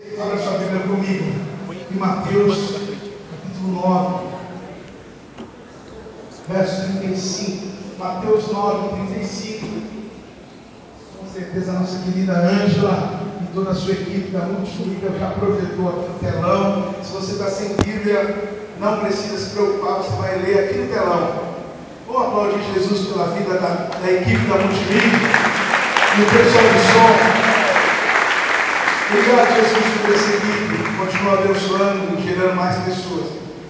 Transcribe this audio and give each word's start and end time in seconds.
Abra 0.00 0.38
sua 0.38 0.58
Bíblia 0.58 0.82
comigo. 0.82 1.24
Em 1.90 1.98
Mateus, 1.98 2.70
capítulo 3.32 3.82
9, 3.82 4.26
verso 6.48 6.98
35. 7.00 7.66
Mateus 7.98 8.46
9, 8.46 8.96
35. 9.08 9.66
Com 11.18 11.26
certeza 11.26 11.72
a 11.72 11.80
nossa 11.80 11.98
querida 12.04 12.32
Ângela 12.32 13.22
e 13.42 13.46
toda 13.52 13.70
a 13.72 13.74
sua 13.74 13.90
equipe 13.90 14.30
da 14.30 14.46
Multimídia 14.46 15.10
já 15.18 15.30
projetou 15.32 15.88
aqui 15.88 16.08
no 16.12 16.18
telão. 16.20 16.94
Se 17.02 17.12
você 17.14 17.32
está 17.32 17.50
sem 17.50 17.74
Bíblia, 17.84 18.52
não 18.78 19.00
precisa 19.00 19.36
se 19.36 19.50
preocupar, 19.50 19.96
você 19.96 20.16
vai 20.16 20.38
ler 20.38 20.58
aqui 20.60 20.78
no 20.78 20.94
telão. 20.94 21.56
Vamos 22.06 22.22
aplaudir 22.22 22.62
Jesus 22.72 23.08
pela 23.08 23.30
vida 23.30 23.54
da, 23.54 23.90
da 24.00 24.12
equipe 24.12 24.46
da 24.46 24.58
Multimídia 24.58 25.28
e 26.16 26.22
o 26.22 26.26
pessoal 26.26 26.62
do 26.62 27.42
som. 27.42 27.47
Obrigado, 29.10 29.56
Jesus, 29.56 30.02
por 30.02 30.14
essa 30.14 30.36
equipe. 30.36 30.98
Continua 30.98 31.32
abençoando 31.38 32.18
e 32.18 32.22
gerando 32.22 32.56
mais 32.56 32.76
pessoas. 32.84 33.24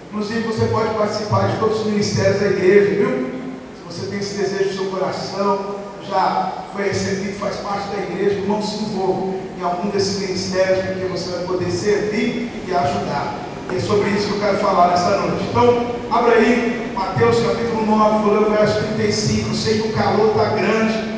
Inclusive, 0.09 0.41
você 0.41 0.65
pode 0.65 0.93
participar 0.95 1.47
de 1.47 1.57
todos 1.59 1.79
os 1.79 1.85
ministérios 1.85 2.41
da 2.41 2.47
igreja, 2.47 2.95
viu? 2.95 3.29
Se 3.77 3.83
você 3.87 4.07
tem 4.07 4.19
esse 4.19 4.35
desejo 4.35 4.65
no 4.65 4.73
seu 4.73 4.85
coração, 4.91 5.75
já 6.09 6.65
foi 6.73 6.89
recebido, 6.89 7.39
faz 7.39 7.55
parte 7.57 7.87
da 7.87 8.03
igreja, 8.03 8.35
irmão, 8.41 8.61
se 8.61 8.83
envolva 8.83 9.33
em 9.57 9.63
algum 9.63 9.89
desses 9.89 10.19
ministérios, 10.19 10.85
porque 10.85 11.05
você 11.05 11.31
vai 11.31 11.43
poder 11.45 11.71
servir 11.71 12.51
e 12.67 12.75
ajudar. 12.75 13.35
E 13.71 13.77
é 13.77 13.79
sobre 13.79 14.09
isso 14.09 14.27
que 14.27 14.33
eu 14.33 14.39
quero 14.41 14.57
falar 14.57 14.89
nessa 14.89 15.19
noite. 15.19 15.45
Então, 15.49 15.95
abra 16.11 16.35
aí, 16.35 16.91
Mateus 16.93 17.39
capítulo 17.39 17.85
9, 17.85 18.23
vou 18.25 18.33
ler 18.33 18.45
o 18.45 18.51
verso 18.51 18.83
35. 18.95 19.47
Eu 19.47 19.55
sei 19.55 19.79
que 19.79 19.87
o 19.87 19.93
calor 19.93 20.31
está 20.31 20.49
grande? 20.49 21.08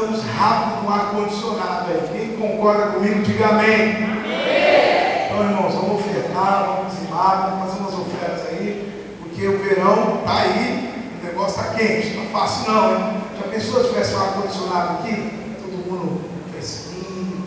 Precisamos 0.00 0.24
rápido 0.34 0.82
no 0.82 0.94
ar-condicionado 0.94 1.90
aí. 1.90 2.08
Quem 2.10 2.36
concorda 2.38 2.92
comigo, 2.92 3.20
diga 3.20 3.48
amém. 3.48 3.96
amém. 3.96 5.26
Então, 5.26 5.44
irmãos, 5.44 5.74
vamos 5.74 6.00
ofertar, 6.00 6.64
vamos 6.64 6.94
dizimar, 6.94 7.50
vamos 7.50 7.66
fazer 7.66 7.80
umas 7.80 8.06
ofertas 8.06 8.46
aí, 8.48 9.12
porque 9.18 9.46
o 9.46 9.58
verão 9.58 10.20
está 10.20 10.40
aí, 10.40 11.20
o 11.20 11.26
negócio 11.26 11.60
está 11.60 11.74
quente, 11.74 12.14
não 12.14 12.24
está 12.24 12.38
fácil 12.38 12.72
não, 12.72 12.94
hein? 12.94 13.14
Já 13.38 13.48
pensou 13.48 13.82
se 13.82 13.88
tivesse 13.90 14.14
um 14.14 14.20
ar-condicionado 14.20 14.90
aqui? 15.00 15.32
Todo 15.60 15.92
mundo 15.92 16.20
fresquinho. 16.50 17.44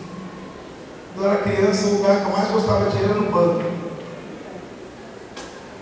Quando 1.12 1.26
eu 1.26 1.32
era 1.32 1.42
criança, 1.42 1.86
o 1.88 1.94
lugar 1.96 2.20
que 2.20 2.24
eu 2.24 2.36
mais 2.36 2.48
gostava 2.52 2.88
de 2.88 2.96
ir 2.96 3.04
era 3.04 3.14
no 3.14 3.32
banco. 3.32 3.64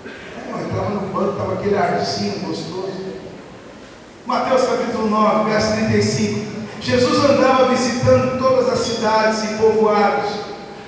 É, 0.07 0.51
eu 0.51 0.65
entrava 0.65 0.89
no 0.89 1.01
banco, 1.13 1.33
estava 1.33 1.53
aquele 1.53 1.77
arzinho 1.77 2.47
gostoso. 2.47 3.13
Mateus 4.25 4.63
capítulo 4.63 5.11
9, 5.11 5.51
verso 5.51 5.73
35. 5.75 6.52
Jesus 6.83 7.25
andava 7.25 7.67
visitando 7.67 8.39
todas 8.39 8.69
as 8.69 8.81
cidades 8.81 9.45
e 9.45 9.55
povoados. 9.55 10.31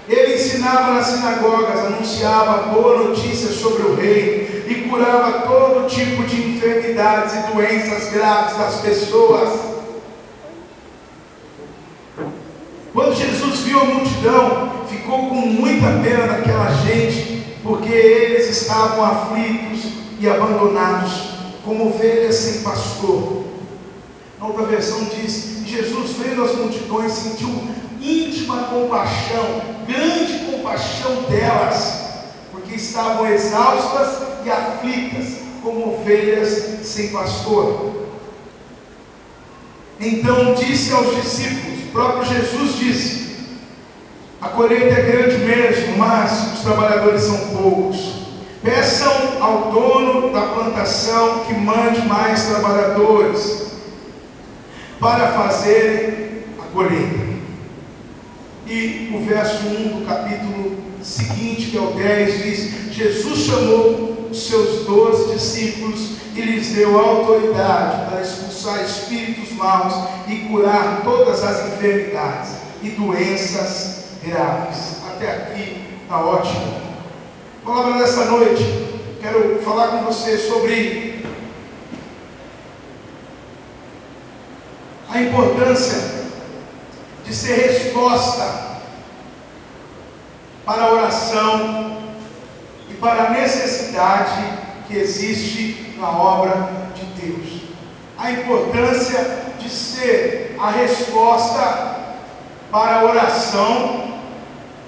Ele 0.08 0.34
ensinava 0.34 0.92
nas 0.92 1.06
sinagogas, 1.06 1.78
anunciava 1.78 2.74
boa 2.74 3.04
notícia 3.04 3.48
sobre 3.52 3.84
o 3.84 3.94
rei 3.94 4.64
e 4.68 4.88
curava 4.88 5.46
todo 5.46 5.88
tipo 5.88 6.24
de 6.24 6.50
enfermidades 6.50 7.34
e 7.34 7.52
doenças 7.52 8.12
graves 8.12 8.56
das 8.56 8.80
pessoas. 8.80 9.50
Quando 12.92 13.14
Jesus 13.14 13.60
viu 13.60 13.80
a 13.80 13.84
multidão, 13.84 14.72
ficou 14.88 15.28
com 15.28 15.34
muita 15.34 15.86
pena 16.02 16.26
daquela 16.26 16.70
gente, 16.84 17.56
porque 17.62 17.92
eles 17.92 18.50
estavam 18.50 19.04
aflitos 19.04 19.92
e 20.18 20.28
abandonados, 20.28 21.30
como 21.64 21.86
ovelhas 21.86 22.34
sem 22.34 22.62
pastor. 22.62 23.53
Na 24.44 24.50
outra 24.50 24.66
versão 24.66 25.02
diz: 25.04 25.62
Jesus, 25.64 26.18
vendo 26.18 26.44
as 26.44 26.54
multidões, 26.56 27.12
sentiu 27.12 27.48
íntima 27.98 28.64
compaixão, 28.64 29.62
grande 29.86 30.38
compaixão 30.50 31.22
delas, 31.30 32.10
porque 32.52 32.74
estavam 32.74 33.26
exaustas 33.26 34.18
e 34.44 34.50
aflitas, 34.50 35.38
como 35.62 35.94
ovelhas 35.94 36.86
sem 36.86 37.08
pastor. 37.08 37.94
Então 39.98 40.52
disse 40.52 40.92
aos 40.92 41.14
discípulos, 41.14 41.80
próprio 41.90 42.26
Jesus 42.26 42.74
disse: 42.76 43.36
A 44.42 44.48
colheita 44.48 45.00
é 45.00 45.10
grande 45.10 45.38
mesmo, 45.38 45.96
mas 45.96 46.52
os 46.52 46.60
trabalhadores 46.60 47.22
são 47.22 47.38
poucos. 47.56 48.12
Peçam 48.62 49.10
ao 49.40 49.72
dono 49.72 50.34
da 50.34 50.42
plantação 50.48 51.44
que 51.46 51.54
mande 51.54 52.06
mais 52.06 52.44
trabalhadores 52.44 53.73
para 55.00 55.32
fazerem 55.32 56.44
a 56.58 56.62
colheita. 56.72 57.24
E 58.66 59.12
o 59.14 59.24
verso 59.24 59.66
1 59.66 60.00
do 60.00 60.06
capítulo 60.06 60.78
seguinte, 61.02 61.70
que 61.70 61.76
é 61.76 61.80
o 61.80 61.92
10, 61.92 62.42
diz: 62.42 62.94
Jesus 62.94 63.40
chamou 63.40 64.28
os 64.30 64.46
seus 64.46 64.86
doze 64.86 65.34
discípulos 65.34 66.14
e 66.34 66.40
lhes 66.40 66.70
deu 66.70 66.98
autoridade 66.98 68.10
para 68.10 68.22
expulsar 68.22 68.82
espíritos 68.82 69.52
maus 69.52 69.94
e 70.26 70.36
curar 70.48 71.02
todas 71.04 71.42
as 71.44 71.74
enfermidades 71.74 72.52
e 72.82 72.90
doenças 72.90 74.04
graves. 74.24 75.02
Até 75.08 75.30
aqui 75.30 75.84
está 76.02 76.24
ótimo. 76.24 76.82
Palavra 77.64 77.98
dessa 77.98 78.24
noite, 78.26 78.64
quero 79.20 79.60
falar 79.62 79.88
com 79.88 80.04
você 80.04 80.36
sobre 80.38 81.24
a 85.08 85.13
importância 85.24 86.14
de 87.24 87.34
ser 87.34 87.54
resposta 87.54 88.64
para 90.64 90.82
a 90.82 90.92
oração 90.92 92.02
e 92.90 92.94
para 92.94 93.24
a 93.24 93.30
necessidade 93.30 94.44
que 94.86 94.96
existe 94.96 95.94
na 95.98 96.10
obra 96.10 96.68
de 96.94 97.04
Deus. 97.20 97.62
A 98.18 98.30
importância 98.30 99.44
de 99.58 99.68
ser 99.68 100.56
a 100.58 100.70
resposta 100.70 101.94
para 102.70 102.96
a 102.96 103.04
oração 103.04 104.14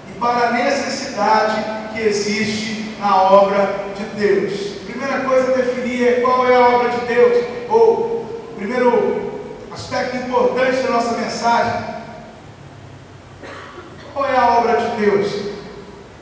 e 0.09 0.19
para 0.19 0.49
a 0.49 0.51
necessidade 0.51 1.63
que 1.93 2.01
existe 2.01 2.95
na 2.99 3.23
obra 3.23 3.85
de 3.95 4.03
Deus. 4.19 4.77
Primeira 4.85 5.19
coisa 5.21 5.51
a 5.51 5.55
definir 5.55 6.07
é 6.07 6.21
qual 6.21 6.47
é 6.47 6.55
a 6.55 6.67
obra 6.69 6.89
de 6.89 7.05
Deus, 7.05 7.45
ou 7.69 8.25
primeiro 8.57 9.16
aspecto 9.77 10.17
importante 10.17 10.81
da 10.81 10.89
nossa 10.89 11.17
mensagem. 11.17 11.85
Qual 14.13 14.25
é 14.25 14.35
a 14.35 14.57
obra 14.57 14.77
de 14.77 15.05
Deus? 15.05 15.31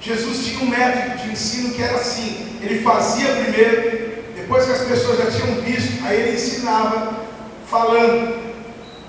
Jesus 0.01 0.45
tinha 0.45 0.61
um 0.61 0.69
método 0.69 1.17
de 1.23 1.31
ensino 1.31 1.73
que 1.73 1.81
era 1.81 1.95
assim: 1.95 2.59
ele 2.61 2.81
fazia 2.81 3.33
primeiro, 3.35 4.23
depois 4.35 4.65
que 4.65 4.71
as 4.73 4.81
pessoas 4.81 5.17
já 5.17 5.31
tinham 5.31 5.61
visto, 5.61 6.05
aí 6.05 6.19
ele 6.19 6.33
ensinava 6.33 7.25
falando. 7.67 8.43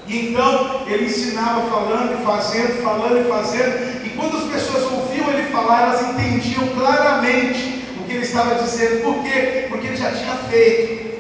E 0.06 0.28
então 0.28 0.84
ele 0.86 1.06
ensinava 1.06 1.68
falando 1.68 2.20
e 2.20 2.24
fazendo, 2.24 2.82
falando 2.82 3.20
e 3.20 3.28
fazendo. 3.28 4.06
E 4.06 4.10
quando 4.10 4.36
as 4.36 4.44
pessoas 4.44 4.84
ouviam 4.84 5.28
ele 5.30 5.50
falar, 5.50 5.82
elas 5.82 6.02
entendiam 6.02 6.68
claramente 6.68 7.84
o 7.98 8.04
que 8.04 8.12
ele 8.12 8.24
estava 8.24 8.54
dizendo. 8.54 9.02
Por 9.02 9.24
quê? 9.24 9.66
Porque 9.68 9.88
ele 9.88 9.96
já 9.96 10.12
tinha 10.12 10.36
feito. 10.48 11.16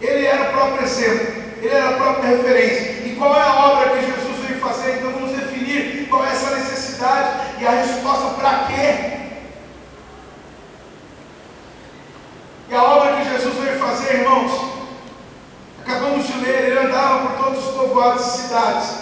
Ele 0.00 0.24
era 0.24 0.50
o 0.50 0.52
próprio 0.52 0.84
exemplo. 0.84 1.39
Ele 1.60 1.74
era 1.74 1.90
a 1.90 1.92
própria 1.92 2.30
referência. 2.30 3.06
E 3.06 3.16
qual 3.16 3.36
é 3.36 3.42
a 3.42 3.54
obra 3.66 3.90
que 3.90 4.06
Jesus 4.06 4.38
veio 4.46 4.60
fazer? 4.60 4.96
Então 4.96 5.12
vamos 5.12 5.36
definir 5.36 6.08
qual 6.08 6.24
é 6.24 6.30
essa 6.30 6.56
necessidade 6.56 7.28
e 7.60 7.66
a 7.66 7.70
resposta 7.70 8.30
para 8.40 8.64
quê? 8.66 9.20
E 12.70 12.74
a 12.74 12.82
obra 12.82 13.16
que 13.16 13.30
Jesus 13.30 13.54
veio 13.56 13.78
fazer, 13.78 14.20
irmãos, 14.20 14.52
acabamos 15.82 16.26
de 16.26 16.38
ler, 16.38 16.70
ele 16.70 16.78
andava 16.78 17.28
por 17.28 17.44
todos 17.44 17.66
os 17.66 17.74
povoados 17.74 18.26
e 18.26 18.42
cidades, 18.42 18.94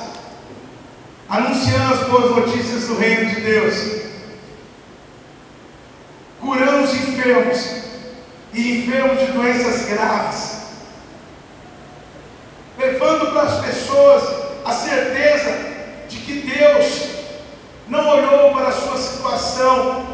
anunciando 1.28 1.94
as 1.94 2.08
boas 2.08 2.30
notícias 2.30 2.88
do 2.88 2.96
reino 2.96 3.26
de 3.30 3.40
Deus, 3.42 4.02
curando 6.40 6.84
os 6.84 6.94
enfermos 6.94 7.82
e 8.54 8.78
enfermos 8.78 9.20
de 9.20 9.26
doenças 9.32 9.86
graves 9.86 10.58
levando 12.78 13.32
para 13.32 13.42
as 13.42 13.60
pessoas 13.98 14.22
a 14.64 14.72
certeza 14.72 15.50
de 16.08 16.18
que 16.18 16.32
Deus 16.40 17.08
não 17.88 18.06
olhou 18.08 18.52
para 18.52 18.68
a 18.68 18.72
sua 18.72 18.96
situação, 18.96 20.06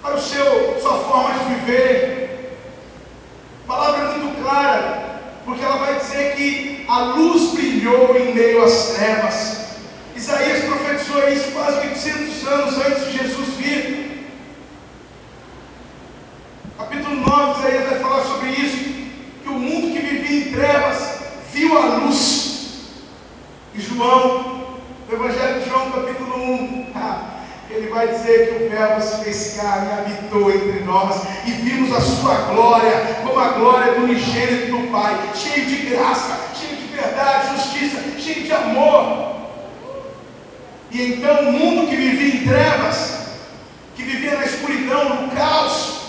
para 0.00 0.14
o 0.14 0.20
seu, 0.20 0.80
sua 0.80 0.98
forma 0.98 1.38
de 1.38 1.54
viver. 1.54 2.58
A 3.64 3.72
palavra 3.72 4.02
é 4.02 4.18
muito 4.18 4.42
clara, 4.42 5.20
porque 5.44 5.64
ela 5.64 5.78
vai 5.78 5.98
dizer 5.98 6.36
que 6.36 6.84
a 6.88 6.98
luz 6.98 7.52
brilhou 7.54 8.16
em 8.16 8.34
meio 8.34 8.62
às 8.62 8.88
trevas. 8.94 9.58
Isaías 10.14 10.64
profetizou 10.64 11.28
isso 11.28 11.50
quase 11.52 11.88
800 11.88 12.46
anos 12.46 12.86
antes 12.86 13.04
de 13.06 13.18
Jesus 13.18 13.48
vir. 13.56 14.28
Capítulo 16.78 17.16
9, 17.16 17.60
Isaías 17.60 17.88
vai 17.88 17.98
falar 18.00 18.22
sobre 18.24 18.50
isso 18.50 18.76
que 19.42 19.48
o 19.48 19.52
mundo 19.52 19.92
que 19.92 20.00
vivia 20.00 20.38
em 20.38 20.52
trevas 20.52 21.22
viu 21.52 21.78
a 21.78 21.86
luz. 21.96 22.52
E 23.74 23.80
João, 23.80 24.76
o 25.08 25.14
Evangelho 25.14 25.60
de 25.60 25.68
João, 25.68 25.90
capítulo 25.90 26.32
Ele 27.70 27.88
vai 27.88 28.08
dizer 28.08 28.48
que 28.48 28.64
o 28.64 28.70
Verbo 28.70 29.00
se 29.00 29.24
fez 29.24 29.56
carne 29.56 29.88
e 29.88 29.92
habitou 29.92 30.50
entre 30.50 30.80
nós, 30.80 31.22
e 31.46 31.50
vimos 31.52 31.94
a 31.94 32.00
sua 32.00 32.34
glória, 32.52 33.20
como 33.22 33.38
a 33.38 33.48
glória 33.48 33.94
do 33.94 34.04
unigênito 34.04 34.72
do 34.72 34.90
Pai, 34.90 35.18
cheio 35.34 35.66
de 35.66 35.76
graça, 35.86 36.38
cheio 36.54 36.76
de 36.76 36.86
verdade, 36.94 37.56
justiça, 37.56 37.98
cheio 38.18 38.44
de 38.44 38.52
amor. 38.52 39.32
E 40.90 41.14
então 41.14 41.48
o 41.48 41.52
mundo 41.52 41.88
que 41.88 41.96
vivia 41.96 42.34
em 42.34 42.46
trevas, 42.46 43.28
que 43.94 44.02
vivia 44.02 44.36
na 44.36 44.44
escuridão, 44.44 45.22
no 45.22 45.30
caos, 45.30 46.00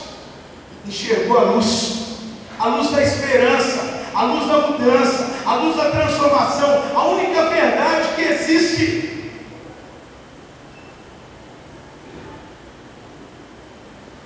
enxergou 0.86 1.38
a 1.38 1.44
luz, 1.44 2.18
a 2.60 2.68
luz 2.68 2.92
da 2.92 3.02
esperança, 3.02 3.94
a 4.14 4.24
luz 4.24 4.48
da 4.48 4.68
mudança, 4.68 5.34
a 5.46 5.56
luz 5.56 5.76
da 5.76 5.90
transformação, 5.90 6.84
a 6.96 7.08
única 7.08 7.50
verdade 7.50 8.10
que 8.16 8.22
existe. 8.22 9.32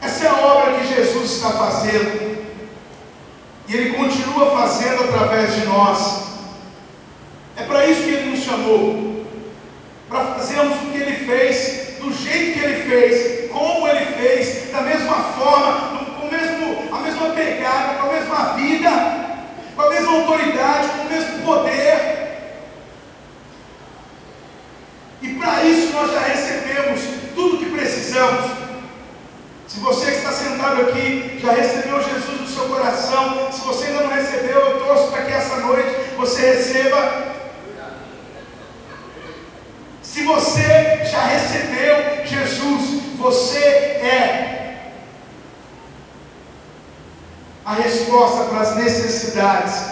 Essa 0.02 0.26
é 0.26 0.28
a 0.28 0.36
obra 0.36 0.74
que 0.74 0.94
Jesus 0.94 1.32
está 1.32 1.52
fazendo. 1.52 2.38
E 3.68 3.76
Ele 3.76 3.94
continua 3.94 4.58
fazendo 4.58 5.04
através 5.06 5.56
de 5.56 5.66
nós. 5.66 6.24
É 7.56 7.64
para 7.64 7.88
isso 7.88 8.04
que 8.04 8.10
Ele 8.10 8.32
nos 8.32 8.44
chamou. 8.44 9.26
Para 10.08 10.26
fazermos 10.36 10.78
o 10.78 10.92
que 10.92 10.98
Ele 10.98 11.26
fez, 11.26 11.98
do 12.00 12.14
jeito 12.88 12.92
que 12.92 12.94
Ele 12.94 13.16
fez, 13.16 13.52
como 13.52 13.88
Ele 13.88 14.06
fez, 14.14 14.72
da 14.72 14.82
mesma 14.82 15.16
forma, 15.16 16.06
com, 16.20 16.28
mesmo, 16.28 16.96
a 16.96 17.00
mesma 17.02 17.30
pegada, 17.30 17.96
com 17.96 18.10
a 18.10 18.14
mesma 18.14 18.54
vida, 18.54 18.90
com 19.76 19.82
a 19.82 19.90
mesma 19.90 20.12
autoridade, 20.14 20.88
com 20.90 21.02
o 21.04 21.10
mesmo 21.10 21.46
poder. 21.46 22.18
E 25.22 25.28
para 25.36 25.64
isso 25.64 25.94
nós 25.94 26.12
já 26.12 26.20
recebemos 26.20 27.02
tudo 27.36 27.56
o 27.56 27.60
que 27.60 27.72
precisamos. 27.72 28.52
Se 29.68 29.80
você 29.80 30.06
que 30.06 30.18
está 30.18 30.32
sentado 30.32 30.82
aqui 30.82 31.40
já 31.42 31.52
recebeu 31.52 32.02
Jesus 32.02 32.42
no 32.42 32.48
seu 32.48 32.66
coração, 32.66 33.52
se 33.52 33.62
você 33.62 33.88
ainda 33.88 34.04
não 34.04 34.14
recebeu, 34.14 34.60
eu 34.60 34.80
torço 34.86 35.12
para 35.12 35.24
que 35.24 35.34
essa 35.34 35.58
noite 35.58 35.90
você 36.16 36.54
receba. 36.54 37.36
Se 40.02 40.24
você 40.24 41.06
já 41.12 41.26
recebeu 41.28 42.26
Jesus, 42.26 43.04
você 43.18 43.60
é 43.60 44.94
a 47.66 47.74
resposta 47.74 48.46
para 48.46 48.62
as 48.62 48.76
necessidades 48.78 49.84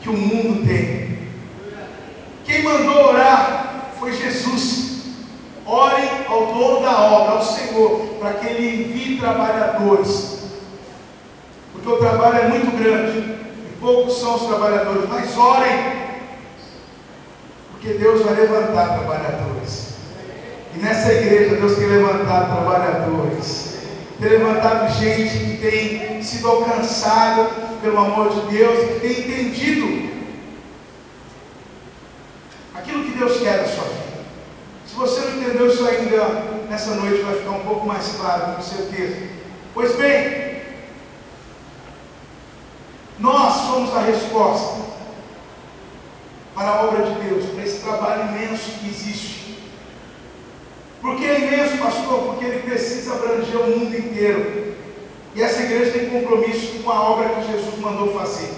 que 0.00 0.10
o 0.10 0.12
mundo 0.12 0.66
tem. 0.66 1.18
Quem 2.44 2.62
mandou 2.62 3.08
orar 3.08 3.92
foi 3.98 4.12
Jesus. 4.12 4.84
Ore 5.66 6.08
ao 6.28 6.52
dono 6.52 6.82
da 6.82 7.00
obra, 7.00 7.32
ao 7.36 7.42
Senhor, 7.42 8.16
para 8.20 8.34
que 8.34 8.46
Ele 8.46 8.84
envie 8.84 9.18
trabalhadores. 9.18 10.40
Porque 11.72 11.88
o 11.88 11.96
trabalho 11.96 12.36
é 12.36 12.48
muito 12.48 12.76
grande 12.76 13.18
e 13.18 13.76
poucos 13.80 14.18
são 14.18 14.34
os 14.34 14.46
trabalhadores. 14.46 15.08
Mas 15.08 15.36
orem, 15.38 15.94
porque 17.70 17.94
Deus 17.94 18.22
vai 18.22 18.34
levantar 18.34 18.98
trabalhadores. 18.98 19.94
E 20.74 20.78
nessa 20.78 21.12
igreja 21.12 21.56
Deus 21.56 21.76
tem 21.76 21.86
levantado 21.86 22.52
trabalhadores. 22.56 23.78
Tem 24.20 24.28
levantado 24.28 24.92
gente 24.98 25.38
que 25.38 25.56
tem 25.58 26.22
sido 26.22 26.48
alcançado 26.48 27.80
pelo 27.80 27.98
amor 27.98 28.30
de 28.30 28.56
Deus, 28.56 28.78
que 28.78 29.00
tem 29.00 29.10
entendido 29.20 30.14
aquilo 32.74 33.04
que 33.04 33.18
Deus 33.18 33.38
quer 33.38 33.58
da 33.58 33.68
sua 33.68 33.84
vida. 33.84 34.04
Se 34.86 34.94
você 34.94 35.20
não 35.20 35.40
entendeu 35.40 35.68
isso 35.68 35.86
ainda, 35.86 36.24
nessa 36.68 36.94
noite 36.94 37.22
vai 37.22 37.36
ficar 37.36 37.50
um 37.50 37.64
pouco 37.64 37.86
mais 37.86 38.08
claro, 38.16 38.56
com 38.56 38.62
certeza. 38.62 39.28
Pois 39.72 39.94
bem, 39.96 40.62
nós 43.18 43.52
somos 43.54 43.94
a 43.94 44.00
resposta 44.00 44.82
para 46.54 46.68
a 46.68 46.84
obra 46.84 47.04
de 47.04 47.28
Deus, 47.28 47.44
para 47.50 47.64
esse 47.64 47.80
trabalho 47.80 48.28
imenso 48.28 48.70
que 48.78 48.88
existe. 48.88 49.34
Por 51.04 51.16
que 51.16 51.23
é 51.34 51.40
imenso, 51.40 51.78
pastor? 51.78 52.24
Porque 52.24 52.44
ele 52.44 52.62
precisa 52.62 53.14
abranger 53.14 53.60
o 53.60 53.78
mundo 53.78 53.96
inteiro. 53.96 54.74
E 55.34 55.42
essa 55.42 55.62
igreja 55.62 55.92
tem 55.92 56.10
compromisso 56.10 56.82
com 56.82 56.90
a 56.90 57.10
obra 57.10 57.28
que 57.30 57.52
Jesus 57.52 57.78
mandou 57.78 58.14
fazer. 58.14 58.54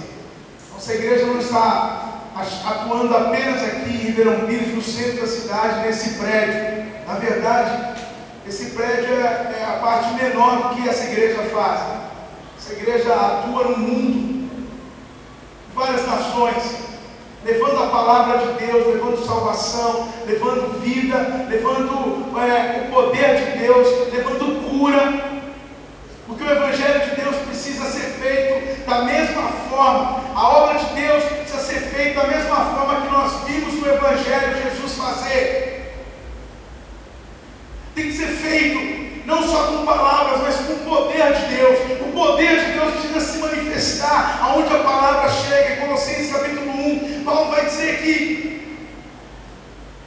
Nossa 0.72 0.94
igreja 0.94 1.26
não 1.26 1.38
está 1.38 2.22
atuando 2.66 3.16
apenas 3.16 3.62
aqui 3.62 3.90
em 3.90 4.06
Ribeirão 4.08 4.46
Pires, 4.46 4.74
no 4.74 4.82
centro 4.82 5.22
da 5.22 5.26
cidade, 5.26 5.86
nesse 5.86 6.10
prédio. 6.18 6.84
Na 7.06 7.14
verdade, 7.14 8.02
esse 8.46 8.66
prédio 8.70 9.14
é, 9.14 9.56
é 9.58 9.64
a 9.64 9.78
parte 9.80 10.22
menor 10.22 10.68
do 10.68 10.74
que 10.74 10.88
essa 10.88 11.04
igreja 11.04 11.42
faz. 11.44 11.80
Essa 12.58 12.72
igreja 12.74 13.14
atua 13.14 13.64
no 13.68 13.78
mundo, 13.78 14.50
várias 15.74 16.06
nações, 16.06 16.62
levando 17.46 17.80
a 17.80 17.86
palavra 17.86 18.38
de 18.38 18.66
Deus, 18.66 18.86
levando 18.88 19.24
salvação, 19.24 20.08
levando 20.26 20.80
vida, 20.80 21.46
levando 21.48 22.36
é, 22.40 22.82
o 22.82 22.92
poder 22.92 23.36
de 23.36 23.58
Deus, 23.60 24.12
levando 24.12 24.68
cura. 24.68 25.36
Porque 26.26 26.42
o 26.42 26.50
Evangelho 26.50 27.08
de 27.08 27.22
Deus 27.22 27.36
precisa 27.46 27.84
ser 27.84 28.10
feito 28.20 28.84
da 28.84 29.02
mesma 29.04 29.48
forma, 29.70 30.22
a 30.34 30.48
obra 30.48 30.78
de 30.78 31.00
Deus 31.00 31.22
precisa 31.24 31.58
ser 31.60 31.80
feita 31.80 32.20
da 32.20 32.26
mesma 32.26 32.56
forma 32.56 33.00
que 33.02 33.12
nós 33.12 33.32
vimos 33.46 33.74
no 33.74 33.88
Evangelho 33.92 34.62
Jesus 34.62 34.92
fazer. 34.94 35.94
Tem 37.94 38.06
que 38.06 38.12
ser 38.12 38.26
feito 38.26 39.05
não 39.26 39.42
só 39.42 39.64
com 39.64 39.84
palavras, 39.84 40.40
mas 40.40 40.54
com 40.66 40.74
o 40.74 40.78
poder 40.78 41.32
de 41.34 41.56
Deus. 41.56 41.78
O 42.00 42.12
poder 42.12 42.64
de 42.64 42.72
Deus 42.72 42.94
precisa 42.94 43.20
se 43.20 43.38
manifestar 43.38 44.38
aonde 44.40 44.74
a 44.74 44.78
palavra 44.78 45.28
chega. 45.28 45.74
Em 45.74 45.80
Colossenses 45.80 46.32
capítulo 46.32 46.70
1, 46.70 47.24
Paulo 47.24 47.50
vai 47.50 47.64
dizer 47.66 48.02
que 48.02 48.80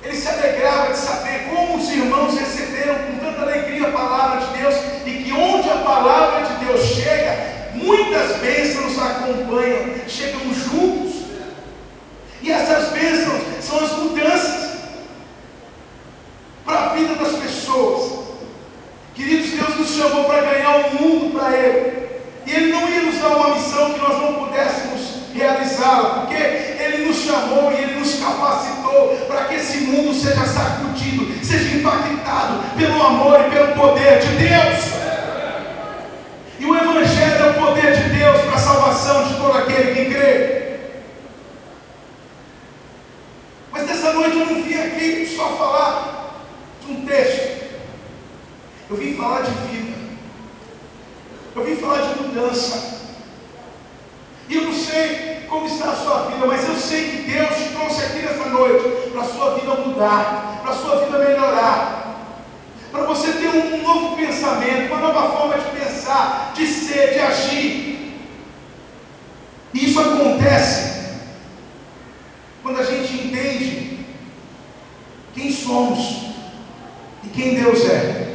ele 0.04 0.16
se 0.16 0.28
alegrava 0.30 0.94
de 0.94 0.98
saber 0.98 1.50
como 1.50 1.78
os 1.78 1.90
irmãos 1.92 2.40
receberam 2.40 2.96
com 2.96 3.18
tanta 3.18 3.42
alegria 3.42 3.88
a 3.88 3.92
palavra 3.92 4.40
de 4.40 4.58
Deus 4.58 4.76
e 5.06 5.12
que 5.24 5.34
onde 5.34 5.70
a 5.70 5.76
palavra 5.76 6.46
de 6.48 6.66
Deus 6.66 6.82
chega, 6.82 7.38
muitas 7.74 8.38
bênçãos 8.38 8.98
acompanham, 8.98 9.96
chegam 10.08 10.42
juntos. 10.54 11.26
E 12.42 12.50
essas 12.50 12.94
bênçãos 12.94 13.42
são 13.62 13.84
as 13.84 13.92
mudanças 13.98 14.70
para 16.64 16.80
a 16.80 16.94
vida 16.94 17.16
das 17.16 17.34
pessoas. 17.34 18.29
Queridos, 19.16 19.52
Deus 19.52 19.78
nos 19.78 19.90
chamou 19.90 20.26
para 20.26 20.42
ganhar 20.42 20.78
o 20.78 20.96
mundo 20.96 21.38
para 21.38 21.58
Ele. 21.58 22.10
E 22.46 22.52
Ele 22.52 22.72
não 22.72 22.90
ia 22.90 23.02
nos 23.02 23.20
dar 23.20 23.30
uma 23.30 23.56
missão 23.56 23.94
que 23.94 24.00
nós 24.00 24.22
não 24.22 24.34
pudéssemos 24.46 25.20
realizá-la, 25.34 26.22
porque 26.22 26.36
Ele 26.36 27.08
nos 27.08 27.18
chamou 27.18 27.72
e 27.72 27.76
Ele 27.76 28.00
nos 28.00 28.16
capacitou 28.16 29.18
para 29.28 29.46
que 29.46 29.56
esse 29.56 29.78
mundo 29.80 30.14
seja 30.14 30.46
sacudido, 30.46 31.46
seja 31.46 31.78
impactado 31.78 32.64
pelo 32.78 33.02
amor 33.02 33.40
e 33.42 33.50
pelo 33.50 33.76
poder 33.76 34.20
de 34.20 34.28
Deus. 34.38 35.00
E 36.60 36.66
o 36.66 36.76
Evangelho 36.76 37.46
é 37.46 37.50
o 37.52 37.54
poder 37.54 37.96
de 37.96 38.10
Deus 38.10 38.42
para 38.42 38.56
a 38.56 38.60
salvação 38.60 39.24
de 39.28 39.34
todo 39.36 39.58
aquele 39.58 39.96
que 39.96 40.14
crê. 40.14 40.80
Mas 43.72 43.88
nessa 43.88 44.12
noite 44.14 44.38
eu 44.38 44.46
não 44.46 44.62
vim 44.64 44.74
aqui 44.74 45.34
só 45.36 45.56
falar 45.56 46.36
de 46.86 46.92
um 46.92 47.06
texto. 47.06 47.60
Eu 48.90 48.98
vim 48.98 49.16
falar 49.16 49.42
de 49.42 49.52
vida. 49.68 49.98
Eu 51.56 51.64
vim 51.64 51.76
falar 51.76 52.02
de 52.02 52.22
mudança. 52.22 53.00
E 54.48 54.56
eu 54.56 54.64
não 54.64 54.74
sei 54.74 55.46
como 55.48 55.68
está 55.68 55.92
a 55.92 55.96
sua 55.96 56.26
vida, 56.26 56.46
mas 56.48 56.68
eu 56.68 56.76
sei 56.76 57.10
que 57.10 57.32
Deus 57.32 57.56
te 57.56 57.70
trouxe 57.70 58.04
aqui 58.04 58.20
nessa 58.20 58.50
noite 58.50 59.12
para 59.12 59.22
a 59.22 59.26
sua 59.26 59.54
vida 59.56 59.76
mudar, 59.76 60.60
para 60.64 60.72
a 60.72 60.76
sua 60.76 61.06
vida 61.06 61.20
melhorar, 61.20 62.00
para 62.92 63.04
você 63.04 63.32
ter 63.34 63.50
um 63.50 63.84
novo 63.84 64.18
pensamento, 64.18 64.92
uma 64.92 65.02
nova 65.02 65.38
forma 65.38 65.58
de 65.60 65.80
pensar, 65.80 66.54
de 66.56 66.66
ser, 66.66 67.14
de 67.14 67.20
agir. 67.20 68.20
E 69.74 69.86
isso 69.86 70.00
acontece 70.00 71.20
quando 72.64 72.80
a 72.80 72.84
gente 72.84 73.14
entende 73.14 74.06
quem 75.36 75.52
somos 75.52 76.34
e 77.24 77.28
quem 77.28 77.54
Deus 77.54 77.86
é. 77.86 78.30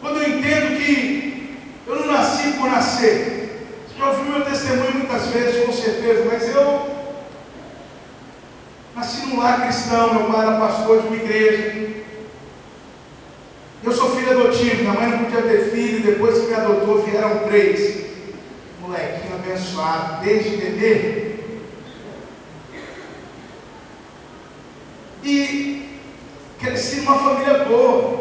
Quando 0.00 0.22
eu 0.22 0.38
entendo 0.38 0.78
que 0.78 1.58
eu 1.86 1.96
não 1.96 2.06
nasci 2.12 2.47
por 2.58 2.70
nascer, 2.70 3.48
já 3.96 4.10
ouviu 4.10 4.24
meu 4.24 4.44
testemunho 4.44 4.94
muitas 4.94 5.26
vezes, 5.28 5.64
com 5.64 5.72
certeza, 5.72 6.24
mas 6.30 6.48
eu 6.48 6.88
nasci 8.94 9.26
num 9.26 9.40
lar 9.40 9.62
cristão, 9.62 10.14
meu 10.14 10.32
pai 10.32 10.46
era 10.46 10.58
pastor 10.58 11.02
de 11.02 11.08
uma 11.08 11.16
igreja. 11.16 11.88
Eu 13.82 13.92
sou 13.92 14.10
filho 14.16 14.32
adotivo, 14.32 14.82
minha 14.82 14.92
mãe 14.92 15.08
não 15.08 15.24
podia 15.24 15.42
ter 15.42 15.70
filho, 15.70 16.02
depois 16.02 16.38
que 16.38 16.46
me 16.48 16.54
adotou 16.54 17.02
vieram 17.02 17.38
três. 17.48 18.06
Molequinho 18.80 19.34
abençoado, 19.34 20.24
desde 20.24 20.56
bebê. 20.56 21.36
E 25.22 25.98
cresci 26.58 26.96
numa 27.02 27.18
família 27.18 27.64
boa. 27.64 28.18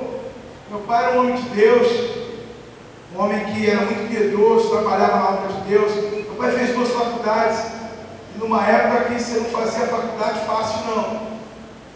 Meu 0.69 0.79
pai 0.81 1.05
era 1.05 1.13
um 1.13 1.19
homem 1.21 1.35
de 1.35 1.49
Deus, 1.49 2.26
um 3.15 3.21
homem 3.21 3.45
que 3.45 3.69
era 3.69 3.81
muito 3.81 4.09
piedoso, 4.09 4.69
trabalhava 4.69 5.17
na 5.17 5.29
obra 5.29 5.53
de 5.53 5.61
Deus. 5.69 5.91
Meu 5.95 6.35
pai 6.37 6.51
fez 6.51 6.75
duas 6.75 6.89
faculdades, 6.89 7.59
e 8.35 8.39
numa 8.39 8.65
época 8.65 9.05
que 9.05 9.21
você 9.21 9.39
não 9.39 9.45
fazia 9.45 9.87
faculdade 9.87 10.45
fácil, 10.45 10.85
não. 10.87 11.27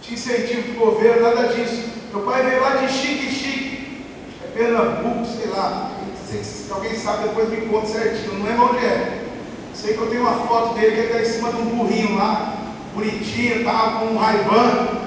Tinha 0.01 0.15
incentivo 0.15 0.73
do 0.73 0.79
governo, 0.79 1.21
nada 1.21 1.47
disso. 1.49 1.89
Meu 2.13 2.23
pai 2.23 2.43
veio 2.43 2.61
lá 2.61 2.75
de 2.77 2.89
chique 2.91 3.31
chique, 3.31 4.05
é 4.43 4.47
Pernambuco, 4.57 5.25
sei 5.25 5.47
lá. 5.47 5.91
Se 6.25 6.71
alguém 6.71 6.95
sabe, 6.95 7.27
depois 7.27 7.49
me 7.49 7.67
conta 7.67 7.87
certinho. 7.87 8.39
Não 8.39 8.45
lembro 8.45 8.69
onde 8.69 8.85
é. 8.85 9.25
Sei 9.73 9.93
que 9.93 9.99
eu 9.99 10.09
tenho 10.09 10.21
uma 10.21 10.47
foto 10.47 10.75
dele 10.75 10.91
que 10.91 10.99
ele 10.99 11.07
está 11.07 11.21
em 11.21 11.25
cima 11.25 11.51
de 11.51 11.57
um 11.57 11.65
burrinho 11.65 12.15
lá, 12.15 12.55
bonitinho, 12.93 13.63
tá, 13.65 13.99
com 13.99 14.05
um 14.05 14.17
raivando. 14.17 15.01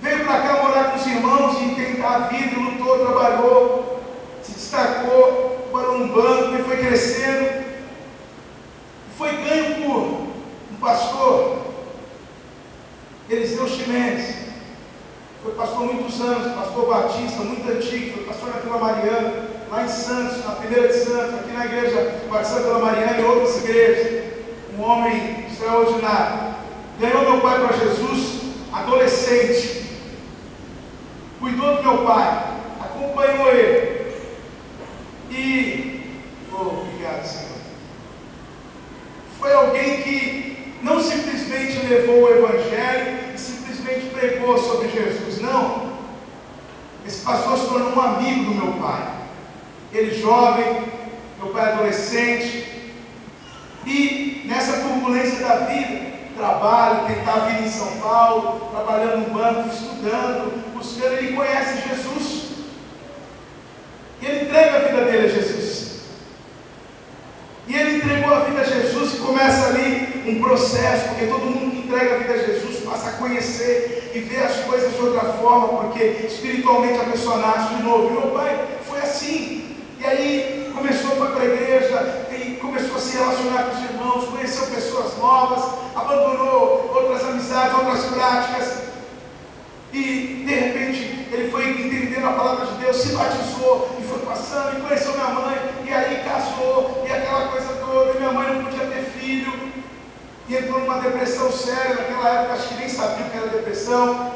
Veio 0.00 0.24
para 0.24 0.40
cá 0.40 0.62
morar 0.62 0.90
com 0.90 0.96
os 0.96 1.06
irmãos 1.06 1.60
vida, 2.26 2.58
lutou, 2.58 3.06
trabalhou, 3.06 4.00
se 4.42 4.52
destacou, 4.52 5.68
trabalhou 5.70 5.98
num 5.98 6.08
banco 6.08 6.56
e 6.58 6.64
foi 6.64 6.76
crescendo. 6.78 7.64
Foi 9.16 9.32
ganho 9.36 9.82
por 9.82 9.96
um 10.72 10.76
pastor, 10.80 11.58
Eliseu 13.28 13.68
Ximenes. 13.68 14.48
Foi 15.42 15.52
pastor 15.52 15.92
muitos 15.92 16.20
anos, 16.20 16.52
pastor 16.54 16.86
batista, 16.88 17.42
muito 17.42 17.70
antigo, 17.70 18.14
foi 18.14 18.24
pastor 18.24 18.48
na 18.50 18.60
Vila 18.60 18.78
Mariana, 18.78 19.48
lá 19.70 19.84
em 19.84 19.88
Santos, 19.88 20.44
na 20.44 20.52
primeira 20.52 20.88
de 20.88 20.94
Santos, 20.94 21.34
aqui 21.34 21.52
na 21.52 21.66
igreja 21.66 22.22
Batista 22.28 22.60
Vila 22.60 22.78
Mariana 22.80 23.20
e 23.20 23.24
outras 23.24 23.56
igrejas. 23.64 24.24
Um 24.76 24.82
homem 24.82 25.46
extraordinário. 25.50 26.54
Ganhou 27.00 27.22
meu 27.22 27.40
pai 27.40 27.58
para 27.60 27.76
Jesus, 27.76 28.40
adolescente 28.72 29.77
cuidou 31.38 31.76
do 31.76 31.82
meu 31.82 31.98
pai, 32.06 32.58
acompanhou 32.80 33.48
ele. 33.50 34.12
E, 35.30 36.20
oh, 36.52 36.82
obrigado, 36.82 37.24
Senhor. 37.24 37.58
Foi 39.38 39.52
alguém 39.52 40.02
que 40.02 40.74
não 40.82 41.00
simplesmente 41.00 41.86
levou 41.86 42.22
o 42.22 42.28
Evangelho 42.28 43.34
e 43.34 43.38
simplesmente 43.38 44.06
pregou 44.06 44.58
sobre 44.58 44.88
Jesus, 44.88 45.40
não. 45.40 45.98
Esse 47.06 47.24
pastor 47.24 47.58
se 47.58 47.66
tornou 47.66 47.96
um 47.96 48.00
amigo 48.00 48.44
do 48.44 48.54
meu 48.54 48.72
pai. 48.74 49.14
Ele 49.92 50.20
jovem, 50.20 50.84
meu 51.38 51.52
pai 51.52 51.72
adolescente. 51.72 52.92
E 53.86 54.42
nessa 54.44 54.80
turbulência 54.82 55.38
da 55.38 55.56
vida, 55.66 56.07
trabalho, 56.38 57.06
tentar 57.06 57.40
vir 57.40 57.66
em 57.66 57.70
São 57.70 57.98
Paulo, 57.98 58.70
trabalhando 58.70 59.28
no 59.28 59.34
banco, 59.34 59.68
estudando, 59.68 60.72
buscando, 60.72 61.14
ele 61.14 61.36
conhece 61.36 61.88
Jesus. 61.88 62.48
E 64.22 64.26
ele 64.26 64.44
entrega 64.46 64.76
a 64.76 64.80
vida 64.80 65.04
dele 65.04 65.26
a 65.26 65.30
Jesus. 65.30 65.88
E 67.66 67.74
ele 67.74 67.96
entregou 67.96 68.32
a 68.32 68.40
vida 68.40 68.60
a 68.60 68.64
Jesus 68.64 69.14
e 69.14 69.18
começa 69.18 69.66
ali 69.66 70.24
um 70.26 70.40
processo, 70.40 71.08
porque 71.08 71.26
todo 71.26 71.44
mundo 71.44 71.70
que 71.70 71.86
entrega 71.86 72.14
a 72.14 72.18
vida 72.18 72.32
a 72.32 72.38
Jesus 72.38 72.82
passa 72.84 73.10
a 73.10 73.12
conhecer 73.12 74.12
e 74.14 74.20
ver 74.20 74.44
as 74.44 74.56
coisas 74.64 74.94
de 74.94 75.02
outra 75.02 75.32
forma, 75.34 75.68
porque 75.82 76.02
espiritualmente 76.26 76.98
a 76.98 77.10
pessoa 77.10 77.36
nasce 77.36 77.74
de 77.74 77.82
novo. 77.82 78.08
E 78.08 78.12
meu 78.12 78.30
pai 78.32 78.66
foi 78.88 79.00
assim. 79.00 79.76
E 80.00 80.06
aí 80.06 80.72
começou, 80.74 81.16
foi 81.16 81.32
para 81.32 81.42
a 81.42 81.46
igreja, 81.46 82.26
começou 82.58 82.96
a 82.96 83.00
se 83.00 83.16
relacionar 83.16 83.64
com 83.64 83.76
os 83.76 83.84
irmãos, 83.84 84.28
conheceu 84.28 84.66
pessoas 84.66 85.16
novas, 85.18 85.64
abandonou 85.94 86.90
outras 86.94 87.24
amizades, 87.24 87.74
outras 87.74 88.04
práticas. 88.06 88.88
E 89.92 90.44
de 90.46 90.54
repente 90.54 91.28
ele 91.32 91.50
foi 91.50 91.70
entendendo 91.70 92.26
a 92.26 92.32
palavra 92.32 92.66
de 92.66 92.72
Deus, 92.74 92.96
se 92.96 93.14
batizou 93.14 93.96
e 93.98 94.02
foi 94.02 94.18
passando 94.20 94.78
e 94.78 94.82
conheceu 94.82 95.12
minha 95.12 95.28
mãe, 95.28 95.58
e 95.86 95.92
aí 95.92 96.24
casou, 96.24 97.04
e 97.06 97.12
aquela 97.12 97.48
coisa 97.48 97.68
toda, 97.74 98.12
e 98.12 98.18
minha 98.18 98.32
mãe 98.32 98.54
não 98.54 98.64
podia 98.64 98.86
ter 98.86 99.04
filho, 99.18 99.52
e 100.48 100.56
entrou 100.56 100.80
numa 100.80 101.00
depressão 101.00 101.50
séria, 101.52 101.96
naquela 101.96 102.28
época 102.28 102.54
acho 102.54 102.68
que 102.68 102.74
nem 102.74 102.88
sabia 102.88 103.26
o 103.26 103.30
que 103.30 103.36
era 103.36 103.46
depressão. 103.48 104.32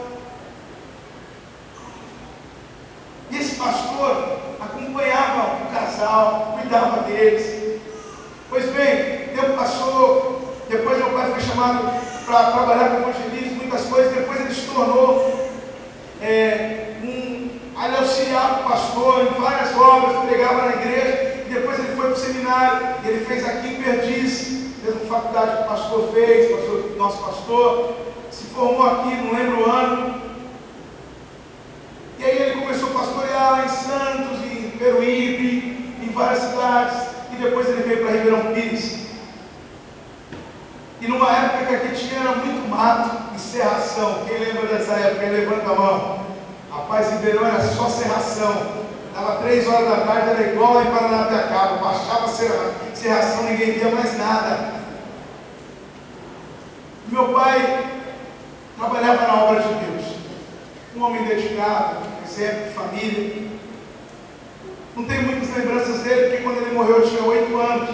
E 3.31 3.38
esse 3.38 3.57
pastor 3.57 4.38
acompanhava 4.61 5.64
o 5.64 5.75
casal, 5.75 6.59
cuidava 6.61 7.02
deles. 7.05 7.62
Pois 8.53 8.67
bem, 8.67 9.31
o 9.33 9.41
tempo 9.41 9.57
passou, 9.57 10.55
depois 10.69 10.99
meu 10.99 11.09
pai 11.09 11.31
foi 11.31 11.41
chamado 11.41 11.91
para 12.27 12.53
trabalhar 12.53 12.91
com 12.91 13.09
evangelismo, 13.09 13.57
muitas 13.63 13.87
coisas, 13.87 14.13
depois 14.13 14.41
ele 14.41 14.55
se 14.55 14.67
tornou 14.67 15.49
é, 16.21 16.97
um, 17.03 17.49
ele 17.83 17.97
auxiliava 17.97 18.61
o 18.61 18.71
pastor 18.71 19.23
em 19.23 19.41
várias 19.41 19.75
obras, 19.75 20.29
pregava 20.29 20.67
na 20.67 20.73
igreja, 20.83 21.45
depois 21.49 21.79
ele 21.79 21.97
foi 21.97 22.05
para 22.05 22.13
o 22.13 22.17
seminário, 22.19 22.97
ele 23.07 23.25
fez 23.25 23.43
aqui 23.43 23.69
em 23.69 23.83
Perdiz, 23.83 24.75
mesma 24.85 25.01
faculdade 25.09 25.57
que 25.57 25.63
o 25.63 25.69
pastor 25.69 26.13
fez, 26.13 26.51
pastor, 26.55 26.91
nosso 26.99 27.25
pastor, 27.25 27.95
se 28.31 28.45
formou 28.49 28.87
aqui, 28.87 29.15
não 29.15 29.33
lembro 29.33 29.63
o 29.63 29.71
ano, 29.71 30.21
e 32.19 32.23
aí 32.23 32.37
ele 32.37 32.61
começou 32.61 32.91
a 32.91 32.99
pastorear 33.01 33.53
lá 33.53 33.65
em 33.65 33.69
Santos, 33.71 34.45
em 34.45 34.73
Peruíbe, 34.79 35.95
em 36.03 36.13
várias 36.13 36.43
cidades, 36.43 37.22
depois 37.43 37.69
ele 37.69 37.83
veio 37.83 38.03
para 38.03 38.13
Ribeirão 38.13 38.55
Pires. 38.55 39.03
E 41.01 41.09
numa 41.09 41.31
época 41.31 41.67
que 41.67 41.75
aqui 41.75 41.95
tinha 41.97 42.21
muito 42.21 42.69
mato 42.69 43.35
e 43.35 43.39
serração. 43.39 44.25
Quem 44.27 44.39
lembra 44.39 44.67
dessa 44.67 44.93
época? 44.93 45.27
Levanta 45.27 45.71
a 45.71 45.75
mão. 45.75 46.27
Rapaz, 46.71 47.11
Ribeirão 47.11 47.47
era 47.47 47.61
só 47.61 47.89
serração. 47.89 48.83
Dava 49.13 49.43
três 49.43 49.67
horas 49.67 49.89
da 49.89 50.07
tarde, 50.07 50.31
era 50.31 50.53
igual 50.53 50.75
lá 50.75 50.85
em 50.85 50.91
Paranapiacaba. 50.91 51.77
Baixava 51.79 52.27
a 52.27 52.95
serração, 52.95 53.43
ninguém 53.45 53.73
via 53.73 53.91
mais 53.91 54.17
nada. 54.17 54.73
Meu 57.09 57.29
pai 57.29 57.91
trabalhava 58.79 59.27
na 59.27 59.45
obra 59.45 59.61
de 59.61 59.69
Deus. 59.69 60.17
Um 60.97 61.03
homem 61.03 61.25
dedicado, 61.25 61.97
de 62.25 62.71
família. 62.75 63.52
Não 64.97 65.05
tenho 65.05 65.23
muitas 65.23 65.57
lembranças 65.57 66.03
dele, 66.03 66.29
porque 66.29 66.43
quando 66.43 66.59
ele 66.59 66.75
morreu 66.75 66.99
eu 66.99 67.09
tinha 67.09 67.25
oito 67.25 67.57
anos. 67.59 67.91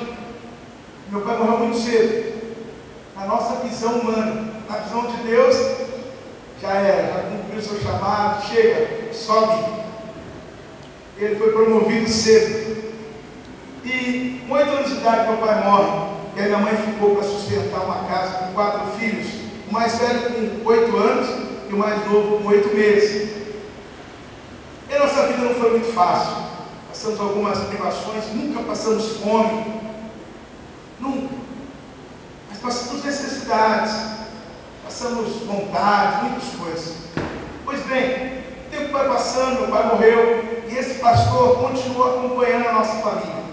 Meu 1.11 1.21
pai 1.21 1.38
morreu 1.38 1.59
muito 1.59 1.78
cedo 1.78 2.38
na 3.17 3.26
nossa 3.26 3.57
visão 3.67 4.00
humana. 4.00 4.49
Na 4.69 4.76
visão 4.78 5.07
de 5.07 5.17
Deus, 5.23 5.57
já 6.61 6.69
era, 6.69 7.07
já 7.07 7.23
cumpriu 7.31 7.62
seu 7.62 7.81
chamado, 7.81 8.47
chega, 8.47 9.12
sobe. 9.12 9.64
Ele 11.17 11.37
foi 11.37 11.52
promovido 11.52 12.09
cedo. 12.09 12.93
E 13.85 14.43
com 14.47 14.55
oito 14.55 14.71
anos 14.71 14.90
de 14.90 14.97
idade 14.97 15.28
meu 15.28 15.38
pai 15.38 15.64
morre. 15.64 16.09
E 16.37 16.40
aí 16.40 16.47
minha 16.47 16.59
mãe 16.59 16.76
ficou 16.76 17.17
para 17.17 17.25
sustentar 17.25 17.85
uma 17.85 18.05
casa 18.09 18.38
com 18.38 18.52
quatro 18.52 18.99
filhos. 18.99 19.26
O 19.69 19.73
mais 19.73 19.97
velho 19.99 20.61
com 20.62 20.69
oito 20.69 20.97
anos 20.97 21.28
e 21.71 21.73
o 21.73 21.76
mais 21.76 22.05
novo 22.07 22.38
com 22.43 22.49
oito 22.49 22.75
meses. 22.75 23.37
E 24.90 24.95
a 24.95 24.99
nossa 24.99 25.26
vida 25.26 25.45
não 25.45 25.55
foi 25.55 25.71
muito 25.71 25.93
fácil. 25.93 26.58
Passamos 26.99 27.21
algumas 27.21 27.59
privações, 27.61 28.25
nunca 28.35 28.61
passamos 28.64 29.19
fome. 29.19 29.81
Nunca 30.99 31.33
passamos 32.61 33.05
necessidades, 33.05 33.95
passamos 34.83 35.37
vontade, 35.47 36.25
muitas 36.25 36.49
coisas. 36.59 36.97
Pois 37.64 37.81
bem, 37.87 38.43
o 38.67 38.71
tempo 38.73 38.93
vai 38.93 39.07
passando, 39.07 39.61
meu 39.61 39.69
pai 39.69 39.87
morreu, 39.87 40.45
e 40.69 40.76
esse 40.76 40.95
pastor 40.95 41.59
continuou 41.59 42.19
acompanhando 42.19 42.67
a 42.67 42.73
nossa 42.73 42.95
família. 42.95 43.45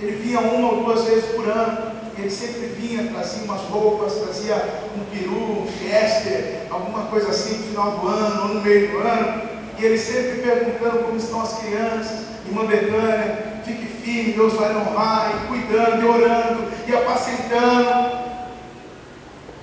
Ele 0.00 0.12
vinha 0.18 0.38
uma 0.38 0.70
ou 0.70 0.84
duas 0.84 1.02
vezes 1.02 1.32
por 1.32 1.48
ano, 1.48 1.90
ele 2.16 2.30
sempre 2.30 2.66
vinha, 2.66 3.10
trazia 3.10 3.42
umas 3.42 3.62
roupas, 3.62 4.14
trazia 4.14 4.54
um 4.96 5.04
peru, 5.06 5.62
um 5.62 5.66
chester, 5.66 6.68
alguma 6.70 7.06
coisa 7.06 7.30
assim 7.30 7.56
no 7.56 7.64
final 7.64 7.90
do 7.98 8.06
ano, 8.06 8.42
ou 8.42 8.48
no 8.54 8.60
meio 8.60 8.92
do 8.92 8.98
ano, 8.98 9.50
e 9.76 9.84
ele 9.84 9.98
sempre 9.98 10.42
perguntando 10.42 11.02
como 11.02 11.16
estão 11.16 11.42
as 11.42 11.58
crianças, 11.58 12.31
irmã 12.52 12.66
Betânia, 12.66 13.62
fique 13.64 13.86
firme, 13.86 14.32
Deus 14.34 14.52
vai 14.52 14.76
honrar, 14.76 15.32
e 15.32 15.46
cuidando, 15.48 16.02
e 16.02 16.06
orando, 16.06 16.64
e 16.86 16.94
apacentando. 16.94 18.22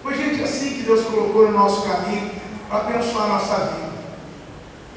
Foi 0.01 0.15
gente 0.15 0.43
assim 0.43 0.69
que 0.77 0.83
Deus 0.83 1.05
colocou 1.05 1.47
no 1.47 1.57
nosso 1.57 1.87
caminho 1.87 2.31
para 2.67 2.79
abençoar 2.79 3.25
a 3.25 3.27
nossa 3.27 3.55
vida. 3.55 3.89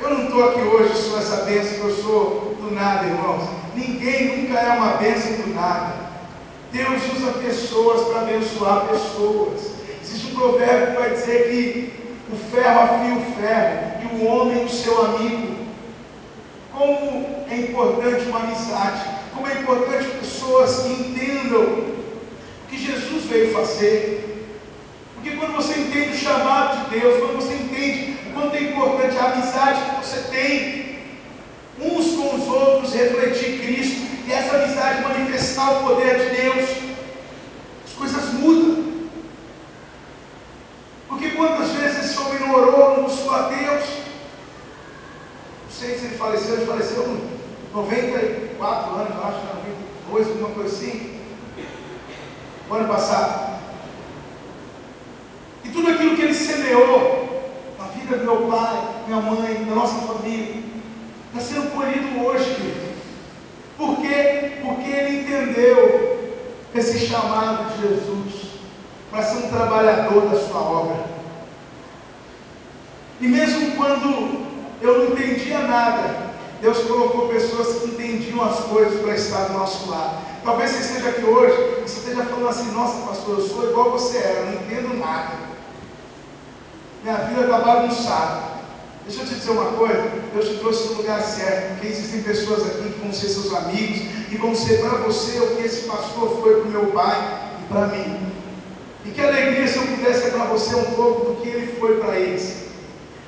Eu 0.00 0.10
não 0.10 0.24
estou 0.24 0.48
aqui 0.48 0.60
hoje 0.60 0.94
só 0.94 1.18
essa 1.18 1.44
bênção 1.44 1.74
que 1.74 1.84
eu 1.84 1.96
sou 2.02 2.56
do 2.60 2.74
nada, 2.74 3.06
irmãos. 3.06 3.44
Ninguém 3.74 4.38
nunca 4.38 4.58
é 4.58 4.72
uma 4.72 4.94
bênção 4.94 5.32
do 5.32 5.54
nada. 5.54 5.94
Deus 6.72 7.02
usa 7.14 7.32
pessoas 7.32 8.08
para 8.08 8.22
abençoar 8.22 8.86
pessoas. 8.86 9.72
Existe 10.02 10.32
um 10.32 10.34
provérbio 10.34 10.86
que 10.94 11.00
vai 11.00 11.10
dizer 11.10 11.50
que 11.50 11.92
o 12.32 12.36
ferro 12.36 12.80
afia 12.80 13.14
o 13.14 13.32
ferro 13.36 14.02
e 14.02 14.16
o 14.16 14.26
homem 14.26 14.64
o 14.64 14.68
seu 14.68 15.04
amigo. 15.04 15.61
Como 16.72 17.44
é 17.50 17.56
importante 17.56 18.24
uma 18.24 18.40
amizade, 18.40 19.02
como 19.34 19.46
é 19.46 19.60
importante 19.60 20.08
pessoas 20.18 20.80
que 20.80 20.92
entendam 20.92 21.62
o 21.62 22.68
que 22.68 22.78
Jesus 22.78 23.24
veio 23.24 23.52
fazer. 23.52 24.48
Porque 25.14 25.36
quando 25.36 25.54
você 25.54 25.78
entende 25.78 26.16
o 26.16 26.18
chamado 26.18 26.84
de 26.84 26.98
Deus, 26.98 27.20
quando 27.20 27.36
você 27.36 27.54
entende 27.54 28.18
o 28.26 28.32
quanto 28.32 28.56
é 28.56 28.62
importante 28.62 29.18
a 29.18 29.32
amizade 29.32 29.80
que 29.82 30.06
você 30.06 30.20
tem, 30.30 30.98
uns 31.80 32.16
com 32.16 32.36
os 32.36 32.48
outros, 32.48 32.94
refletir 32.94 33.60
Cristo, 33.60 34.02
e 34.26 34.32
essa 34.32 34.56
amizade 34.56 35.02
manifestar 35.02 35.70
o 35.72 35.88
poder 35.88 36.18
de 36.18 36.36
Deus, 36.40 36.70
as 37.84 37.92
coisas 37.92 38.32
mudam. 38.34 38.82
Porque 41.08 41.30
quantas 41.30 41.70
vezes 41.70 42.06
esse 42.06 42.18
homem 42.18 42.50
orou, 42.50 43.02
buscou 43.02 43.34
a 43.34 43.48
Deus? 43.48 43.84
Sei 45.82 45.98
se 45.98 46.04
ele 46.06 46.16
faleceu, 46.16 46.54
ele 46.54 46.66
faleceu 46.66 47.02
com 47.02 47.80
94 47.80 48.94
anos, 48.94 49.14
eu 49.16 49.24
acho, 49.24 49.40
92, 50.06 50.28
alguma 50.28 50.50
coisa 50.50 50.76
assim. 50.76 51.20
O 52.70 52.74
ano 52.74 52.86
passado. 52.86 53.58
E 55.64 55.70
tudo 55.70 55.90
aquilo 55.90 56.14
que 56.14 56.22
ele 56.22 56.34
semeou 56.34 57.52
na 57.76 57.86
vida 57.86 58.16
do 58.16 58.24
meu 58.24 58.48
pai, 58.48 59.02
minha 59.08 59.20
mãe, 59.22 59.64
da 59.64 59.74
nossa 59.74 60.06
família, 60.06 60.62
está 61.34 61.40
sendo 61.40 61.74
colhido 61.74 62.26
hoje, 62.26 62.54
querido. 62.54 62.92
Por 63.76 63.96
quê? 63.96 64.58
Porque 64.62 64.88
ele 64.88 65.22
entendeu 65.22 66.32
esse 66.76 67.08
chamado 67.08 67.72
de 67.72 67.88
Jesus 67.88 68.52
para 69.10 69.24
ser 69.24 69.46
um 69.46 69.50
trabalhador 69.50 70.28
da 70.28 70.38
sua 70.38 70.60
obra. 70.60 71.06
E 73.20 73.26
mesmo 73.26 73.74
quando 73.74 74.51
eu 74.82 74.98
não 74.98 75.04
entendia 75.12 75.60
nada, 75.60 76.32
Deus 76.60 76.78
colocou 76.78 77.28
pessoas 77.28 77.78
que 77.78 77.88
entendiam 77.88 78.44
as 78.44 78.60
coisas 78.60 79.00
para 79.00 79.14
estar 79.14 79.44
do 79.46 79.54
nosso 79.54 79.90
lado. 79.90 80.24
Talvez 80.44 80.70
você 80.70 80.80
esteja 80.80 81.08
aqui 81.10 81.24
hoje, 81.24 81.82
você 81.82 81.98
esteja 82.00 82.24
falando 82.24 82.48
assim, 82.48 82.70
nossa 82.72 83.06
pastor, 83.06 83.38
eu 83.38 83.48
sou 83.48 83.70
igual 83.70 83.90
você 83.90 84.18
era, 84.18 84.40
eu 84.40 84.46
não 84.46 84.54
entendo 84.54 84.98
nada. 84.98 85.52
Minha 87.02 87.16
vida 87.16 87.42
está 87.42 87.58
bagunçada. 87.58 88.52
Deixa 89.06 89.22
eu 89.22 89.26
te 89.26 89.34
dizer 89.34 89.50
uma 89.50 89.72
coisa, 89.72 90.08
Deus 90.32 90.48
te 90.48 90.58
trouxe 90.58 90.88
no 90.88 90.94
lugar 90.94 91.20
certo, 91.20 91.72
porque 91.72 91.88
existem 91.88 92.22
pessoas 92.22 92.64
aqui 92.64 92.90
que 92.90 93.00
vão 93.00 93.12
ser 93.12 93.28
seus 93.28 93.52
amigos 93.52 93.98
e 94.30 94.36
vão 94.36 94.54
ser 94.54 94.80
para 94.80 94.98
você 94.98 95.40
o 95.40 95.56
que 95.56 95.62
esse 95.64 95.88
pastor 95.88 96.40
foi 96.40 96.60
para 96.60 96.68
o 96.68 96.70
meu 96.70 96.86
pai 96.92 97.50
e 97.60 97.72
para 97.72 97.86
mim. 97.88 98.20
E 99.04 99.10
que 99.10 99.20
alegria 99.20 99.66
se 99.66 99.78
eu 99.78 99.82
pudesse 99.82 100.22
ser 100.22 100.30
para 100.30 100.44
você 100.44 100.76
um 100.76 100.84
pouco 100.94 101.32
do 101.32 101.40
que 101.40 101.48
ele 101.48 101.76
foi 101.80 101.98
para 101.98 102.16
eles. 102.16 102.61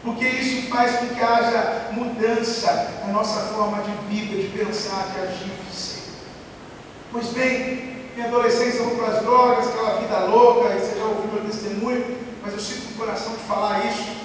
Porque 0.04 0.26
isso 0.26 0.68
faz 0.68 0.96
com 0.98 1.08
que 1.08 1.22
haja 1.22 1.88
mudança 1.92 3.00
na 3.06 3.12
nossa 3.12 3.40
forma 3.54 3.82
de 3.82 3.90
vida, 4.14 4.42
de 4.42 4.48
pensar, 4.48 5.08
de 5.14 5.20
agir, 5.20 5.50
de 5.66 5.74
ser. 5.74 6.12
Pois 7.10 7.28
bem, 7.28 7.96
minha 8.14 8.28
adolescência 8.28 8.80
eu 8.80 8.90
para 8.90 9.16
as 9.16 9.22
drogas, 9.22 9.66
aquela 9.66 10.00
vida 10.00 10.18
louca, 10.26 10.74
e 10.74 10.78
você 10.78 10.98
já 10.98 11.06
ouviu 11.06 11.32
meu 11.32 11.50
testemunho, 11.50 12.18
mas 12.42 12.52
eu 12.52 12.60
sinto 12.60 12.90
no 12.90 12.98
coração 12.98 13.32
de 13.32 13.42
falar 13.44 13.86
isso. 13.86 14.24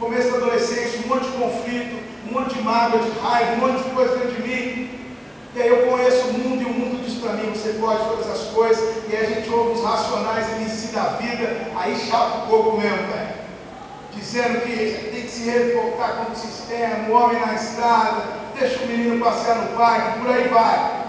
Começo 0.00 0.30
da 0.32 0.36
adolescência, 0.38 1.00
um 1.04 1.08
monte 1.08 1.26
de 1.26 1.38
conflito, 1.38 2.02
um 2.28 2.32
monte 2.32 2.54
de 2.54 2.62
mágoa, 2.62 3.00
de 3.00 3.10
raiva, 3.20 3.52
um 3.52 3.58
monte 3.58 3.84
de 3.84 3.90
coisa 3.90 4.16
dentro 4.16 4.42
de 4.42 4.48
mim. 4.48 5.01
E 5.54 5.60
aí 5.60 5.68
eu 5.68 5.86
conheço 5.90 6.28
o 6.28 6.32
mundo 6.32 6.62
e 6.62 6.64
o 6.64 6.70
mundo 6.70 7.04
diz 7.04 7.18
para 7.18 7.34
mim, 7.34 7.50
você 7.50 7.74
pode 7.74 8.02
todas 8.08 8.30
as 8.30 8.48
coisas, 8.52 9.04
e 9.08 9.14
aí 9.14 9.26
a 9.26 9.28
gente 9.28 9.50
ouve 9.50 9.72
os 9.72 9.84
racionais 9.84 10.50
MC 10.52 10.94
da 10.94 11.04
vida, 11.20 11.68
aí 11.76 11.94
chapa 11.94 12.38
o 12.38 12.46
coco 12.46 12.80
mesmo, 12.80 13.06
velho. 13.08 13.42
Dizendo 14.12 14.60
que 14.62 15.10
tem 15.12 15.22
que 15.22 15.30
se 15.30 15.50
revoltar 15.50 16.16
com 16.16 16.32
o 16.32 16.36
sistema, 16.36 17.08
o 17.08 17.12
homem 17.12 17.38
na 17.40 17.54
estrada, 17.54 18.24
deixa 18.58 18.82
o 18.82 18.86
menino 18.86 19.22
passear 19.22 19.56
no 19.56 19.76
parque, 19.76 20.20
por 20.20 20.30
aí 20.30 20.48
vai. 20.48 21.02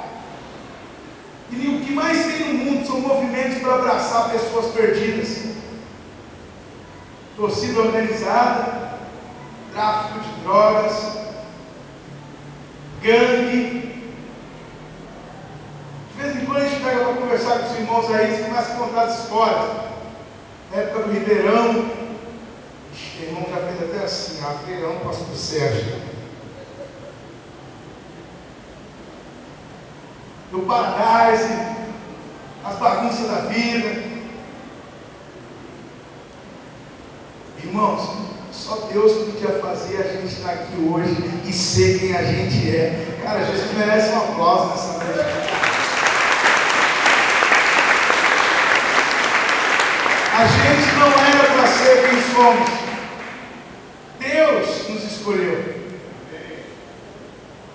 E 1.50 1.68
o 1.68 1.86
que 1.86 1.94
mais 1.94 2.26
tem 2.26 2.54
no 2.54 2.66
mundo 2.66 2.86
são 2.86 3.00
movimentos 3.00 3.60
para 3.60 3.76
abraçar 3.76 4.32
pessoas 4.32 4.74
perdidas. 4.74 5.44
Torcida 7.38 7.80
organizada, 7.80 9.00
tráfico 9.72 10.20
de 10.20 10.42
drogas, 10.44 11.18
gangue. 13.02 13.93
De 16.24 16.30
vez 16.30 16.42
em 16.42 16.46
quando 16.46 16.58
a 16.58 16.70
gente 16.70 16.82
pega 16.82 17.04
para 17.04 17.14
conversar 17.16 17.60
com 17.60 17.66
os 17.66 17.80
irmãos 17.80 18.10
aí, 18.10 18.34
eles 18.34 18.46
começam 18.46 18.76
a 18.76 18.78
contar 18.78 19.02
as 19.04 19.20
histórias. 19.20 19.70
Na 20.72 20.82
época 20.82 21.04
do 21.04 21.12
Ribeirão, 21.12 21.70
o 21.70 23.24
irmão 23.24 23.46
já 23.50 23.58
fez 23.58 23.92
até 23.92 24.06
assim, 24.06 24.40
Ribeirão 24.66 24.96
o 25.06 25.36
Sérgio. 25.36 26.02
Do 30.50 30.60
Paradise, 30.60 31.54
as 32.64 32.76
bagunças 32.78 33.28
da 33.28 33.40
vida. 33.50 34.04
Irmãos, 37.62 38.10
só 38.54 38.88
Deus 38.90 39.12
podia 39.12 39.60
fazer 39.60 39.98
a 39.98 40.04
gente 40.04 40.34
estar 40.34 40.52
aqui 40.52 40.78
hoje 40.78 41.18
e 41.46 41.52
ser 41.52 42.00
quem 42.00 42.16
a 42.16 42.24
gente 42.24 42.70
é. 42.70 43.20
Cara, 43.22 43.44
Jesus 43.44 43.78
merece 43.78 44.14
um 44.14 44.20
aplauso 44.20 44.70
nessa 44.70 45.04
noite. 45.04 45.43
A 50.44 50.46
gente 50.46 50.96
não 51.00 51.08
era 51.08 51.54
para 51.54 51.68
ser 51.68 52.10
quem 52.10 52.22
somos. 52.36 52.70
Deus 54.20 54.90
nos 54.90 55.04
escolheu. 55.10 55.74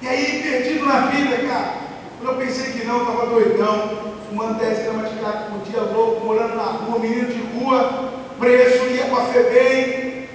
E 0.02 0.07
aí, 0.07 0.42
perdido 0.42 0.85
na 0.85 1.07
vida, 1.07 1.48
cara, 1.48 1.76
quando 2.18 2.38
eu 2.38 2.46
pensei 2.46 2.72
que 2.72 2.85
não, 2.85 3.00
estava 3.00 3.26
doidão, 3.28 4.12
fumando 4.28 4.59
10 4.59 4.83
gramas 4.83 5.11
de 5.11 5.18
crack 5.18 5.50
por 5.50 5.61
dia, 5.61 5.81
louco, 5.81 6.26
morando 6.26 6.57
na 6.57 6.64
rua, 6.64 6.98
menino 6.98 7.33
de 7.33 7.40
rua, 7.59 8.12
preso, 8.38 8.85
ia 8.85 9.07
para 9.07 9.22
a 9.22 9.26
FEBEM, 9.28 10.28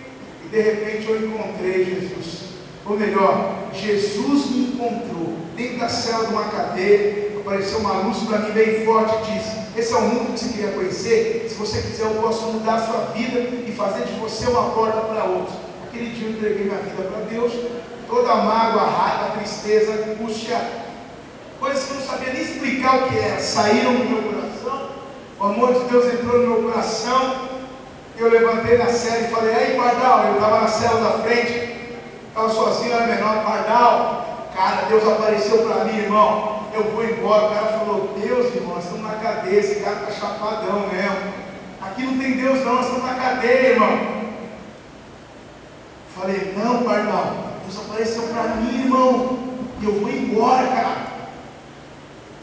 e 0.43 0.47
de 0.49 0.59
repente 0.59 1.07
eu 1.07 1.27
encontrei 1.27 1.85
Jesus. 1.85 2.45
Ou 2.87 2.97
melhor, 2.97 3.53
Jesus 3.73 4.49
me 4.49 4.69
encontrou 4.69 5.37
dentro 5.55 5.77
da 5.77 5.87
cela 5.87 6.25
de 6.25 6.33
uma 6.33 6.45
cadeia, 6.45 7.37
apareceu 7.39 7.77
uma 7.77 7.99
luz 7.99 8.17
para 8.23 8.39
mim 8.39 8.51
bem 8.53 8.83
forte 8.85 9.13
e 9.13 9.33
disse: 9.33 9.62
Esse 9.75 9.93
é 9.93 9.97
o 9.97 10.01
mundo 10.01 10.33
que 10.33 10.39
você 10.39 10.49
queria 10.49 10.71
conhecer? 10.71 11.47
Se 11.49 11.55
você 11.55 11.81
quiser, 11.81 12.03
eu 12.03 12.21
posso 12.21 12.45
mudar 12.47 12.75
a 12.75 12.85
sua 12.85 12.99
vida 13.13 13.39
e 13.39 13.71
fazer 13.75 14.05
de 14.05 14.13
você 14.13 14.47
uma 14.47 14.69
porta 14.71 14.99
para 15.01 15.23
outros. 15.23 15.55
Aquele 15.87 16.11
dia 16.11 16.27
eu 16.27 16.31
entreguei 16.33 16.65
minha 16.65 16.77
vida 16.77 17.03
para 17.03 17.25
Deus, 17.25 17.51
toda 18.07 18.31
a 18.31 18.35
mágoa, 18.37 18.81
a 18.81 18.89
raiva, 18.89 19.25
a 19.25 19.37
tristeza, 19.37 19.91
a 19.91 20.11
angústia, 20.11 20.61
coisas 21.59 21.85
que 21.85 21.91
eu 21.91 21.97
não 21.97 22.05
sabia 22.05 22.33
nem 22.33 22.41
explicar 22.41 22.97
o 22.97 23.09
que 23.09 23.17
era, 23.17 23.39
saíram 23.39 23.95
do 23.95 24.05
meu 24.05 24.21
coração. 24.31 24.89
O 25.39 25.43
amor 25.45 25.73
de 25.73 25.89
Deus 25.89 26.05
entrou 26.13 26.39
no 26.39 26.47
meu 26.47 26.71
coração 26.71 27.53
eu 28.17 28.29
levantei 28.29 28.77
na 28.77 28.85
cela 28.87 29.21
e 29.21 29.31
falei, 29.31 29.55
ei 29.55 29.75
Pardal, 29.75 30.25
eu 30.27 30.33
estava 30.35 30.61
na 30.61 30.67
cela 30.67 31.01
da 31.01 31.23
frente, 31.23 31.97
estava 32.27 32.49
sozinho, 32.49 32.93
era 32.93 33.07
menor, 33.07 33.43
Pardal, 33.43 34.49
cara, 34.55 34.85
Deus 34.87 35.07
apareceu 35.07 35.63
para 35.63 35.85
mim, 35.85 35.97
irmão, 35.97 36.52
eu 36.73 36.83
vou 36.91 37.03
embora, 37.05 37.45
o 37.45 37.53
cara 37.53 37.79
falou, 37.79 38.15
Deus, 38.19 38.55
irmão, 38.55 38.75
nós 38.75 38.85
estamos 38.85 39.03
na 39.03 39.15
cadeia, 39.15 39.59
esse 39.59 39.75
cara 39.81 40.07
está 40.09 40.11
chapadão 40.11 40.87
mesmo, 40.87 41.33
aqui 41.81 42.03
não 42.03 42.17
tem 42.17 42.37
Deus 42.37 42.65
não, 42.65 42.75
nós 42.75 42.85
estamos 42.87 43.05
na 43.05 43.13
cadeia, 43.13 43.69
irmão. 43.69 44.23
Falei, 46.15 46.53
não, 46.57 46.83
Pardal, 46.83 47.35
Deus 47.63 47.85
apareceu 47.85 48.23
para 48.23 48.55
mim, 48.55 48.81
irmão, 48.81 49.39
e 49.81 49.85
eu 49.85 49.93
vou 49.93 50.09
embora, 50.09 50.67
cara. 50.67 51.13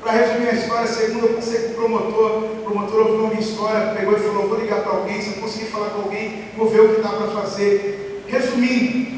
Para 0.02 0.12
resumir 0.12 0.48
a 0.48 0.54
história, 0.54 0.86
segunda 0.86 1.26
eu 1.26 1.34
passei 1.34 1.60
com 1.60 1.72
o 1.72 1.74
promotor, 1.74 2.44
o 2.44 2.62
promotor 2.64 3.06
ouviu 3.06 3.26
a 3.26 3.28
minha 3.28 3.40
história, 3.40 3.94
pegou 3.94 4.16
e 4.16 4.20
falou, 4.20 4.48
vou 4.48 4.60
ligar 4.60 4.82
para 4.82 4.92
alguém, 4.92 5.20
se 5.20 5.34
eu 5.34 5.42
conseguir 5.42 5.66
falar 5.66 5.90
com 5.90 6.02
alguém, 6.02 6.44
vou 6.56 6.68
ver 6.68 6.80
o 6.80 6.94
que 6.94 7.02
dá 7.02 7.10
para 7.10 7.28
fazer. 7.28 8.24
Resumindo, 8.26 9.09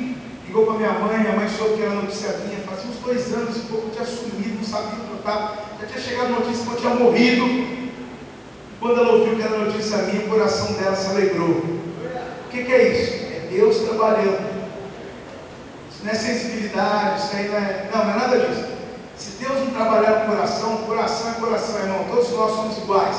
ligou 0.53 0.67
para 0.67 0.75
minha 0.75 0.93
mãe, 0.93 1.19
minha 1.19 1.33
mãe 1.33 1.49
soube 1.49 1.77
que 1.77 1.83
era 1.83 1.95
notícia 1.95 2.29
minha, 2.45 2.61
fazia 2.61 2.91
uns 2.91 2.99
dois 2.99 3.33
anos 3.33 3.57
e 3.57 3.61
pouco, 3.61 3.89
tinha 3.89 4.05
sumido, 4.05 4.57
não 4.57 4.65
sabia 4.65 4.99
estava, 5.17 5.57
já 5.81 5.87
tinha 5.87 6.01
chegado 6.01 6.29
notícia 6.29 6.67
que 6.67 6.73
eu 6.73 6.77
tinha 6.77 6.95
morrido. 6.95 7.93
Quando 8.79 9.01
ela 9.01 9.13
ouviu 9.13 9.37
que 9.37 9.43
era 9.43 9.57
notícia 9.57 9.97
minha, 9.99 10.27
o 10.27 10.29
coração 10.29 10.75
dela 10.75 10.95
se 10.95 11.09
alegrou. 11.09 11.49
O 11.49 12.51
que, 12.51 12.65
que 12.65 12.73
é 12.73 12.89
isso? 12.89 13.13
É 13.15 13.49
Deus 13.51 13.79
trabalhando. 13.79 14.53
Isso 15.91 16.05
não 16.05 16.11
é 16.11 16.15
sensibilidade, 16.15 17.23
isso 17.23 17.35
aí 17.35 17.49
não 17.49 17.57
é. 17.57 17.91
Não, 17.95 18.05
não 18.05 18.13
é 18.13 18.17
nada 18.19 18.39
disso. 18.41 18.67
Se 19.17 19.43
Deus 19.43 19.59
não 19.59 19.71
trabalhar 19.71 20.21
no 20.21 20.35
coração, 20.35 20.77
coração 20.79 21.31
é 21.31 21.35
coração, 21.41 21.79
irmão. 21.79 22.05
Todos 22.11 22.31
nós 22.31 22.51
somos 22.51 22.77
iguais. 22.77 23.17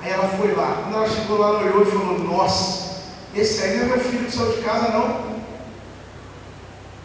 Aí 0.00 0.12
ela 0.12 0.28
foi 0.28 0.54
lá. 0.54 0.82
Quando 0.84 0.94
ela 0.94 1.10
chegou 1.10 1.38
lá, 1.38 1.48
ela 1.48 1.60
olhou 1.60 1.82
e 1.82 1.90
falou: 1.90 2.18
Nossa, 2.20 3.02
esse 3.34 3.62
aí 3.62 3.76
não 3.76 3.84
é 3.84 3.86
meu 3.88 4.00
filho 4.00 4.24
que 4.24 4.32
saiu 4.32 4.52
de 4.52 4.62
casa, 4.62 4.92
não. 4.92 5.37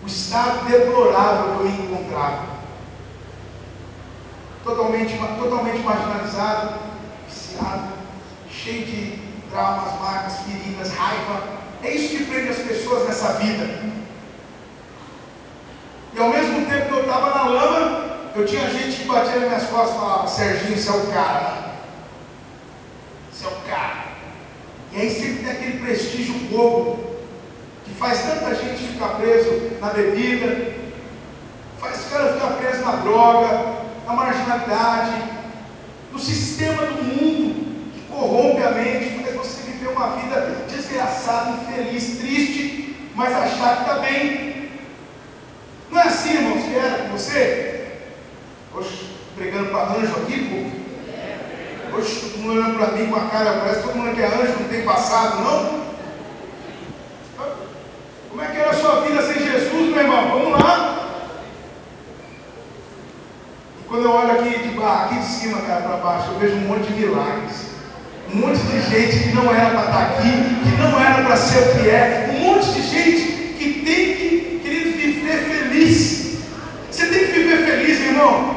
O 0.04 0.08
estado 0.08 0.66
deplorável 0.66 1.56
que 1.56 1.60
eu 1.62 1.68
encontrava. 1.68 2.54
Totalmente, 4.64 5.18
totalmente 5.18 5.80
marginalizado, 5.80 6.80
viciado, 7.28 7.94
cheio 8.50 8.86
de 8.86 9.20
traumas, 9.50 10.00
marcas, 10.02 10.40
feridas, 10.42 10.94
raiva. 10.94 11.44
É 11.82 11.92
isso 11.92 12.18
que 12.18 12.26
prende 12.26 12.50
as 12.50 12.58
pessoas 12.58 13.08
nessa 13.08 13.34
vida. 13.34 13.94
E 16.14 16.20
ao 16.20 16.30
mesmo 16.30 16.66
tempo 16.66 16.88
que 16.88 16.94
eu 16.94 17.02
estava 17.02 17.30
na 17.34 17.44
lama, 17.46 18.04
eu 18.36 18.46
tinha 18.46 18.70
gente 18.70 18.98
que 18.98 19.08
batia 19.08 19.40
nas 19.40 19.48
minhas 19.48 19.70
costas 19.70 19.96
e 19.96 20.00
falava, 20.00 20.28
Serginho, 20.28 20.78
você 20.78 20.90
é 20.90 20.94
o 20.94 21.14
cara. 21.14 21.74
Você 23.32 23.46
é 23.46 23.48
o 23.48 23.70
cara. 23.70 24.04
E 24.92 25.02
aí 25.02 25.10
sempre 25.10 25.44
tem 25.44 25.52
aquele 25.52 25.80
prestígio 25.80 26.34
bobo, 26.50 27.13
que 27.86 27.94
faz 27.96 28.22
tanta 28.22 28.56
gente 28.56 28.88
ficar 28.88 29.10
preso 29.16 29.72
na 29.80 29.90
bebida, 29.90 30.74
faz 31.80 32.06
o 32.06 32.10
cara 32.10 32.34
ficar 32.34 32.48
preso 32.54 32.84
na 32.84 32.92
droga, 32.98 33.76
na 34.06 34.14
marginalidade, 34.14 35.24
no 36.12 36.20
sistema 36.20 36.86
do 36.86 37.04
mundo, 37.04 37.92
que 37.94 38.02
corrompe 38.12 38.64
a 38.64 38.72
mente, 38.72 39.24
faz 39.24 39.36
você 39.36 39.72
viver 39.72 39.90
uma 39.90 40.16
vida 40.18 40.66
desgraçada, 40.70 41.52
infeliz, 41.52 42.18
triste, 42.20 43.10
mas 43.16 43.34
achar 43.34 43.76
que 43.76 43.82
está 43.82 44.00
bem. 44.00 44.70
Não 45.92 46.00
é 46.00 46.04
assim, 46.04 46.34
irmãos, 46.34 46.64
que 46.64 46.76
era 46.76 47.04
com 47.04 47.10
você? 47.10 47.88
Oxe, 48.76 49.06
pregando 49.36 49.70
para 49.70 49.94
anjo 49.94 50.16
aqui, 50.24 50.50
pô. 50.50 50.84
Hoje 51.96 52.22
todo 52.22 52.40
mundo 52.40 52.60
olhando 52.60 52.78
para 52.78 52.98
mim 52.98 53.08
com 53.08 53.16
a 53.16 53.30
cara, 53.30 53.60
parece 53.60 53.84
todo 53.84 53.96
mundo 53.96 54.16
que 54.16 54.22
é 54.22 54.26
anjo, 54.26 54.60
não 54.60 54.68
tem 54.68 54.84
passado, 54.84 55.44
não? 55.44 55.83
Como 58.34 58.44
é 58.44 58.48
que 58.48 58.58
era 58.58 58.72
a 58.72 58.74
sua 58.74 59.02
vida 59.02 59.22
sem 59.22 59.46
Jesus, 59.46 59.92
meu 59.92 60.00
irmão? 60.00 60.28
Vamos 60.28 60.60
lá. 60.60 61.30
E 63.80 63.88
quando 63.88 64.06
eu 64.06 64.12
olho 64.12 64.32
aqui 64.32 64.58
de 64.58 64.70
baixo, 64.70 65.04
aqui 65.04 65.20
de 65.20 65.26
cima, 65.28 65.62
cara, 65.62 65.82
para 65.82 65.98
baixo, 65.98 66.32
eu 66.32 66.40
vejo 66.40 66.56
um 66.56 66.62
monte 66.62 66.92
de 66.92 67.00
milagres. 67.00 67.68
Um 68.34 68.38
monte 68.38 68.58
de 68.58 68.82
gente 68.90 69.20
que 69.20 69.36
não 69.36 69.54
era 69.54 69.70
para 69.70 69.82
estar 69.82 70.02
aqui, 70.02 70.32
que 70.32 70.82
não 70.82 71.00
era 71.00 71.24
para 71.24 71.38
ser 71.38 71.60
o 71.60 71.76
que 71.76 71.90
é. 71.92 72.32
Um 72.34 72.40
monte 72.40 72.72
de 72.72 72.82
gente 72.82 73.22
que 73.60 73.84
tem 73.86 74.16
que, 74.16 74.60
querido, 74.64 74.98
viver 74.98 75.38
feliz. 75.38 76.40
Você 76.90 77.06
tem 77.06 77.28
que 77.28 77.34
viver 77.34 77.66
feliz, 77.68 78.00
meu 78.00 78.10
irmão. 78.14 78.56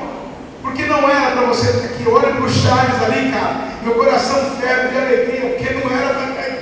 Porque 0.63 0.87
não 0.87 1.07
era 1.07 1.33
para 1.33 1.43
você 1.49 1.69
estar 1.69 1.85
aqui. 1.85 2.09
Olha 2.09 2.33
para 2.33 2.43
o 2.43 2.49
Charles 2.49 3.03
ali, 3.03 3.31
cara. 3.31 3.69
Meu 3.83 3.93
coração 3.93 4.57
ferve 4.59 4.89
de 4.89 4.97
alegria, 4.97 5.51
porque 5.51 5.75
não 5.75 5.95
era 5.95 6.15
para 6.15 6.31
estar 6.31 6.41
aqui. 6.41 6.57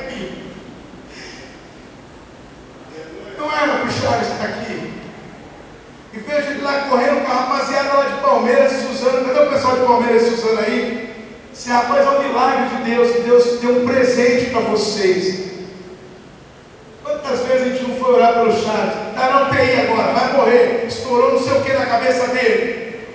O 3.55 3.91
Charles 3.91 4.29
estar 4.29 4.45
aqui. 4.45 4.93
E 6.13 6.19
vejo 6.19 6.51
ele 6.51 6.63
lá 6.63 6.87
correndo 6.89 7.25
com 7.25 7.31
a 7.31 7.35
rapaziada 7.35 7.93
lá 7.95 8.05
de 8.05 8.21
Palmeiras 8.21 8.73
e 8.73 8.87
Suzano. 8.87 9.27
Cadê 9.27 9.47
o 9.47 9.51
pessoal 9.51 9.77
de 9.77 9.87
Palmeiras 9.87 10.23
e 10.23 10.31
Suzano 10.31 10.61
aí? 10.61 11.15
Esse 11.53 11.71
rapaz 11.71 12.05
é 12.05 12.11
um 12.11 12.23
milagre 12.23 12.77
de 12.77 12.91
Deus, 12.91 13.13
que 13.13 13.23
Deus 13.23 13.61
deu 13.61 13.83
um 13.83 13.87
presente 13.87 14.51
para 14.51 14.61
vocês. 14.63 15.45
Quantas 17.03 17.41
vezes 17.41 17.63
a 17.63 17.71
gente 17.71 17.89
não 17.89 17.97
foi 17.97 18.15
orar 18.15 18.35
pelo 18.35 18.53
Charles? 18.53 18.95
Está 19.11 19.31
na 19.31 19.49
UTI 19.49 19.81
agora, 19.81 20.13
vai 20.13 20.33
morrer. 20.33 20.85
Estourou 20.87 21.33
não 21.35 21.43
sei 21.43 21.53
o 21.53 21.63
que 21.63 21.73
na 21.73 21.87
cabeça 21.87 22.27
dele. 22.29 23.07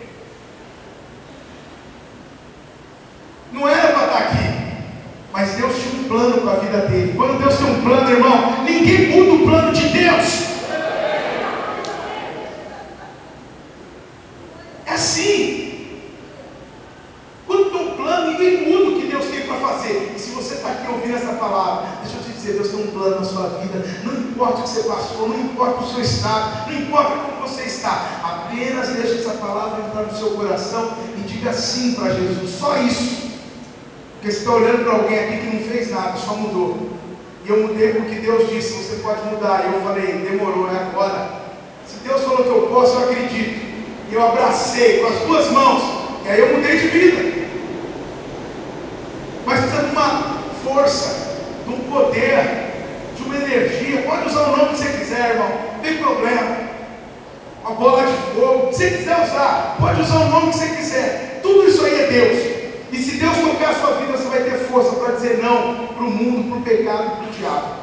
Não 3.51 3.67
era 3.67 3.91
para 3.91 4.05
estar 4.05 4.17
aqui. 4.19 4.68
Mas 5.31 5.51
Deus 5.51 5.75
tinha 5.77 6.01
um 6.01 6.07
plano 6.07 6.41
para 6.41 6.53
a 6.53 6.59
vida 6.59 6.77
dele. 6.87 7.13
Quando 7.15 7.39
Deus 7.39 7.57
tem 7.57 7.67
um 7.67 7.81
plano, 7.81 8.09
irmão, 8.09 8.63
ninguém 8.63 9.09
muda 9.09 9.31
o 9.33 9.47
plano 9.47 9.71
de 9.71 9.89
Deus. 9.89 10.49
É 14.85 14.91
assim. 14.93 16.01
Quando 17.45 17.71
tem 17.71 17.87
um 17.87 17.95
plano, 17.95 18.31
ninguém 18.31 18.71
muda 18.71 18.89
o 18.89 19.01
que 19.01 19.07
Deus 19.07 19.25
tem 19.25 19.41
para 19.41 19.57
fazer. 19.57 20.13
E 20.15 20.19
se 20.19 20.31
você 20.31 20.55
está 20.55 20.69
aqui 20.69 20.91
ouvindo 20.91 21.15
essa 21.15 21.33
palavra, 21.33 21.89
deixa 22.01 22.17
eu 22.17 22.23
te 22.23 22.31
dizer, 22.31 22.53
Deus 22.53 22.69
tem 22.69 22.83
um 22.83 22.91
plano 22.91 23.17
na 23.17 23.23
sua 23.23 23.49
vida. 23.49 23.85
Não 24.03 24.13
importa 24.13 24.59
o 24.59 24.63
que 24.63 24.69
você 24.69 24.83
passou, 24.83 25.29
não 25.29 25.39
importa 25.39 25.83
o 25.83 25.87
seu 25.93 26.01
estado, 26.01 26.71
não 26.71 26.79
importa 26.79 27.17
como 27.17 27.47
você 27.47 27.63
está. 27.63 28.19
Apenas 28.23 28.89
deixa 28.89 29.15
essa 29.15 29.37
palavra 29.37 29.85
entrar 29.85 30.03
no 30.03 30.17
seu 30.17 30.31
coração 30.31 30.93
e 31.17 31.21
diga 31.21 31.53
sim 31.53 31.93
para 31.93 32.13
Jesus. 32.13 32.49
Só 32.59 32.77
isso. 32.77 33.28
Porque 34.19 34.33
você 34.33 34.39
está 34.39 34.51
olhando 34.51 34.83
para 34.83 34.95
alguém 34.95 35.17
aqui 35.17 35.37
que 35.37 35.55
não 35.55 35.63
fez 35.63 35.91
nada, 35.91 36.17
só 36.17 36.33
mudou. 36.33 36.89
E 37.45 37.49
eu 37.49 37.67
mudei 37.67 37.93
porque 37.93 38.15
Deus 38.15 38.49
disse, 38.49 38.73
você 38.73 39.01
pode 39.01 39.23
mudar. 39.33 39.63
E 39.63 39.73
eu 39.73 39.81
falei, 39.81 40.07
demorou, 40.29 40.69
é 40.69 40.75
agora. 40.75 41.39
Se 41.87 42.05
Deus 42.05 42.21
falou 42.23 42.43
que 42.43 42.49
eu 42.49 42.67
posso, 42.67 42.97
eu 42.97 43.09
acredito. 43.09 43.65
E 44.11 44.13
eu 44.13 44.27
abracei 44.27 44.99
com 44.99 45.07
as 45.07 45.19
duas 45.19 45.51
mãos. 45.51 45.83
E 46.25 46.29
aí 46.29 46.39
eu 46.41 46.53
mudei 46.53 46.77
de 46.79 46.87
vida. 46.89 47.47
Mas 49.45 49.61
precisa 49.61 49.83
de 49.83 49.91
uma 49.91 50.37
força, 50.65 51.39
de 51.65 51.73
um 51.73 51.79
poder, 51.89 52.73
de 53.15 53.23
uma 53.23 53.37
energia. 53.37 54.01
Pode 54.01 54.27
usar 54.27 54.41
o 54.41 54.57
nome 54.57 54.73
que 54.73 54.79
você 54.79 54.97
quiser, 54.97 55.29
irmão. 55.29 55.49
Não 55.75 55.79
tem 55.79 55.97
problema. 55.97 56.57
Uma 57.61 57.71
bola 57.75 58.05
de 58.05 58.13
fogo. 58.35 58.73
Se 58.73 58.79
você 58.79 58.97
quiser 58.97 59.23
usar, 59.23 59.77
pode 59.79 60.01
usar 60.01 60.17
o 60.17 60.27
nome 60.27 60.51
que 60.51 60.57
você 60.57 60.67
quiser. 60.67 61.39
Tudo 61.41 61.69
isso 61.69 61.85
aí 61.85 62.01
é 62.01 62.07
Deus. 62.07 62.48
E 62.91 62.97
se 62.97 63.17
Deus 63.17 63.37
tocar 63.37 63.69
a 63.69 63.73
sua 63.75 63.91
vida, 63.95 64.17
você 64.17 64.27
vai 64.29 64.43
ter 64.43 64.57
força 64.65 64.95
para 64.95 65.15
dizer 65.15 65.39
não 65.43 65.87
para 65.87 66.03
o 66.03 66.11
mundo, 66.11 66.49
para 66.49 66.57
o 66.59 66.61
pecado 66.61 67.03
e 67.03 67.15
para 67.17 67.27
o 67.27 67.31
diabo. 67.31 67.79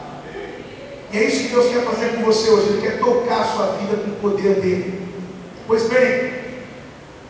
E 1.13 1.19
é 1.19 1.25
isso 1.25 1.45
que 1.45 1.49
Deus 1.49 1.69
quer 1.69 1.85
fazer 1.85 2.17
com 2.17 2.25
você 2.25 2.51
hoje. 2.51 2.69
Ele 2.69 2.83
quer 2.83 2.99
tocar 2.99 3.41
a 3.41 3.45
sua 3.45 3.67
vida 3.79 3.97
com 3.97 4.11
o 4.11 4.17
poder 4.17 4.61
dele. 4.61 5.09
Pois 5.67 5.85
bem, 5.89 6.33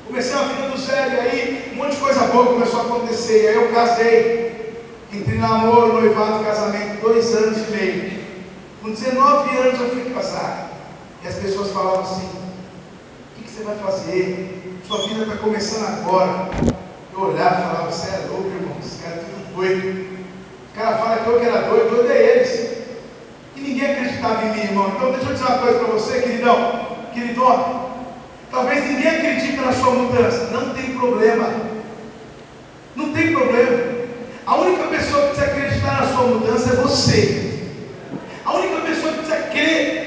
comecei 0.07 0.35
a 0.35 0.43
vida 0.43 0.69
do 0.69 0.79
zero 0.79 1.15
e 1.15 1.21
aí 1.21 1.73
um 1.73 1.77
monte 1.77 1.95
de 1.95 2.01
coisa 2.01 2.27
boa 2.27 2.47
começou 2.47 2.81
a 2.81 2.83
acontecer. 2.85 3.45
E 3.45 3.49
aí 3.49 3.55
eu 3.55 3.73
casei. 3.73 4.47
Entrei 5.13 5.39
namoro, 5.39 5.95
noivado, 5.95 6.45
casamento, 6.45 7.01
dois 7.01 7.35
anos 7.35 7.69
e 7.69 7.71
meio. 7.71 8.21
Com 8.83 8.91
19 8.91 9.57
anos 9.57 9.81
eu 9.81 9.91
fui 9.91 10.11
casar. 10.13 10.71
E 11.23 11.29
as 11.29 11.35
pessoas 11.37 11.71
falavam 11.71 12.01
assim: 12.01 12.29
o 13.39 13.43
que 13.43 13.51
você 13.51 13.63
vai 13.63 13.77
fazer? 13.77 14.81
Sua 14.87 15.07
vida 15.09 15.23
está 15.23 15.37
começando 15.37 15.87
agora. 15.87 16.51
Eu 17.17 17.23
olhava 17.23 17.55
e 17.55 17.63
falava, 17.63 17.91
você 17.91 18.09
é 18.09 18.27
louco, 18.29 18.49
irmão, 18.49 18.77
esse 18.79 19.03
cara 19.03 19.15
é 19.15 19.19
tudo 19.21 19.57
doido. 19.57 20.19
O 20.71 20.79
cara 20.79 20.99
fala 20.99 21.17
que 21.17 21.27
eu 21.27 21.41
que 21.41 21.47
era 21.47 21.63
doido, 21.63 21.97
doido 21.97 22.13
é 22.13 22.23
eles. 22.23 22.77
E 23.57 23.61
ninguém 23.61 23.91
acreditava 23.91 24.45
em 24.45 24.51
mim, 24.51 24.61
irmão. 24.61 24.93
Então 24.95 25.13
deixa 25.13 25.31
eu 25.31 25.33
dizer 25.33 25.47
uma 25.47 25.59
coisa 25.59 25.79
para 25.79 25.93
você, 25.95 26.21
queridão, 26.21 26.87
queridona. 27.15 27.87
Talvez 28.51 28.85
ninguém 28.85 29.09
acredite 29.09 29.57
na 29.57 29.73
sua 29.73 29.93
mudança. 29.93 30.51
Não 30.51 30.75
tem 30.75 30.99
problema. 30.99 31.49
Não 32.95 33.13
tem 33.15 33.33
problema. 33.33 33.97
A 34.47 34.57
única 34.57 34.85
pessoa 34.85 35.23
que 35.23 35.37
precisa 35.37 35.47
acreditar 35.47 36.01
na 36.03 36.07
sua 36.09 36.27
mudança 36.27 36.73
é 36.75 36.77
você. 36.77 37.61
A 38.45 38.53
única 38.57 38.83
pessoa 38.83 39.13
que 39.13 39.19
precisa 39.21 39.43
crer 39.49 40.07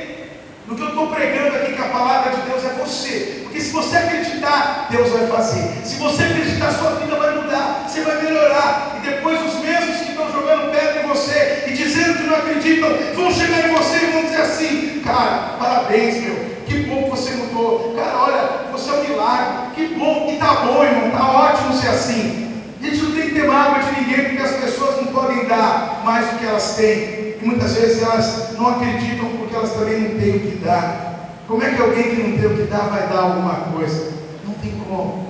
no 0.68 0.76
que 0.76 0.82
eu 0.84 0.90
estou 0.90 1.08
pregando 1.08 1.56
aqui, 1.56 1.74
que 1.74 1.82
a 1.82 1.88
palavra 1.88 2.32
de 2.32 2.42
Deus 2.44 2.64
é 2.64 2.74
você. 2.76 3.40
Porque 3.44 3.60
se 3.60 3.72
você 3.72 3.98
acreditar, 3.98 4.88
Deus 4.92 5.10
vai 5.10 5.28
fazer. 5.28 5.74
Se 5.84 5.96
você 5.96 6.24
acreditar, 6.24 6.72
sua 6.72 6.92
vida 6.92 7.16
vai 7.16 7.36
mudar, 7.36 7.86
você 7.88 8.02
vai 8.02 8.22
melhorar. 8.22 8.98
E 8.98 9.08
depois 9.08 9.42
os 9.42 9.60
mesmos 9.60 9.98
que 9.98 10.12
estão 10.12 10.32
jogando 10.32 10.72
pedra 10.72 11.04
em 11.04 11.08
você 11.08 11.64
e 11.68 11.72
dizendo 11.74 12.18
que 12.20 12.24
não 12.24 12.29
acreditam, 12.40 12.90
vão 13.16 13.32
chegar 13.32 13.70
em 13.70 13.74
você 13.74 13.98
e 13.98 14.12
vão 14.12 14.24
dizer 14.24 14.42
assim: 14.42 15.02
Cara, 15.04 15.56
parabéns, 15.60 16.22
meu. 16.24 16.36
Que 16.66 16.84
bom 16.84 17.04
que 17.04 17.10
você 17.10 17.32
mudou. 17.34 17.96
Cara, 17.96 18.18
olha, 18.18 18.72
você 18.72 18.90
é 18.90 18.94
um 18.94 19.10
milagre. 19.10 19.76
Que 19.76 19.96
bom, 19.96 20.28
e 20.32 20.38
tá 20.38 20.54
bom, 20.66 20.84
irmão. 20.84 21.12
Tá 21.12 21.32
ótimo 21.32 21.74
ser 21.74 21.88
assim. 21.88 22.64
A 22.82 22.86
gente 22.86 23.02
não 23.04 23.12
tem 23.12 23.30
que 23.30 23.36
ter 23.36 23.48
mágoa 23.48 23.84
de 23.84 24.02
ninguém, 24.02 24.26
porque 24.26 24.42
as 24.42 24.52
pessoas 24.52 24.98
não 24.98 25.08
podem 25.08 25.46
dar 25.46 26.02
mais 26.06 26.30
do 26.30 26.38
que 26.38 26.46
elas 26.46 26.76
têm. 26.76 27.36
E 27.42 27.42
muitas 27.42 27.74
vezes 27.74 28.04
elas 28.04 28.52
não 28.58 28.70
acreditam 28.70 29.30
porque 29.38 29.56
elas 29.56 29.72
também 29.74 30.00
não 30.00 30.20
têm 30.20 30.36
o 30.36 30.40
que 30.40 30.58
dar. 30.64 31.10
Como 31.48 31.64
é 31.64 31.72
que 31.72 31.82
alguém 31.82 32.04
que 32.04 32.22
não 32.22 32.38
tem 32.38 32.46
o 32.46 32.56
que 32.56 32.72
dar 32.72 32.90
vai 32.90 33.08
dar 33.08 33.20
alguma 33.20 33.56
coisa? 33.74 34.14
Não 34.46 34.54
tem 34.56 34.72
como. 34.88 35.28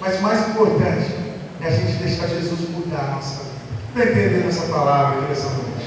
Mas 0.00 0.18
o 0.18 0.22
mais 0.22 0.48
importante 0.48 1.14
é 1.60 1.66
a 1.66 1.70
gente 1.70 2.02
deixar 2.02 2.26
Jesus 2.28 2.70
mudar 2.70 3.00
a 3.00 3.14
nossa 3.16 3.44
vida. 3.44 3.50
Está 3.94 4.10
entendendo 4.10 4.48
essa 4.48 4.72
palavra 4.72 5.20
nessa 5.28 5.50
noite? 5.50 5.79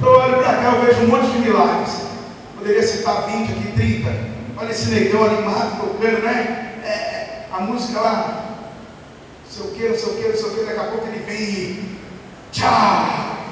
Então 0.00 0.14
eu 0.14 0.18
olho 0.18 0.38
para 0.38 0.54
cá, 0.54 0.72
eu 0.76 0.80
vejo 0.80 1.02
um 1.02 1.08
monte 1.08 1.30
de 1.30 1.38
milagres. 1.40 2.06
Poderia 2.56 2.82
citar 2.82 3.26
20 3.26 3.52
aqui, 3.52 3.72
30. 3.76 4.10
Olha 4.56 4.70
esse 4.70 4.88
negão 4.88 5.24
animado 5.26 5.78
tocando, 5.78 6.22
né? 6.22 6.72
É, 6.82 7.44
a 7.52 7.60
música 7.60 8.00
lá, 8.00 8.44
não 9.44 9.52
sei 9.52 9.62
o 9.66 9.74
que, 9.74 9.88
não 9.90 9.94
sei 9.98 10.08
o 10.08 10.16
que, 10.16 10.28
não 10.28 10.36
sei 10.36 10.46
o 10.46 10.54
que, 10.54 10.64
daqui 10.64 10.80
a 10.80 10.84
pouco 10.84 11.06
ele 11.06 11.18
vem 11.18 11.38
e 11.38 11.98
tchau, 12.50 12.70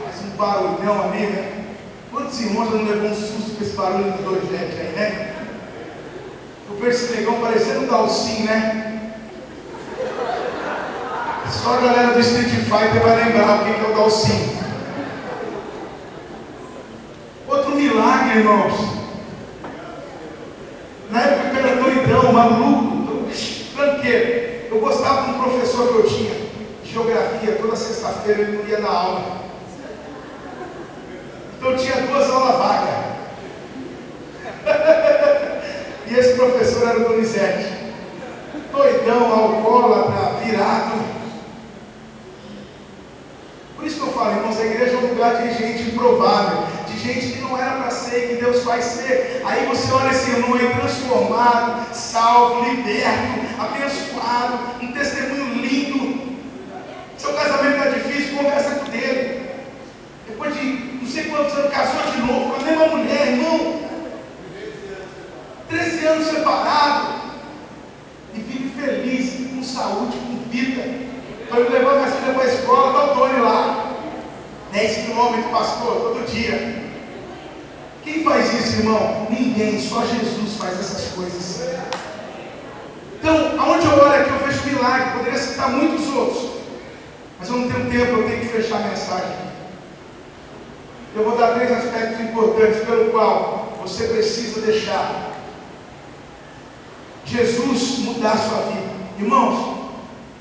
faz 0.05 0.25
um 0.25 0.37
barulhão 0.39 1.11
ali, 1.11 1.27
né? 1.27 1.65
Quantos 2.11 2.41
irmãos 2.41 2.71
não 2.71 2.83
levou 2.83 3.11
um 3.11 3.15
susto 3.15 3.55
com 3.55 3.63
esse 3.63 3.77
barulho 3.77 4.13
do 4.13 4.23
dois 4.23 4.49
jet 4.49 4.73
aí, 4.81 4.93
né? 4.97 5.35
Eu 6.71 6.77
vejo 6.79 6.97
esse 6.97 7.15
negão 7.15 7.43
parecendo 7.43 7.81
um 7.81 7.87
Dalcin, 7.89 8.45
né? 8.45 9.13
Só 11.51 11.75
a 11.75 11.81
galera 11.83 12.13
do 12.15 12.21
Street 12.21 12.49
Fighter 12.49 13.03
vai 13.03 13.23
lembrar 13.23 13.61
o 13.61 13.65
que 13.65 13.71
é 13.71 13.91
o 13.91 13.95
Dalcin. 13.95 14.59
Outro 17.49 17.75
milagre, 17.75 18.28
irmãos. 18.39 18.99
Na 21.11 21.23
época 21.23 21.59
eu 21.59 21.67
era 21.67 21.83
doidão, 21.83 22.33
maluco, 22.33 23.29
tranqueiro. 23.75 24.49
Eu 24.71 24.81
gostava 24.81 25.23
de 25.23 25.31
um 25.31 25.43
professor 25.43 25.89
que 25.89 25.95
eu 25.95 26.07
tinha, 26.07 26.35
de 26.83 26.93
geografia, 26.93 27.57
toda 27.61 27.77
sexta-feira 27.77 28.43
ele 28.43 28.59
não 28.59 28.69
ia 28.69 28.81
dar 28.81 28.91
aula. 28.91 29.39
Então 31.57 31.77
tinha 31.77 31.97
duas 32.03 32.31
aulas 32.31 32.57
vagas. 32.57 33.09
e 36.07 36.15
esse 36.15 36.35
professor 36.35 36.89
era 36.89 37.01
o 37.01 37.09
Donizete. 37.09 37.79
Doidão, 38.71 39.33
alcoólatra, 39.33 40.35
virado. 40.45 40.99
Por 43.75 43.87
isso 43.87 44.01
que 44.01 44.07
eu 44.07 44.13
falo, 44.13 44.37
irmãos, 44.37 44.61
a 44.61 44.67
igreja 44.67 44.93
é 44.93 44.99
um 44.99 45.09
lugar 45.09 45.43
de 45.43 45.55
gente 45.55 45.91
improvável, 45.91 46.78
gente 47.13 47.33
que 47.33 47.41
não 47.41 47.59
era 47.59 47.73
para 47.73 47.91
ser, 47.91 48.29
que 48.29 48.35
Deus 48.37 48.63
faz 48.63 48.85
ser. 48.85 49.43
Aí 49.45 49.67
você 49.67 49.91
olha 49.93 50.11
esse 50.11 50.31
irmão 50.31 50.55
aí 50.55 50.69
transformado, 50.75 51.95
salvo, 51.95 52.69
liberto, 52.69 53.41
abençoado, 53.59 54.59
um 54.83 54.93
testemunho 54.93 55.55
lindo. 55.55 56.39
Seu 57.17 57.33
casamento 57.33 57.79
está 57.79 57.91
difícil, 57.91 58.37
conversa 58.37 58.71
com 58.77 58.93
ele. 58.93 59.49
Depois 60.27 60.55
de 60.55 60.63
não 61.01 61.07
sei 61.09 61.25
quantos 61.25 61.55
anos, 61.55 61.73
casou 61.73 62.13
de 62.13 62.19
novo 62.19 62.51
com 62.51 62.61
a 62.61 62.65
mesma 62.65 62.87
mulher, 62.87 63.29
irmão. 63.29 63.81
13 65.69 66.07
anos 66.07 66.27
separado. 66.27 67.19
E 68.35 68.41
vive 68.41 68.81
feliz, 68.81 69.51
com 69.51 69.63
saúde, 69.63 70.17
com 70.19 70.51
vida. 70.51 70.83
Estou 71.43 71.61
indo 71.61 71.73
levar 71.73 71.97
minha 71.97 72.11
filha 72.11 72.35
para 72.35 72.43
a 72.43 72.47
escola, 72.47 72.89
está 72.89 73.13
o 73.13 73.17
Tony 73.17 73.41
lá. 73.41 73.95
10 74.71 75.07
quilômetros, 75.07 75.51
pastor, 75.51 75.95
todo 75.95 76.31
dia. 76.31 76.88
Quem 78.09 78.25
faz 78.25 78.55
isso, 78.55 78.79
irmão? 78.79 79.27
Ninguém, 79.29 79.79
só 79.79 80.01
Jesus 80.01 80.57
faz 80.57 80.81
essas 80.81 81.13
coisas. 81.13 81.61
Então, 83.19 83.61
aonde 83.61 83.85
eu 83.85 83.93
olho 83.93 84.15
aqui, 84.15 84.31
eu 84.31 84.39
vejo 84.39 84.65
milagre. 84.65 85.19
Poderia 85.19 85.39
citar 85.39 85.69
muitos 85.69 86.09
outros. 86.15 86.53
Mas 87.39 87.51
eu 87.51 87.59
não 87.59 87.71
tenho 87.71 87.91
tempo, 87.91 88.21
eu 88.21 88.27
tenho 88.27 88.41
que 88.41 88.47
fechar 88.47 88.77
a 88.77 88.89
mensagem. 88.89 89.37
Eu 91.15 91.23
vou 91.23 91.37
dar 91.37 91.55
três 91.55 91.71
aspectos 91.71 92.21
importantes 92.21 92.83
pelo 92.87 93.11
qual 93.11 93.77
você 93.83 94.05
precisa 94.09 94.63
deixar 94.63 95.35
Jesus 97.27 97.99
mudar 97.99 98.33
a 98.33 98.39
sua 98.39 98.63
vida. 98.73 98.89
Irmãos, 99.19 99.77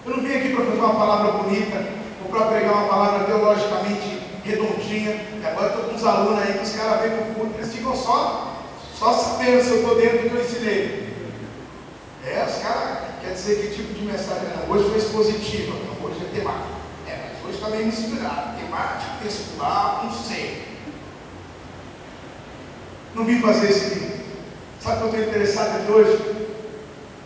eu 0.05 0.15
não 0.15 0.23
vim 0.23 0.37
aqui 0.37 0.55
para 0.55 0.65
fazer 0.65 0.79
uma 0.79 0.95
palavra 0.95 1.43
bonita, 1.43 1.85
ou 2.23 2.31
para 2.31 2.45
pregar 2.45 2.71
uma 2.71 2.87
palavra 2.87 3.25
teologicamente 3.25 4.16
redondinha. 4.47 5.11
E 5.11 5.45
agora 5.45 5.67
estou 5.67 5.83
com 5.83 5.95
uns 5.95 6.05
alunos 6.05 6.41
aí 6.41 6.53
que 6.53 6.63
os 6.63 6.71
caras 6.71 7.01
vêm 7.01 7.19
o 7.19 7.33
culto, 7.35 7.57
eles 7.57 7.73
ficam 7.73 7.95
só, 7.95 8.63
só 8.97 9.13
sabendo 9.13 9.63
se 9.63 9.69
eu 9.69 9.77
estou 9.77 9.95
dentro 9.95 10.17
do 10.19 10.29
que 10.29 10.35
eu 10.35 10.41
ensinei. 10.41 11.07
É, 12.25 12.45
os 12.45 12.61
caras, 12.61 12.99
quer 13.21 13.33
dizer 13.33 13.55
que 13.55 13.75
tipo 13.75 13.93
de 13.93 14.05
mensagem 14.05 14.47
é? 14.47 14.65
Hoje 14.69 14.89
foi 14.89 14.97
expositiva, 14.97 15.75
não, 15.85 16.07
hoje 16.07 16.19
é 16.21 16.35
temática. 16.35 16.77
É, 17.07 17.31
mas 17.33 17.45
hoje 17.45 17.57
está 17.57 17.69
meio 17.69 17.87
inspirado. 17.87 18.57
Temática, 18.57 19.11
textual, 19.21 20.05
não 20.05 20.11
sei. 20.11 20.67
Não 23.15 23.25
vim 23.25 23.41
fazer 23.41 23.69
esse 23.69 23.95
vídeo. 23.95 24.17
Sabe 24.79 24.97
o 24.97 25.09
que 25.09 25.15
eu 25.15 25.19
estou 25.19 25.35
interessado 25.35 25.81
aqui 25.81 25.91
hoje? 25.91 26.37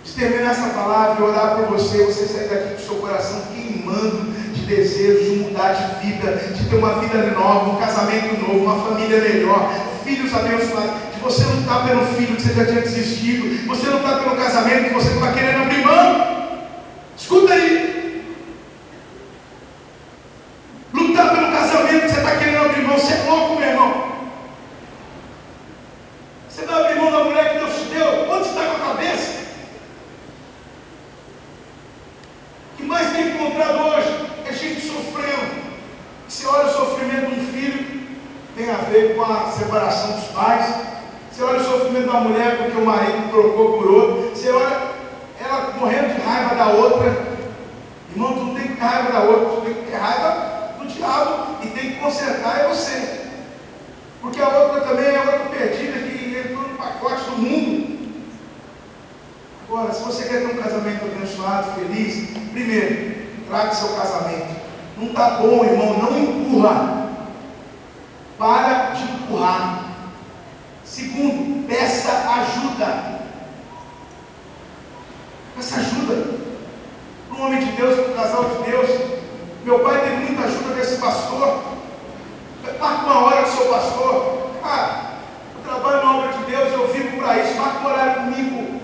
de 0.04 0.14
terminar 0.14 0.52
essa 0.52 0.70
palavra 0.70 1.24
e 1.24 1.30
orar 1.30 1.56
por 1.58 1.68
você, 1.68 2.04
você 2.04 2.26
sair 2.26 2.50
daqui 2.50 2.70
com 2.70 2.82
o 2.82 2.86
seu 2.86 2.96
coração 2.96 3.42
queimando 3.54 4.34
de 4.72 4.78
desejo 4.78 5.24
de 5.24 5.40
mudar 5.42 5.74
de 5.74 6.06
vida, 6.06 6.32
de 6.32 6.70
ter 6.70 6.76
uma 6.78 7.00
vida 7.00 7.32
nova, 7.32 7.72
um 7.72 7.76
casamento 7.76 8.40
novo, 8.40 8.60
uma 8.60 8.86
família 8.86 9.20
melhor, 9.20 9.70
filhos 10.04 10.34
abençoados, 10.34 10.92
de 11.14 11.20
você 11.22 11.44
lutar 11.44 11.86
pelo 11.86 12.06
filho 12.16 12.36
que 12.36 12.42
você 12.42 12.54
já 12.54 12.66
tinha 12.66 12.82
desistido, 12.82 13.68
você 13.68 13.90
lutar 13.90 14.24
pelo 14.24 14.38
casamento 14.38 14.86
que 14.86 14.94
você 14.94 15.10
estava 15.10 15.34
querendo 15.34 15.64
abrir 15.64 15.86
mão. 15.86 16.62
Escuta 17.18 17.54
aí. 17.54 18.24
Lutar 20.94 21.36
pelo 21.36 21.52
casamento 21.52 22.02
que 22.02 22.10
você 22.10 22.20
está 22.20 22.36
querendo 22.38 22.66
abrir 22.66 22.84
mão, 22.84 22.98
você 22.98 23.14
é 23.14 23.30
louco, 23.30 23.60
meu 23.60 23.70
irmão. 23.70 24.12
Você 26.50 26.66
vai 26.66 26.82
abrir 26.82 27.02
mão 27.02 27.12
da 27.12 27.24
mulher 27.26 27.52
que 27.52 27.60
Deus 27.60 27.76
te 27.76 27.86
deu? 27.94 28.32
Onde 28.32 28.48
está 28.48 28.66
com 28.66 28.76
a 28.76 28.88
cabeça? 28.88 29.42
que 32.82 32.88
mais 32.88 33.12
tem 33.12 33.28
encontrado 33.28 33.78
hoje 33.90 34.32
é 34.50 34.54
gente 34.54 34.82
sofrendo. 34.82 35.62
Você 36.28 36.48
olha 36.48 36.66
o 36.66 36.74
sofrimento 36.74 37.28
de 37.28 37.40
um 37.40 37.54
filho, 37.54 38.02
tem 38.56 38.70
a 38.70 38.78
ver 38.78 39.16
com 39.16 39.24
a 39.24 39.52
separação 39.52 40.14
dos 40.14 40.26
pais. 40.30 40.76
Você 41.32 41.44
olha 41.44 41.60
o 41.60 41.64
sofrimento 41.64 42.12
da 42.12 42.22
mulher 42.22 42.58
porque 42.58 42.78
o 42.78 42.86
marido 42.86 43.30
trocou 43.30 43.78
por 43.78 43.92
outro. 43.92 44.30
Você 44.36 44.50
olha 44.50 44.92
ela 45.40 45.74
morrendo 45.80 46.16
de 46.16 46.22
raiva 46.22 46.56
da 46.56 46.68
outra. 46.68 47.32
Irmão, 48.12 48.34
tu 48.34 48.44
não 48.46 48.56
tem 48.56 48.68
que 48.68 48.76
ter 48.76 48.84
raiva 48.84 49.12
da 49.12 49.20
outra, 49.22 49.50
tu 49.50 49.62
tem 49.62 49.74
que 49.74 49.92
ter 49.92 49.98
raiva 49.98 50.74
do 50.80 50.88
diabo 50.88 51.58
e 51.64 51.68
tem 51.68 51.92
que 51.92 52.00
consertar 52.00 52.62
é 52.62 52.68
você. 52.68 53.22
Porque 54.22 54.42
a 54.42 54.50
outra 54.50 54.82
também 54.82 55.06
é 55.06 55.20
outra 55.20 55.40
perdida 55.50 56.00
que 56.00 56.38
entrou 56.38 56.68
no 56.68 56.78
pacote 56.78 57.24
do 57.26 57.38
mundo. 57.38 57.92
Agora, 59.72 59.94
se 59.94 60.04
você 60.04 60.26
quer 60.26 60.42
ter 60.42 60.48
um 60.48 60.62
casamento 60.62 61.06
abençoado, 61.06 61.72
feliz, 61.76 62.30
primeiro, 62.52 63.26
trate 63.48 63.78
seu 63.78 63.96
casamento. 63.96 64.54
Não 64.98 65.08
está 65.08 65.30
bom, 65.38 65.64
irmão, 65.64 65.98
não 65.98 66.20
empurra. 66.20 67.08
Para 68.38 68.92
de 68.92 69.04
empurrar. 69.04 69.86
Segundo, 70.84 71.66
peça 71.70 72.12
ajuda. 72.12 73.22
Peça 75.56 75.80
ajuda. 75.80 76.40
Para 77.30 77.38
um 77.38 77.46
homem 77.46 77.64
de 77.64 77.72
Deus, 77.72 77.98
para 77.98 78.12
um 78.12 78.14
casal 78.14 78.44
de 78.44 78.70
Deus. 78.70 78.90
Meu 79.64 79.80
pai 79.80 80.02
teve 80.02 80.16
muita 80.18 80.48
ajuda 80.48 80.76
desse 80.76 80.98
pastor. 80.98 81.64
Marca 82.78 83.06
uma 83.06 83.20
hora 83.24 83.44
com 83.44 83.50
o 83.50 83.52
seu 83.54 83.66
pastor. 83.68 84.50
Ah, 84.66 85.12
eu 85.56 85.62
trabalho 85.64 86.06
na 86.06 86.18
obra 86.18 86.34
de 86.34 86.44
Deus, 86.44 86.74
eu 86.74 86.92
vivo 86.92 87.18
para 87.20 87.38
isso. 87.38 87.56
Marca 87.56 87.80
um 87.80 87.86
horário 87.86 88.16
comigo. 88.24 88.82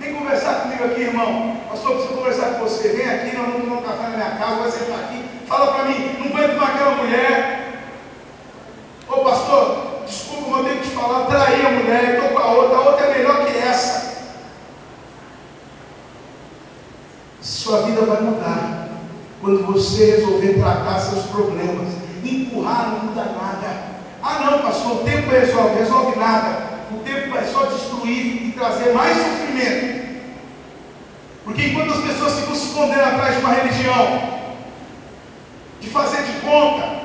Vem 0.00 0.14
conversar 0.14 0.62
comigo 0.62 0.82
aqui, 0.82 1.02
irmão. 1.02 1.58
Pastor, 1.68 1.96
preciso 1.96 2.14
conversar 2.14 2.54
com 2.54 2.60
você. 2.60 2.88
Vem 2.88 3.06
aqui, 3.06 3.36
nós 3.36 3.48
vamos 3.48 3.64
tomar 3.64 3.76
um 3.76 3.82
café 3.82 4.02
na 4.04 4.16
minha 4.16 4.30
casa, 4.30 4.54
vai 4.56 4.70
sentar 4.70 4.98
aqui. 4.98 5.24
Fala 5.46 5.72
para 5.74 5.84
mim, 5.84 6.16
não 6.18 6.26
aguento 6.26 6.58
mais 6.58 6.74
aquela 6.74 6.94
mulher. 6.94 7.82
Ô 9.06 9.16
pastor, 9.18 10.04
desculpa, 10.06 10.48
mas 10.48 10.58
eu 10.58 10.64
tenho 10.64 10.80
que 10.80 10.88
te 10.88 10.94
falar, 10.94 11.26
traí 11.26 11.66
a 11.66 11.70
mulher, 11.70 12.14
estou 12.14 12.30
com 12.30 12.38
a 12.38 12.50
outra, 12.50 12.76
a 12.78 12.80
outra 12.80 13.06
é 13.06 13.18
melhor 13.18 13.44
que 13.44 13.58
essa. 13.58 14.30
Sua 17.42 17.82
vida 17.82 18.00
vai 18.00 18.22
mudar 18.22 18.88
quando 19.42 19.66
você 19.66 20.12
resolver 20.12 20.54
tratar 20.54 20.98
seus 20.98 21.26
problemas. 21.26 21.92
Empurrar 22.24 22.90
não 22.90 23.00
muda 23.00 23.24
nada. 23.24 23.90
Ah 24.22 24.50
não, 24.50 24.62
pastor, 24.62 24.92
o 24.92 25.04
tempo 25.04 25.30
resolve, 25.30 25.78
resolve 25.78 26.18
nada 26.18 26.70
o 26.92 26.98
tempo 27.04 27.30
vai 27.30 27.44
só 27.44 27.66
destruir 27.66 28.48
e 28.48 28.52
trazer 28.52 28.92
mais 28.92 29.16
sofrimento. 29.16 30.00
Porque 31.44 31.66
enquanto 31.66 31.92
as 31.92 32.00
pessoas 32.00 32.40
ficam 32.40 32.54
se 32.54 32.66
escondendo 32.66 33.00
atrás 33.00 33.36
de 33.36 33.40
uma 33.40 33.52
religião, 33.52 34.40
de 35.80 35.88
fazer 35.88 36.22
de 36.24 36.32
conta, 36.40 37.00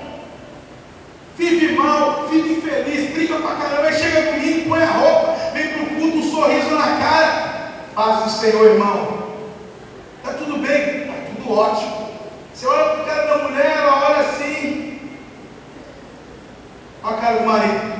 vive 1.37 1.73
mal, 1.73 2.27
vive 2.27 2.53
infeliz, 2.53 3.11
briga 3.11 3.39
pra 3.39 3.55
caramba, 3.55 3.87
aí 3.87 3.93
chega 3.93 4.31
domingo, 4.31 4.69
põe 4.69 4.83
a 4.83 4.91
roupa, 4.91 5.35
vem 5.53 5.67
pro 5.69 5.85
culto, 5.95 6.17
um 6.17 6.31
sorriso 6.31 6.71
na 6.71 6.97
cara. 6.97 7.55
Paz 7.93 8.23
do 8.25 8.29
Senhor, 8.29 8.65
irmão. 8.65 9.23
Está 10.17 10.33
tudo 10.33 10.57
bem? 10.57 11.01
Está 11.01 11.13
tudo 11.27 11.57
ótimo. 11.57 12.09
Você 12.53 12.67
olha 12.67 12.89
para 12.89 13.01
o 13.01 13.05
cara 13.05 13.27
da 13.27 13.43
mulher, 13.49 13.77
ela 13.77 14.05
olha 14.05 14.17
assim. 14.17 14.99
Olha 17.03 17.15
a 17.15 17.21
cara 17.21 17.37
do 17.37 17.45
marido 17.45 17.95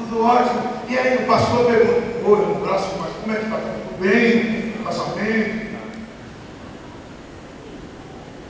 tudo 0.00 0.24
ótimo. 0.24 0.62
E 0.88 0.98
aí 0.98 1.16
o 1.16 1.26
pastor 1.26 1.66
pergunta, 1.66 2.28
ô 2.28 2.32
irmão, 2.32 2.60
graças 2.62 2.86
a 2.86 2.96
Deus, 2.96 3.16
como 3.22 3.32
é 3.32 3.36
que 3.38 3.44
está? 3.44 3.56
Tudo 3.56 4.00
bem? 4.00 4.70
Casamento? 4.84 5.70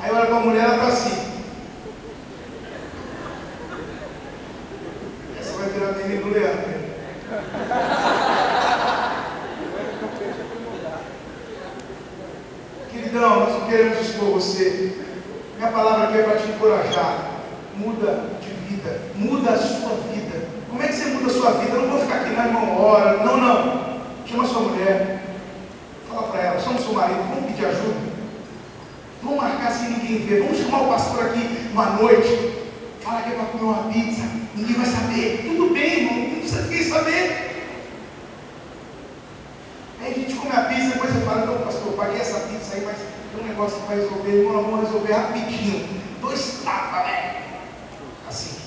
Aí 0.03 0.11
olha 0.11 0.27
para 0.27 0.37
a 0.37 0.41
mulher, 0.41 0.65
ela 0.65 0.75
está 0.77 0.87
assim. 0.87 1.31
Essa 5.39 5.59
vai 5.59 5.69
virar 5.69 5.93
menina 5.93 6.23
do 6.23 6.31
Leandro. 6.31 6.81
Queridão, 12.91 13.41
nós 13.41 13.53
não 13.53 13.69
queremos 13.69 14.01
expor 14.01 14.31
você. 14.31 14.99
Minha 15.59 15.71
palavra 15.71 16.09
aqui 16.09 16.19
é 16.19 16.23
para 16.23 16.39
te 16.39 16.49
encorajar. 16.49 17.31
Muda 17.77 18.25
de 18.41 18.51
vida, 18.69 19.03
muda 19.17 19.51
a 19.51 19.59
sua 19.59 19.97
vida. 20.13 20.49
Como 20.71 20.83
é 20.83 20.87
que 20.89 20.95
você 20.95 21.07
muda 21.11 21.27
a 21.27 21.35
sua 21.35 21.51
vida? 21.53 21.77
Eu 21.77 21.83
não 21.83 21.91
vou 21.91 22.01
ficar 22.01 22.23
aqui, 22.23 22.31
não, 22.31 22.47
irmão, 22.47 22.81
hora. 22.81 23.23
Não, 23.23 23.37
não. 23.37 24.01
Chama 24.25 24.47
sua 24.47 24.63
mulher. 24.63 25.21
Fala 26.09 26.23
para 26.29 26.41
ela, 26.41 26.61
chama 26.61 26.79
seu 26.79 26.95
marido, 26.95 27.23
vamos 27.29 27.51
pedir 27.51 27.67
ajuda. 27.67 28.11
Vamos 29.23 29.43
marcar 29.43 29.71
sem 29.73 29.91
ninguém 29.91 30.19
ver. 30.27 30.43
Vamos 30.43 30.59
chamar 30.59 30.83
o 30.83 30.89
pastor 30.89 31.27
aqui 31.27 31.69
uma 31.73 31.87
noite. 31.91 32.53
Fala 33.01 33.23
que 33.23 33.31
é 33.31 33.35
para 33.35 33.45
comer 33.47 33.65
uma 33.65 33.93
pizza. 33.93 34.23
Ninguém 34.55 34.77
vai 34.77 34.87
saber. 34.87 35.45
Tudo 35.47 35.75
bem, 35.75 35.99
irmão. 35.99 36.29
Não 36.29 36.41
precisa 36.41 36.63
ninguém 36.63 36.85
saber. 36.85 37.51
Aí 40.01 40.13
a 40.13 40.15
gente 40.15 40.35
come 40.35 40.57
a 40.57 40.63
pizza, 40.63 40.95
depois 40.95 41.13
você 41.13 41.21
fala, 41.21 41.45
não, 41.45 41.59
pastor, 41.59 41.93
paguei 41.93 42.21
essa 42.21 42.41
pizza 42.41 42.75
aí, 42.75 42.83
mas 42.87 42.97
tem 42.97 43.45
um 43.45 43.49
negócio 43.49 43.79
que 43.81 43.87
vai 43.87 43.97
resolver, 43.97 44.31
irmão, 44.31 44.63
vamos 44.63 44.87
resolver 44.87 45.13
rapidinho. 45.13 45.87
Dois 46.23 46.63
tapas, 46.65 47.07
né? 47.07 47.43
Assim. 48.27 48.59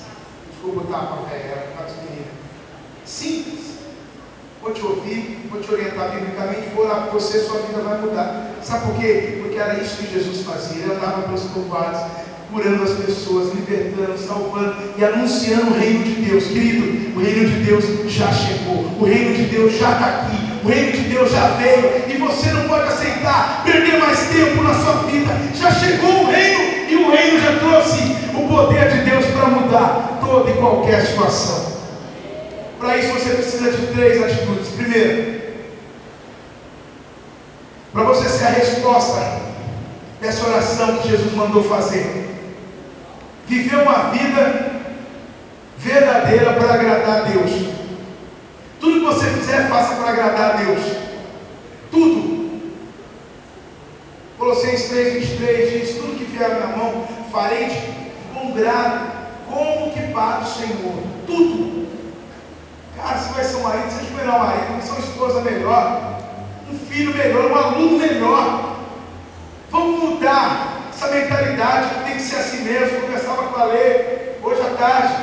Vou 0.62 0.76
botar 0.76 0.98
para 0.98 1.28
velha, 1.28 1.42
era 1.42 1.72
para 1.76 1.86
as 1.86 1.96
meninas. 1.96 2.28
Simples. 3.04 3.74
Vou 4.62 4.72
te 4.72 4.80
ouvir, 4.80 5.46
vou 5.50 5.60
te 5.60 5.70
orientar 5.70 6.12
biblicamente, 6.12 6.70
vou 6.74 6.86
orar 6.86 7.08
por 7.08 7.20
você, 7.20 7.40
sua 7.40 7.60
vida 7.62 7.82
vai 7.82 7.98
mudar. 7.98 8.50
Sabe 8.62 8.86
por 8.86 8.98
quê? 8.98 9.40
Porque 9.42 9.54
porque 9.54 9.70
era 9.70 9.80
isso 9.80 9.98
que 9.98 10.12
Jesus 10.12 10.44
fazia. 10.44 10.82
Ele 10.82 10.94
andava 10.94 11.22
pelos 11.22 11.44
povoados, 11.44 12.00
curando 12.64 12.82
as 12.84 12.92
pessoas, 12.92 13.52
libertando, 13.52 14.18
salvando 14.18 14.74
e 14.96 15.04
anunciando 15.04 15.70
o 15.70 15.78
reino 15.78 16.02
de 16.02 16.12
Deus. 16.22 16.44
Querido, 16.44 17.18
o 17.18 17.22
reino 17.22 17.50
de 17.50 17.64
Deus 17.64 17.84
já 18.10 18.32
chegou, 18.32 18.90
o 18.98 19.04
reino 19.04 19.34
de 19.34 19.42
Deus 19.44 19.72
já 19.74 19.92
está 19.92 20.06
aqui, 20.06 20.36
o 20.64 20.68
reino 20.68 20.92
de 20.92 21.00
Deus 21.10 21.30
já 21.30 21.48
veio 21.48 22.04
e 22.08 22.16
você 22.16 22.50
não 22.52 22.66
pode 22.66 22.84
aceitar 22.84 23.62
perder 23.64 23.98
mais 23.98 24.18
tempo 24.28 24.62
na 24.62 24.74
sua 24.74 24.94
vida. 25.10 25.30
Já 25.54 25.70
chegou 25.72 26.24
o 26.24 26.30
reino 26.30 26.88
e 26.88 26.96
o 26.96 27.10
reino 27.10 27.40
já 27.40 27.58
trouxe 27.58 28.00
o 28.34 28.48
poder 28.48 28.90
de 28.90 29.10
Deus 29.10 29.26
para 29.26 29.46
mudar 29.46 30.20
toda 30.22 30.50
e 30.50 30.54
qualquer 30.54 31.04
situação. 31.04 31.74
Para 32.78 32.96
isso 32.96 33.12
você 33.12 33.30
precisa 33.30 33.72
de 33.72 33.86
três 33.88 34.22
atitudes. 34.22 34.68
Primeiro, 34.68 35.42
para 37.92 38.04
você 38.04 38.28
ser 38.28 38.46
a 38.46 38.50
resposta 38.50 39.42
dessa 40.20 40.46
oração 40.46 40.96
que 40.96 41.10
Jesus 41.10 41.32
mandou 41.34 41.62
fazer 41.62 42.33
viver 43.46 43.76
uma 43.76 44.10
vida 44.10 44.82
verdadeira 45.78 46.54
para 46.54 46.74
agradar 46.74 47.20
a 47.20 47.24
Deus. 47.24 47.50
Tudo 48.80 49.00
que 49.00 49.06
você 49.06 49.26
fizer, 49.26 49.68
faça 49.68 49.96
para 49.96 50.10
agradar 50.10 50.50
a 50.50 50.56
Deus. 50.62 50.80
Tudo. 51.90 52.60
Colossenses 54.38 54.88
3, 54.88 55.28
23 55.28 55.72
diz: 55.72 55.96
Tudo 55.96 56.18
que 56.18 56.24
vier 56.24 56.58
na 56.60 56.76
mão, 56.76 57.06
farei 57.30 57.66
de 57.66 57.80
bom 58.34 58.52
grado, 58.52 59.12
como 59.48 59.92
que 59.92 60.00
para 60.12 60.40
o 60.40 60.46
Senhor. 60.46 61.02
Tudo. 61.26 61.88
Cara, 62.96 63.18
você 63.18 63.32
vai 63.34 63.44
ser 63.44 63.56
um 63.56 63.62
marido, 63.62 63.90
seja 63.90 64.10
o 64.10 64.16
melhor 64.16 64.38
marido, 64.38 64.82
ser 64.82 64.90
uma 64.90 65.00
esposa 65.00 65.40
melhor, 65.42 66.20
um 66.70 66.78
filho 66.78 67.14
melhor, 67.14 67.50
um 67.50 67.54
aluno 67.54 67.98
melhor. 67.98 68.76
Vamos 69.70 70.02
mudar 70.02 70.73
essa 70.94 71.08
mentalidade 71.08 71.88
que 71.88 72.04
tem 72.04 72.14
que 72.14 72.22
ser 72.22 72.36
assim 72.36 72.62
mesmo. 72.62 73.00
Conversava 73.00 73.48
com 73.48 73.60
a 73.60 73.64
lei 73.64 74.38
hoje 74.42 74.60
à 74.60 74.76
tarde. 74.76 75.14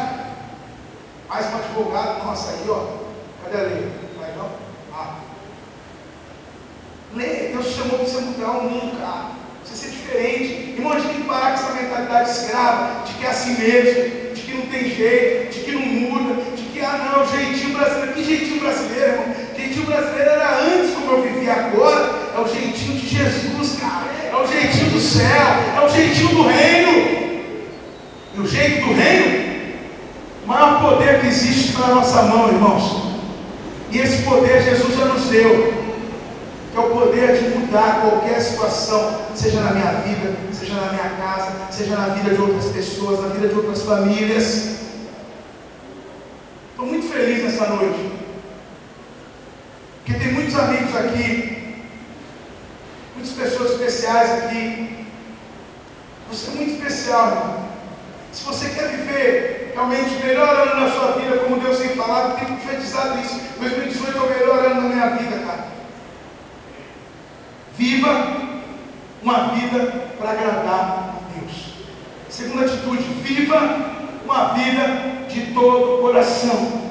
Mais 1.29 1.45
um 1.45 1.57
advogado 1.57 2.25
nosso 2.25 2.49
aí, 2.49 2.69
ó. 2.69 2.97
Cadê 3.43 3.57
a 3.57 3.67
lei? 3.67 3.91
Vai 4.19 4.31
não? 4.35 4.49
Ah. 4.93 5.15
Lê, 7.15 7.53
Deus 7.53 7.67
chamou 7.67 7.99
para 7.99 8.07
você 8.07 8.21
mudar 8.21 8.51
o 8.51 8.63
mundo, 8.63 8.99
cara. 8.99 9.31
Você 9.63 9.75
ser 9.75 9.91
diferente. 9.91 10.73
Irmão, 10.75 10.91
a 10.91 10.99
gente 10.99 11.13
tem 11.13 11.21
que 11.21 11.27
parar 11.27 11.57
com 11.57 11.63
essa 11.65 11.73
mentalidade 11.73 12.29
escrava, 12.29 13.03
de 13.05 13.13
que 13.13 13.25
é 13.25 13.29
assim 13.29 13.57
mesmo, 13.57 14.33
de 14.33 14.41
que 14.41 14.53
não 14.53 14.65
tem 14.65 14.89
jeito, 14.89 15.53
de 15.53 15.59
que 15.61 15.71
não 15.71 15.81
muda, 15.81 16.41
de 16.55 16.63
que, 16.63 16.81
ah 16.81 17.13
não, 17.15 17.25
jeitinho 17.27 17.77
brasileiro. 17.77 18.13
Que 18.13 18.23
jeitinho 18.23 18.59
brasileiro, 18.59 19.11
irmão? 19.11 19.35
Jeitinho 19.55 19.85
brasileiro 19.85 20.29
era 20.29 20.59
antes 20.59 20.93
como 20.93 21.11
eu 21.11 21.21
vivi 21.21 21.49
agora. 21.49 22.20
É 22.35 22.39
o 22.39 22.47
jeitinho 22.47 22.99
de 22.99 23.07
Jesus, 23.07 23.79
cara. 23.79 24.11
É 24.31 24.35
o 24.35 24.47
jeitinho 24.47 24.91
do 24.91 24.99
céu. 24.99 25.47
É 25.75 25.85
o 25.85 25.89
jeitinho 25.89 26.29
do 26.29 26.47
reino. 26.47 27.21
E 28.33 28.39
o 28.39 28.47
jeito 28.47 28.85
do 28.85 28.93
reino, 28.93 29.75
o 30.45 30.47
maior 30.47 30.81
poder 30.81 31.19
que 31.19 31.27
existe 31.27 31.77
na 31.77 31.87
nossa 31.95 32.21
mão, 32.23 32.47
irmãos. 32.47 33.11
E 33.91 33.99
esse 33.99 34.23
poder 34.23 34.63
Jesus 34.63 34.97
já 34.97 35.05
nos 35.05 35.25
deu. 35.25 35.81
Que 36.71 36.77
é 36.77 36.79
o 36.79 36.89
poder 36.91 37.35
de 37.35 37.49
mudar 37.49 37.99
qualquer 37.99 38.39
situação, 38.39 39.19
seja 39.35 39.59
na 39.59 39.71
minha 39.71 39.91
vida, 40.03 40.33
seja 40.53 40.73
na 40.75 40.93
minha 40.93 41.09
casa, 41.17 41.51
seja 41.69 41.97
na 41.97 42.13
vida 42.13 42.33
de 42.33 42.41
outras 42.41 42.67
pessoas, 42.67 43.19
na 43.19 43.27
vida 43.27 43.49
de 43.49 43.55
outras 43.55 43.81
famílias. 43.81 44.77
Estou 46.69 46.85
muito 46.85 47.11
feliz 47.11 47.43
nessa 47.43 47.67
noite. 47.67 48.11
Porque 49.97 50.17
tem 50.17 50.33
muitos 50.33 50.57
amigos 50.57 50.95
aqui, 50.95 51.50
muitas 53.21 53.31
pessoas 53.31 53.71
especiais 53.71 54.43
aqui. 54.43 55.05
Você 56.29 56.49
é 56.49 56.55
muito 56.55 56.71
especial, 56.71 57.27
irmão. 57.27 57.65
Se 58.31 58.43
você 58.45 58.69
quer 58.69 58.87
viver 58.89 59.73
realmente 59.75 60.15
o 60.15 60.25
melhor 60.25 60.55
ano 60.55 60.81
na 60.81 60.91
sua 60.91 61.11
vida, 61.13 61.37
como 61.37 61.59
Deus 61.59 61.77
tem 61.77 61.89
falado, 61.89 62.39
tem 62.39 62.55
profetizado 62.55 63.19
isso. 63.19 63.39
2018 63.59 64.17
é 64.17 64.21
o 64.21 64.29
melhor 64.29 64.65
ano 64.65 64.81
da 64.81 64.89
minha 64.89 65.09
vida, 65.17 65.37
cara. 65.45 65.67
Viva 67.77 68.37
uma 69.21 69.49
vida 69.49 69.79
para 70.17 70.31
agradar 70.31 70.69
a 70.69 71.39
Deus. 71.39 71.73
Segunda 72.27 72.65
atitude, 72.65 73.03
viva 73.21 73.59
uma 74.25 74.53
vida 74.53 75.27
de 75.29 75.53
todo 75.53 75.95
o 75.95 76.01
coração. 76.01 76.90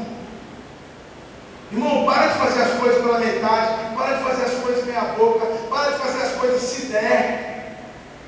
Irmão, 1.72 2.04
para 2.04 2.26
de 2.26 2.38
fazer 2.38 2.62
as 2.62 2.80
coisas 2.80 3.00
pela 3.00 3.18
metade, 3.20 3.94
para 3.96 4.16
de 4.16 4.24
fazer 4.24 4.44
as 4.44 4.54
coisas 4.54 4.84
meia 4.84 5.02
boca, 5.16 5.46
para 5.68 5.92
de 5.92 5.98
fazer 5.98 6.22
as 6.22 6.32
coisas 6.32 6.62
se 6.62 6.86
der. 6.86 7.84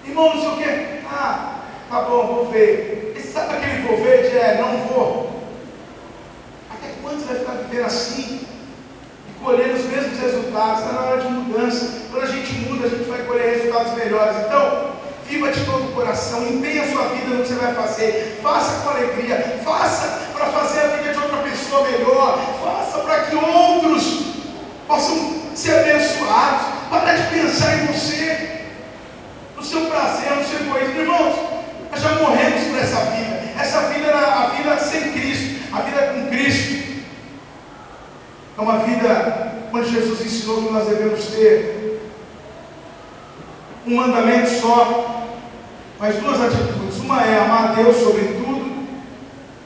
Irmão, 0.06 0.34
não 0.34 0.40
sei 0.40 0.50
o 0.50 0.56
que. 0.56 1.06
Ah, 1.10 1.60
tá 1.90 2.02
bom, 2.02 2.26
vou 2.26 2.46
ver. 2.52 3.14
E 3.16 3.20
sabe 3.20 3.56
aquele 3.56 3.82
vou 3.82 3.96
ver 3.96 4.30
de 4.30 4.38
é, 4.38 4.58
não 4.60 4.78
vou? 4.86 5.42
Até 6.70 6.94
quando 7.02 7.18
você 7.18 7.26
vai 7.26 7.38
ficar 7.40 7.52
vivendo 7.52 7.86
assim? 7.86 8.46
E 9.28 9.44
colhendo 9.44 9.74
os 9.74 9.84
mesmos 9.86 10.18
resultados? 10.20 10.82
Está 10.82 10.92
na 10.92 11.00
hora 11.00 11.20
de 11.20 11.28
mudança. 11.28 12.02
Quando 12.10 12.22
a 12.22 12.26
gente 12.26 12.52
muda, 12.68 12.86
a 12.86 12.90
gente 12.90 13.08
vai 13.08 13.22
colher 13.24 13.56
resultados 13.56 13.94
melhores. 13.94 14.36
Então, 14.46 14.92
viva 15.32 15.50
de 15.50 15.64
todo 15.64 15.84
o 15.84 15.92
coração, 15.92 16.46
empenhe 16.46 16.80
a 16.80 16.90
sua 16.90 17.04
vida 17.08 17.34
no 17.34 17.42
que 17.42 17.48
você 17.48 17.54
vai 17.54 17.74
fazer, 17.74 18.38
faça 18.42 18.82
com 18.82 18.90
alegria, 18.90 19.60
faça 19.64 20.20
para 20.34 20.46
fazer 20.46 20.80
a 20.80 20.88
vida 20.88 21.12
de 21.14 21.18
outra 21.18 21.38
pessoa 21.38 21.88
melhor, 21.90 22.38
faça 22.62 22.98
para 22.98 23.20
que 23.22 23.36
outros 23.36 24.24
possam 24.86 25.40
ser 25.54 25.78
abençoados. 25.78 26.66
Para 26.90 27.14
de 27.14 27.26
pensar 27.34 27.74
em 27.78 27.86
você, 27.86 28.66
no 29.56 29.64
seu 29.64 29.86
prazer, 29.86 30.30
no 30.32 30.44
seu 30.44 30.60
egoísmo. 30.60 31.00
Irmãos, 31.00 31.34
nós 31.90 32.02
já 32.02 32.10
morremos 32.16 32.64
por 32.64 32.78
essa 32.78 33.00
vida. 33.12 33.40
Essa 33.58 33.80
vida 33.88 34.08
era 34.08 34.18
a 34.18 34.46
vida 34.48 34.76
sem 34.76 35.12
Cristo, 35.12 35.74
a 35.74 35.80
vida 35.80 36.02
com 36.08 36.28
Cristo. 36.28 37.02
É 38.58 38.60
uma 38.60 38.80
vida 38.80 39.54
onde 39.72 39.90
Jesus 39.90 40.20
ensinou 40.20 40.64
que 40.64 40.72
nós 40.74 40.86
devemos 40.86 41.24
ter 41.28 42.02
um 43.86 43.96
mandamento 43.96 44.50
só, 44.60 45.21
mas 46.02 46.16
duas 46.16 46.40
atitudes. 46.40 46.98
Uma 46.98 47.22
é 47.22 47.38
amar 47.38 47.76
Deus 47.76 47.96
sobre 47.98 48.22
tudo 48.24 48.88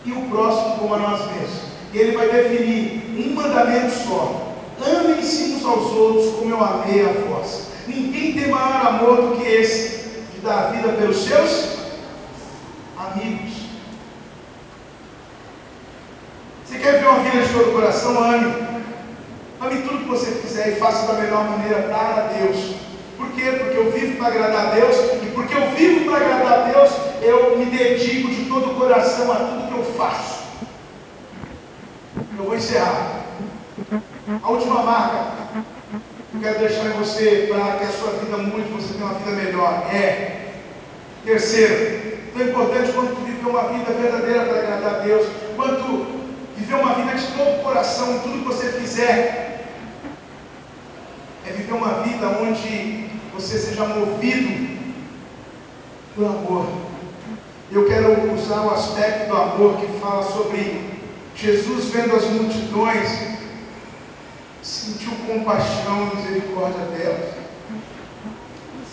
e 0.05 0.13
o 0.13 0.29
próximo 0.29 0.77
como 0.77 0.95
a 0.95 0.99
nós 0.99 1.21
mesmos. 1.33 1.63
E 1.95 1.99
ele 1.99 2.15
vai 2.15 2.29
definir 2.29 3.17
um 3.19 3.35
mandamento 3.35 3.91
só. 4.07 4.53
Amem-se 4.87 5.55
uns 5.55 5.65
aos 5.65 5.93
outros 5.93 6.35
como 6.35 6.51
eu 6.51 6.63
amei 6.63 7.07
a 7.07 7.13
vós. 7.27 7.69
Ninguém 7.87 8.35
tem 8.35 8.51
maior 8.51 8.87
amor 8.87 9.17
do 9.23 9.37
que 9.37 9.49
esse, 9.49 10.11
de 10.35 10.41
dar 10.43 10.59
a 10.59 10.71
vida 10.73 10.89
pelos 10.93 11.25
seus 11.25 11.79
amigos. 12.99 13.53
Você 16.67 16.79
quer 16.79 17.01
ver 17.01 17.09
uma 17.09 17.21
vida 17.21 17.47
de 17.47 17.53
todo 17.55 17.71
o 17.71 17.73
coração? 17.73 18.23
Ame. 18.23 18.67
Ame 19.59 19.83
tudo 19.89 20.01
que 20.01 20.11
você 20.11 20.33
fizer 20.33 20.69
e 20.69 20.77
faça 20.77 21.11
da 21.11 21.19
melhor 21.19 21.49
maneira 21.49 21.85
para 21.85 22.29
Deus. 22.35 22.86
Por 23.17 23.31
quê? 23.33 23.53
Porque 23.59 23.79
eu 23.79 23.91
vivo 23.91 24.19
para 24.19 24.29
agradar 24.29 24.67
a 24.67 24.71
Deus, 24.71 24.97
e 25.23 25.31
porque 25.35 25.55
eu 25.55 25.71
vivo 25.71 26.05
para 26.11 26.17
agradar 26.17 26.53
a 26.53 26.63
Deus, 26.73 26.91
eu 27.23 27.59
me 27.59 27.67
dedico 27.67 28.29
de 28.29 28.45
todo 28.45 28.73
o 28.73 28.75
coração 28.75 29.33
a 29.33 29.37
tudo 29.37 29.69
que 29.69 29.79
eu 29.79 29.85
faço. 29.95 30.45
Eu 32.39 32.45
vou 32.45 32.55
encerrar. 32.55 33.25
A 34.43 34.51
última 34.51 34.83
marca 34.83 35.37
que 36.31 36.37
eu 36.37 36.41
quero 36.41 36.59
deixar 36.59 36.87
em 36.87 36.99
você 36.99 37.47
para 37.49 37.79
que 37.79 37.85
a 37.85 37.89
sua 37.89 38.11
vida 38.13 38.37
mude, 38.39 38.69
você 38.71 38.95
tenha 38.95 39.07
uma 39.07 39.15
vida 39.15 39.31
melhor, 39.31 39.87
é 39.93 40.53
terceiro, 41.25 42.19
tão 42.37 42.47
importante 42.47 42.93
quanto 42.93 43.15
viver 43.25 43.49
uma 43.49 43.69
vida 43.69 43.93
verdadeira 43.93 44.45
para 44.45 44.59
agradar 44.59 44.95
a 44.95 44.99
Deus, 44.99 45.27
quanto 45.57 46.07
viver 46.57 46.75
uma 46.75 46.95
vida 46.95 47.15
de 47.15 47.27
todo 47.29 47.61
o 47.61 47.63
coração 47.63 48.19
tudo 48.21 48.41
que 48.41 48.45
você 48.45 48.73
fizer, 48.73 49.67
é 51.47 51.53
viver 51.53 51.73
uma 51.73 52.03
vida 52.03 52.27
onde 52.41 53.06
você 53.37 53.59
seja 53.59 53.85
movido 53.85 54.79
por 56.15 56.25
amor. 56.25 56.67
Eu 57.71 57.87
quero 57.87 58.33
usar 58.33 58.63
o 58.63 58.71
aspecto 58.71 59.29
do 59.29 59.37
amor 59.37 59.77
que 59.77 60.01
fala 60.01 60.23
sobre 60.23 60.97
Jesus 61.35 61.87
vendo 61.87 62.17
as 62.17 62.25
multidões, 62.25 63.37
sentiu 64.63 65.13
compaixão 65.27 66.11
e 66.13 66.17
misericórdia 66.17 66.87
delas. 66.87 67.35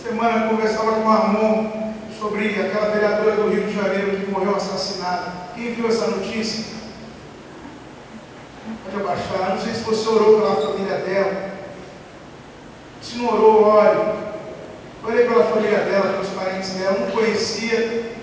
Semana 0.03 0.49
conversava 0.49 0.91
com 0.91 1.01
o 1.01 1.09
Ramon 1.09 1.93
sobre 2.19 2.49
aquela 2.49 2.89
vereadora 2.89 3.37
do 3.37 3.49
Rio 3.49 3.67
de 3.67 3.73
Janeiro 3.73 4.17
que 4.17 4.31
morreu 4.31 4.57
assassinada. 4.57 5.31
Quem 5.55 5.73
viu 5.73 5.87
essa 5.87 6.07
notícia? 6.07 6.65
Pode 8.83 8.97
abaixar. 8.97 9.55
Não 9.55 9.61
sei 9.61 9.73
se 9.73 9.83
você 9.83 10.09
orou 10.09 10.41
pela 10.41 10.55
família 10.55 10.97
dela. 10.97 11.53
Se 13.01 13.17
não 13.17 13.33
orou, 13.33 13.63
ore. 13.63 14.22
Orei 15.06 15.26
pela 15.26 15.43
família 15.43 15.80
dela, 15.80 16.14
pelos 16.14 16.30
parentes 16.30 16.70
dela. 16.72 16.97
Não 16.99 17.12
conhecia. 17.12 18.14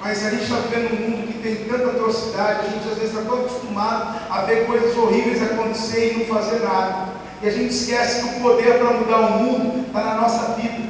Mas 0.00 0.26
a 0.26 0.30
gente 0.30 0.42
está 0.42 0.56
vivendo 0.56 0.92
um 0.92 1.10
mundo 1.10 1.32
que 1.32 1.38
tem 1.38 1.56
tanta 1.68 1.90
atrocidade, 1.90 2.66
a 2.66 2.70
gente 2.70 2.88
às 2.88 2.98
vezes 2.98 3.14
está 3.14 3.22
tão 3.22 3.40
acostumado 3.40 4.20
a 4.30 4.42
ver 4.42 4.66
coisas 4.66 4.96
horríveis 4.96 5.42
acontecer 5.42 6.12
e 6.12 6.18
não 6.18 6.36
fazer 6.36 6.60
nada. 6.60 7.08
E 7.42 7.48
a 7.48 7.50
gente 7.50 7.72
esquece 7.72 8.22
que 8.22 8.36
o 8.36 8.42
poder 8.42 8.78
para 8.78 8.92
mudar 8.92 9.18
o 9.18 9.30
mundo 9.42 9.86
está 9.86 10.02
na 10.02 10.14
nossa 10.16 10.54
vida. 10.54 10.88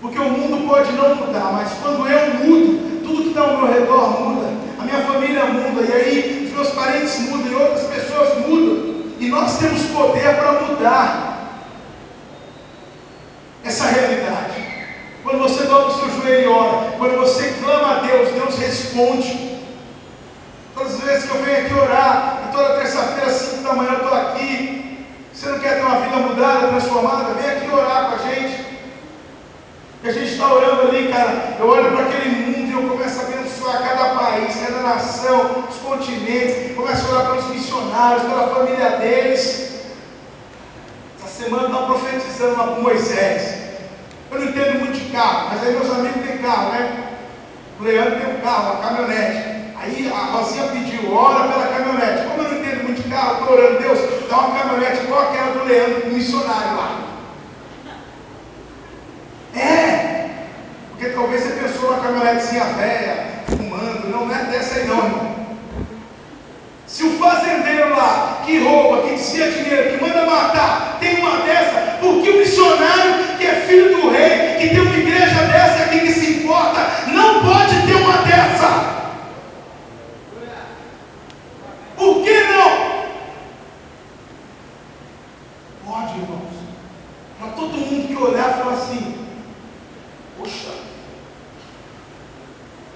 Porque 0.00 0.18
o 0.18 0.30
mundo 0.30 0.68
pode 0.68 0.92
não 0.92 1.14
mudar, 1.14 1.52
mas 1.52 1.70
quando 1.82 2.08
eu 2.08 2.34
mudo, 2.34 3.02
tudo 3.04 3.22
que 3.22 3.28
está 3.28 3.42
ao 3.42 3.58
meu 3.58 3.72
redor 3.72 4.20
muda, 4.20 4.48
a 4.78 4.84
minha 4.84 5.02
família 5.02 5.44
muda, 5.46 5.82
e 5.82 5.92
aí 5.92 6.44
os 6.46 6.52
meus 6.52 6.70
parentes 6.70 7.18
mudam, 7.20 7.52
e 7.52 7.54
outras 7.54 7.86
pessoas 7.86 8.38
mudam, 8.46 8.94
e 9.20 9.28
nós 9.28 9.58
temos 9.58 9.82
poder 9.86 10.36
para 10.36 10.52
mudar 10.62 11.29
essa 13.80 13.88
realidade. 13.88 14.60
Quando 15.22 15.38
você 15.38 15.64
dobra 15.64 15.88
o 15.88 15.98
seu 15.98 16.10
joelho 16.20 16.44
e 16.44 16.48
ora, 16.48 16.92
quando 16.98 17.18
você 17.18 17.54
clama 17.62 17.96
a 17.96 18.00
Deus, 18.00 18.30
Deus 18.30 18.58
responde. 18.58 19.58
Todas 20.74 20.94
as 20.94 21.00
vezes 21.00 21.30
que 21.30 21.36
eu 21.36 21.42
venho 21.42 21.66
aqui 21.66 21.74
orar, 21.74 22.42
e 22.48 22.52
toda 22.52 22.76
terça-feira, 22.76 23.30
às 23.30 23.36
5 23.36 23.62
da 23.62 23.72
manhã, 23.74 23.92
eu 23.92 23.96
estou 23.98 24.14
aqui. 24.14 25.06
Você 25.32 25.48
não 25.48 25.58
quer 25.58 25.76
ter 25.76 25.86
uma 25.86 26.00
vida 26.00 26.16
mudada, 26.16 26.68
transformada? 26.68 27.34
Vem 27.34 27.50
aqui 27.50 27.70
orar 27.70 28.10
com 28.10 28.14
a 28.14 28.30
gente. 28.30 28.66
E 30.02 30.08
a 30.08 30.12
gente 30.12 30.32
está 30.32 30.52
orando 30.52 30.82
ali, 30.82 31.08
cara. 31.08 31.56
Eu 31.58 31.68
olho 31.68 31.92
para 31.92 32.06
aquele 32.06 32.28
mundo 32.30 32.68
e 32.68 32.72
eu 32.72 32.88
começo 32.88 33.20
a 33.20 33.22
abençoar 33.24 33.82
cada 33.82 34.14
país, 34.14 34.56
cada 34.56 34.80
nação, 34.80 35.64
os 35.68 35.76
continentes. 35.76 36.74
Começo 36.74 37.06
a 37.06 37.10
orar 37.10 37.26
pelos 37.30 37.46
missionários, 37.48 38.22
pela 38.22 38.54
família 38.54 38.90
deles. 38.98 39.70
Essa 41.18 41.44
semana 41.44 41.66
está 41.66 41.82
profetizando 41.82 42.56
lá 42.56 42.66
com 42.68 42.82
Moisés. 42.82 43.59
Eu 44.30 44.38
não 44.38 44.46
entendo 44.48 44.78
muito 44.78 44.98
de 44.98 45.10
carro, 45.10 45.48
mas 45.50 45.62
aí 45.62 45.72
meus 45.72 45.90
amigos 45.90 46.26
têm 46.26 46.38
carro, 46.38 46.70
né? 46.72 47.08
O 47.78 47.82
Leandro 47.82 48.20
tem 48.20 48.36
um 48.36 48.40
carro, 48.40 48.74
uma 48.74 48.82
caminhonete. 48.82 49.60
Aí 49.82 50.12
a 50.14 50.24
Rosinha 50.32 50.68
pediu, 50.68 51.14
ora 51.14 51.48
pela 51.48 51.66
caminhonete. 51.66 52.28
Como 52.28 52.42
eu 52.42 52.50
não 52.50 52.58
entendo 52.58 52.84
muito 52.84 53.02
de 53.02 53.08
carro, 53.08 53.40
estou 53.40 53.56
orando, 53.56 53.80
Deus, 53.80 53.98
dá 54.28 54.38
uma 54.38 54.58
caminhonete 54.58 55.02
igual 55.04 55.22
aquela 55.22 55.52
do 55.52 55.64
Leandro, 55.64 56.08
o 56.08 56.12
missionário 56.12 56.76
lá. 56.76 57.00
É, 59.56 60.28
porque 60.90 61.08
talvez 61.08 61.42
você 61.42 61.50
pensou 61.54 61.90
numa 61.90 62.02
caminhonetezinha 62.02 62.64
velha, 62.64 63.26
fumando, 63.48 64.08
não, 64.08 64.26
não 64.26 64.34
é 64.34 64.44
dessa 64.44 64.78
aí 64.78 64.86
não, 64.86 64.98
irmão. 64.98 65.40
Se 66.86 67.04
o 67.04 67.18
fazendeiro 67.18 67.90
lá, 67.96 68.42
que 68.44 68.58
rouba, 68.58 69.02
que 69.02 69.14
desvia 69.14 69.50
dinheiro, 69.50 69.90
que 69.96 70.04
manda 70.04 70.26
matar, 70.26 70.98
tem 71.00 71.20
uma 71.20 71.38
dessa, 71.38 71.98
por 72.00 72.22
que 72.22 72.30
o 72.30 72.38
missionário, 72.38 73.36
que 73.38 73.46
é 73.46 73.54
filho 73.66 73.96
do 73.96 74.10
rei, 74.10 74.56
que 74.58 74.68
tem 74.70 74.80
uma 74.80 74.96
igreja 74.96 75.46
dessa 75.46 75.84
aqui 75.84 76.00
que 76.00 76.12
se 76.12 76.32
importa, 76.32 76.80
não 77.12 77.42
pode 77.42 77.86
ter 77.86 77.94
uma 77.94 78.18
dessa? 78.18 78.90
Por 81.96 82.22
que 82.24 82.40
não? 82.44 82.70
Pode, 85.86 86.18
irmãos. 86.18 86.54
Para 87.38 87.48
todo 87.52 87.72
mundo 87.72 88.08
que 88.08 88.16
olhar 88.16 88.50
e 88.50 88.62
falar 88.62 88.72
assim, 88.72 89.26
poxa, 90.36 90.70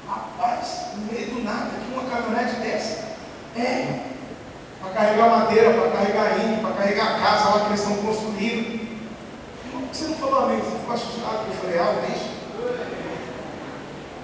rapaz, 0.09 0.87
no 0.97 1.12
meio 1.12 1.28
do 1.28 1.45
nada, 1.45 1.70
aqui 1.76 1.93
uma 1.93 2.11
caminhonete 2.11 2.57
dessa. 2.57 3.05
É, 3.57 4.01
para 4.80 4.91
carregar 4.91 5.28
madeira, 5.28 5.70
para 5.74 5.91
carregar 5.93 6.45
índio, 6.45 6.61
para 6.61 6.74
carregar 6.74 7.07
a 7.07 7.20
casa 7.20 7.51
lá 7.51 7.61
que 7.61 7.66
eles 7.68 7.80
estão 7.80 7.97
construindo. 7.99 8.80
Irmão, 9.66 9.89
você 9.93 10.05
não 10.07 10.16
falou 10.16 10.43
amém, 10.43 10.59
você 10.59 10.76
ficou 10.76 10.95
assustado 10.95 11.45
que 11.45 11.51
eu 11.51 11.57
falei 11.61 11.78
algo, 11.78 12.01
é 12.01 12.16
isso? 12.16 12.30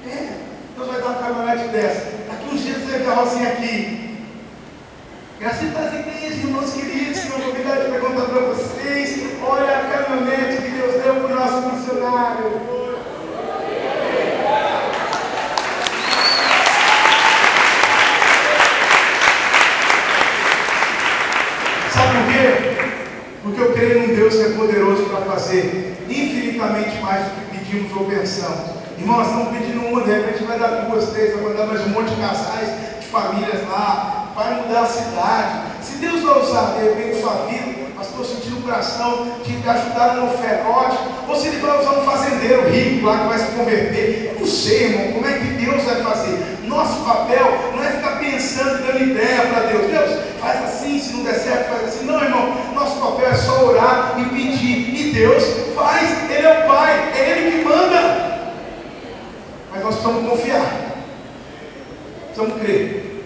É, 0.08 0.32
Deus 0.74 0.88
vai 0.88 1.00
dar 1.00 1.06
uma 1.06 1.22
caminhonete 1.22 1.68
dessa. 1.68 2.10
Daqui 2.28 2.52
uns 2.52 2.62
dias 2.62 2.78
você 2.78 2.90
vai 2.90 2.98
ver 2.98 3.08
a 3.08 3.14
Rosinha 3.14 3.48
aqui. 3.50 4.26
Graças 5.38 5.76
a 5.76 5.80
Deus, 5.80 6.06
igreja, 6.06 6.34
irmãos 6.34 6.72
queridos, 6.72 7.20
tenho 7.20 7.34
a 7.34 7.38
oportunidade 7.38 7.84
de 7.84 7.90
perguntar 7.92 8.24
para 8.24 8.40
vocês. 8.40 9.38
Olha 9.46 9.78
a 9.78 9.82
caminhonete 9.84 10.60
que 10.60 10.70
Deus 10.70 11.02
deu 11.02 11.14
para 11.14 11.24
o 11.24 11.34
nosso 11.36 11.72
missionário. 11.72 12.80
Sabe 21.90 22.12
por 22.18 22.32
quê? 22.32 22.46
Porque 23.42 23.60
eu 23.60 23.72
creio 23.72 24.06
num 24.06 24.14
Deus 24.14 24.34
que 24.34 24.42
é 24.42 24.48
poderoso 24.50 25.04
para 25.04 25.22
fazer 25.22 25.96
infinitamente 26.08 27.00
mais 27.00 27.24
do 27.24 27.30
que 27.30 27.58
pedimos 27.58 27.96
ou 27.96 28.04
pensamos. 28.04 28.70
Irmão, 28.98 29.16
nós 29.16 29.28
estamos 29.28 29.56
pedindo 29.56 29.86
uma, 29.86 30.02
de 30.02 30.12
repente 30.12 30.44
vai 30.44 30.58
dar 30.58 30.84
duas, 30.84 31.08
três, 31.08 31.34
vai 31.34 31.42
mandar 31.44 31.66
mais 31.66 31.80
um 31.86 31.88
monte 31.88 32.10
de 32.10 32.20
casais, 32.20 32.68
de 33.00 33.06
famílias 33.06 33.66
lá, 33.68 34.30
vai 34.36 34.54
mudar 34.62 34.82
a 34.82 34.86
cidade. 34.86 35.62
Se 35.82 35.96
Deus 35.96 36.22
vai 36.22 36.38
usar 36.38 36.76
de 36.76 36.84
repente 36.84 37.20
sua 37.20 37.46
vida, 37.46 37.88
mas 37.96 38.06
estou 38.08 38.24
sentindo 38.24 38.58
o 38.58 38.62
coração 38.62 39.40
de 39.44 39.68
ajudar 39.68 40.14
no 40.14 40.32
oferote, 40.32 40.98
ou 41.28 41.34
se 41.34 41.48
Ele 41.48 41.58
vai 41.58 41.80
usar 41.80 41.90
um 41.90 42.04
rico 43.00 43.06
lá 43.06 43.18
que 43.18 43.28
vai 43.28 43.38
se 43.38 43.56
converter. 43.56 44.36
Não 44.38 44.46
sei, 44.46 44.84
irmão, 44.84 45.12
como 45.14 45.26
é 45.26 45.38
que 45.38 45.44
Deus 45.64 45.82
vai 45.82 46.02
fazer. 46.02 46.38
Nosso 46.64 47.04
papel 47.04 47.46
não 47.74 47.82
é 47.82 47.90
ficar 47.90 48.18
pensando 48.18 48.78
e 48.78 48.86
dando 48.86 49.02
ideia 49.02 49.46
para 49.46 49.60
Deus. 49.66 49.86
Deus, 49.86 50.20
faz 50.40 50.64
assim, 50.64 50.98
se 50.98 51.12
não 51.14 51.24
der 51.24 51.34
certo, 51.34 51.70
faz 51.70 51.84
assim. 51.88 52.04
Não, 52.04 52.22
irmão, 52.22 52.54
nosso 52.74 53.00
papel 53.00 53.28
é 53.28 53.34
só 53.34 53.64
orar 53.64 54.14
e 54.18 54.24
pedir. 54.26 54.94
E 54.94 55.12
Deus 55.12 55.42
faz, 55.74 56.30
Ele 56.30 56.46
é 56.46 56.64
o 56.64 56.68
Pai, 56.68 57.12
é 57.16 57.30
Ele 57.30 57.50
que 57.50 57.64
manda. 57.64 58.50
Mas 59.72 59.82
nós 59.82 59.94
precisamos 59.96 60.30
confiar. 60.30 60.66
Precisamos 62.26 62.60
crer. 62.62 63.24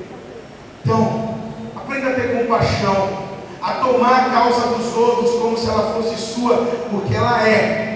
Então, 0.83 1.35
aprenda 1.77 2.11
a 2.11 2.15
ter 2.15 2.39
compaixão, 2.39 3.25
a 3.63 3.73
tomar 3.75 4.27
a 4.27 4.31
causa 4.31 4.69
dos 4.69 4.95
outros 4.95 5.31
como 5.41 5.57
se 5.57 5.69
ela 5.69 5.95
fosse 5.95 6.17
sua, 6.17 6.57
porque 6.91 7.15
ela 7.15 7.47
é. 7.49 7.94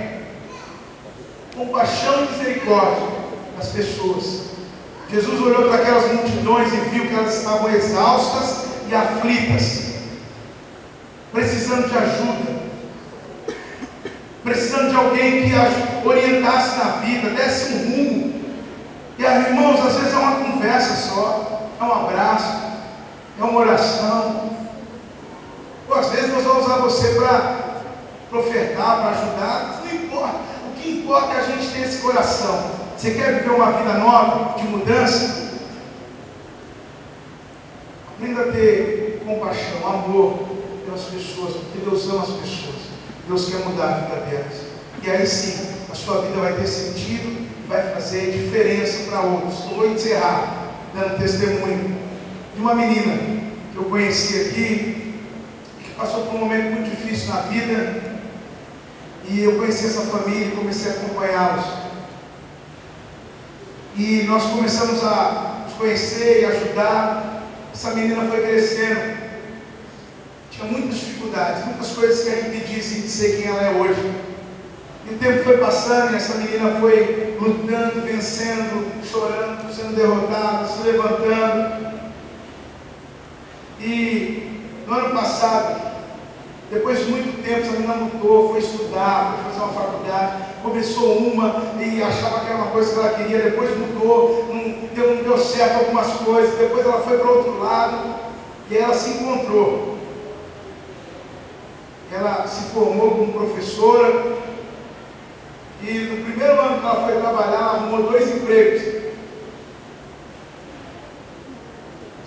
Compaixão 1.59 2.25
e 2.25 2.31
misericórdia 2.31 3.09
das 3.57 3.71
pessoas. 3.71 4.43
Jesus 5.11 5.41
olhou 5.41 5.69
para 5.69 5.83
aquelas 5.83 6.13
multidões 6.13 6.73
e 6.73 6.77
viu 6.91 7.09
que 7.09 7.15
elas 7.15 7.37
estavam 7.37 7.69
exaustas 7.75 8.67
e 8.89 8.95
aflitas, 8.95 9.95
precisando 11.33 11.89
de 11.89 11.99
ajuda, 11.99 12.63
precisando 14.45 14.91
de 14.91 14.97
alguém 14.97 15.51
que 15.51 16.07
orientasse 16.07 16.79
na 16.79 16.91
vida, 17.01 17.31
desse 17.31 17.73
um 17.73 17.79
rumo. 17.79 18.45
E 19.19 19.25
irmãos, 19.25 19.85
às 19.85 19.97
vezes 19.97 20.15
é 20.15 20.17
uma 20.17 20.37
conversa 20.37 21.09
só, 21.09 21.69
é 21.81 21.83
um 21.83 21.93
abraço, 21.93 22.57
é 23.41 23.43
uma 23.43 23.59
oração. 23.59 24.51
Ou 25.89 25.99
às 25.99 26.09
vezes 26.11 26.31
Deus 26.31 26.45
vai 26.45 26.61
usar 26.61 26.77
você 26.77 27.09
para 27.15 28.39
ofertar, 28.39 29.01
para 29.01 29.11
ajudar, 29.11 29.83
não 29.85 29.93
importa. 29.93 30.58
Que 30.81 30.91
importa 30.91 31.35
é 31.35 31.41
a 31.41 31.43
gente 31.43 31.69
ter 31.73 31.83
esse 31.83 31.99
coração. 31.99 32.71
Você 32.97 33.13
quer 33.13 33.35
viver 33.35 33.51
uma 33.51 33.73
vida 33.73 33.95
nova, 33.95 34.59
de 34.59 34.65
mudança? 34.65 35.49
Aprenda 38.15 38.43
a 38.43 38.53
ter 38.53 39.23
compaixão, 39.25 39.87
amor 39.87 40.49
pelas 40.85 41.03
pessoas, 41.03 41.55
porque 41.55 41.79
Deus 41.89 42.09
ama 42.09 42.23
as 42.23 42.31
pessoas. 42.31 42.77
Deus 43.29 43.49
quer 43.51 43.59
mudar 43.69 43.85
a 43.85 43.99
vida 43.99 44.17
delas. 44.27 44.69
E 45.03 45.11
aí 45.11 45.27
sim, 45.27 45.69
a 45.91 45.95
sua 45.95 46.23
vida 46.23 46.41
vai 46.41 46.55
ter 46.55 46.67
sentido 46.67 47.47
e 47.65 47.69
vai 47.69 47.83
fazer 47.93 48.33
diferença 48.33 49.11
para 49.11 49.21
outros. 49.21 49.61
Eu 49.71 49.77
vou 49.77 49.91
encerrar 49.91 50.73
dando 50.95 51.19
testemunho 51.19 51.97
de 52.55 52.61
uma 52.61 52.75
menina 52.75 53.17
que 53.73 53.77
eu 53.77 53.85
conheci 53.85 54.41
aqui, 54.41 55.15
que 55.83 55.91
passou 55.91 56.25
por 56.25 56.35
um 56.35 56.39
momento 56.39 56.73
muito 56.73 56.91
difícil 56.91 57.33
na 57.33 57.43
vida. 57.43 58.18
E 59.31 59.45
eu 59.45 59.59
conheci 59.59 59.87
essa 59.87 60.01
família 60.03 60.47
e 60.47 60.53
comecei 60.53 60.91
a 60.91 60.95
acompanhá-los. 60.95 61.65
E 63.97 64.23
nós 64.23 64.43
começamos 64.45 65.05
a 65.05 65.65
nos 65.65 65.75
conhecer 65.75 66.41
e 66.41 66.45
ajudar. 66.47 67.43
Essa 67.73 67.91
menina 67.95 68.25
foi 68.25 68.41
crescendo. 68.41 69.19
Tinha 70.51 70.65
muitas 70.65 70.99
dificuldades, 70.99 71.65
muitas 71.67 71.89
coisas 71.89 72.25
que 72.25 72.31
a 72.31 72.41
impedissem 72.41 73.03
de 73.03 73.09
ser 73.09 73.37
quem 73.37 73.51
ela 73.51 73.63
é 73.63 73.71
hoje. 73.73 74.13
E 75.11 75.15
o 75.15 75.19
tempo 75.19 75.45
foi 75.45 75.59
passando 75.59 76.13
e 76.13 76.17
essa 76.17 76.35
menina 76.37 76.81
foi 76.81 77.37
lutando, 77.41 78.03
vencendo, 78.03 78.91
chorando, 79.05 79.73
sendo 79.75 79.95
derrotada, 79.95 80.67
se 80.67 80.83
levantando. 80.83 81.99
E 83.81 84.63
no 84.87 84.95
ano 84.95 85.11
passado, 85.11 85.88
depois 86.71 86.99
de 86.99 87.11
muito 87.11 87.43
tempo, 87.43 87.61
essa 87.61 87.73
menina 87.73 87.95
lutou, 87.95 88.51
foi 88.51 88.59
estudar, 88.59 89.39
foi 89.43 89.53
fazer 89.53 89.65
uma 89.65 89.73
faculdade, 89.73 90.45
começou 90.63 91.17
uma 91.17 91.73
e 91.81 92.03
achava 92.03 92.41
que 92.41 92.47
era 92.47 92.57
uma 92.57 92.71
coisa 92.71 92.93
que 92.93 92.99
ela 92.99 93.15
queria, 93.15 93.39
depois 93.39 93.79
mudou, 93.79 94.45
não 94.49 94.89
deu, 94.95 95.17
não 95.17 95.23
deu 95.23 95.39
certo 95.39 95.79
algumas 95.79 96.09
coisas, 96.19 96.59
depois 96.59 96.85
ela 96.85 97.01
foi 97.01 97.19
para 97.19 97.31
outro 97.31 97.59
lado 97.59 98.15
e 98.71 98.77
ela 98.77 98.93
se 98.93 99.11
encontrou. 99.11 99.97
Ela 102.13 102.47
se 102.47 102.71
formou 102.71 103.13
como 103.13 103.33
professora 103.33 104.37
e 105.83 105.93
no 105.93 106.25
primeiro 106.25 106.61
ano 106.61 106.81
que 106.81 106.87
ela 106.87 107.07
foi 107.07 107.21
trabalhar, 107.21 107.55
ela 107.55 107.75
arrumou 107.77 108.11
dois 108.11 108.29
empregos. 108.29 108.83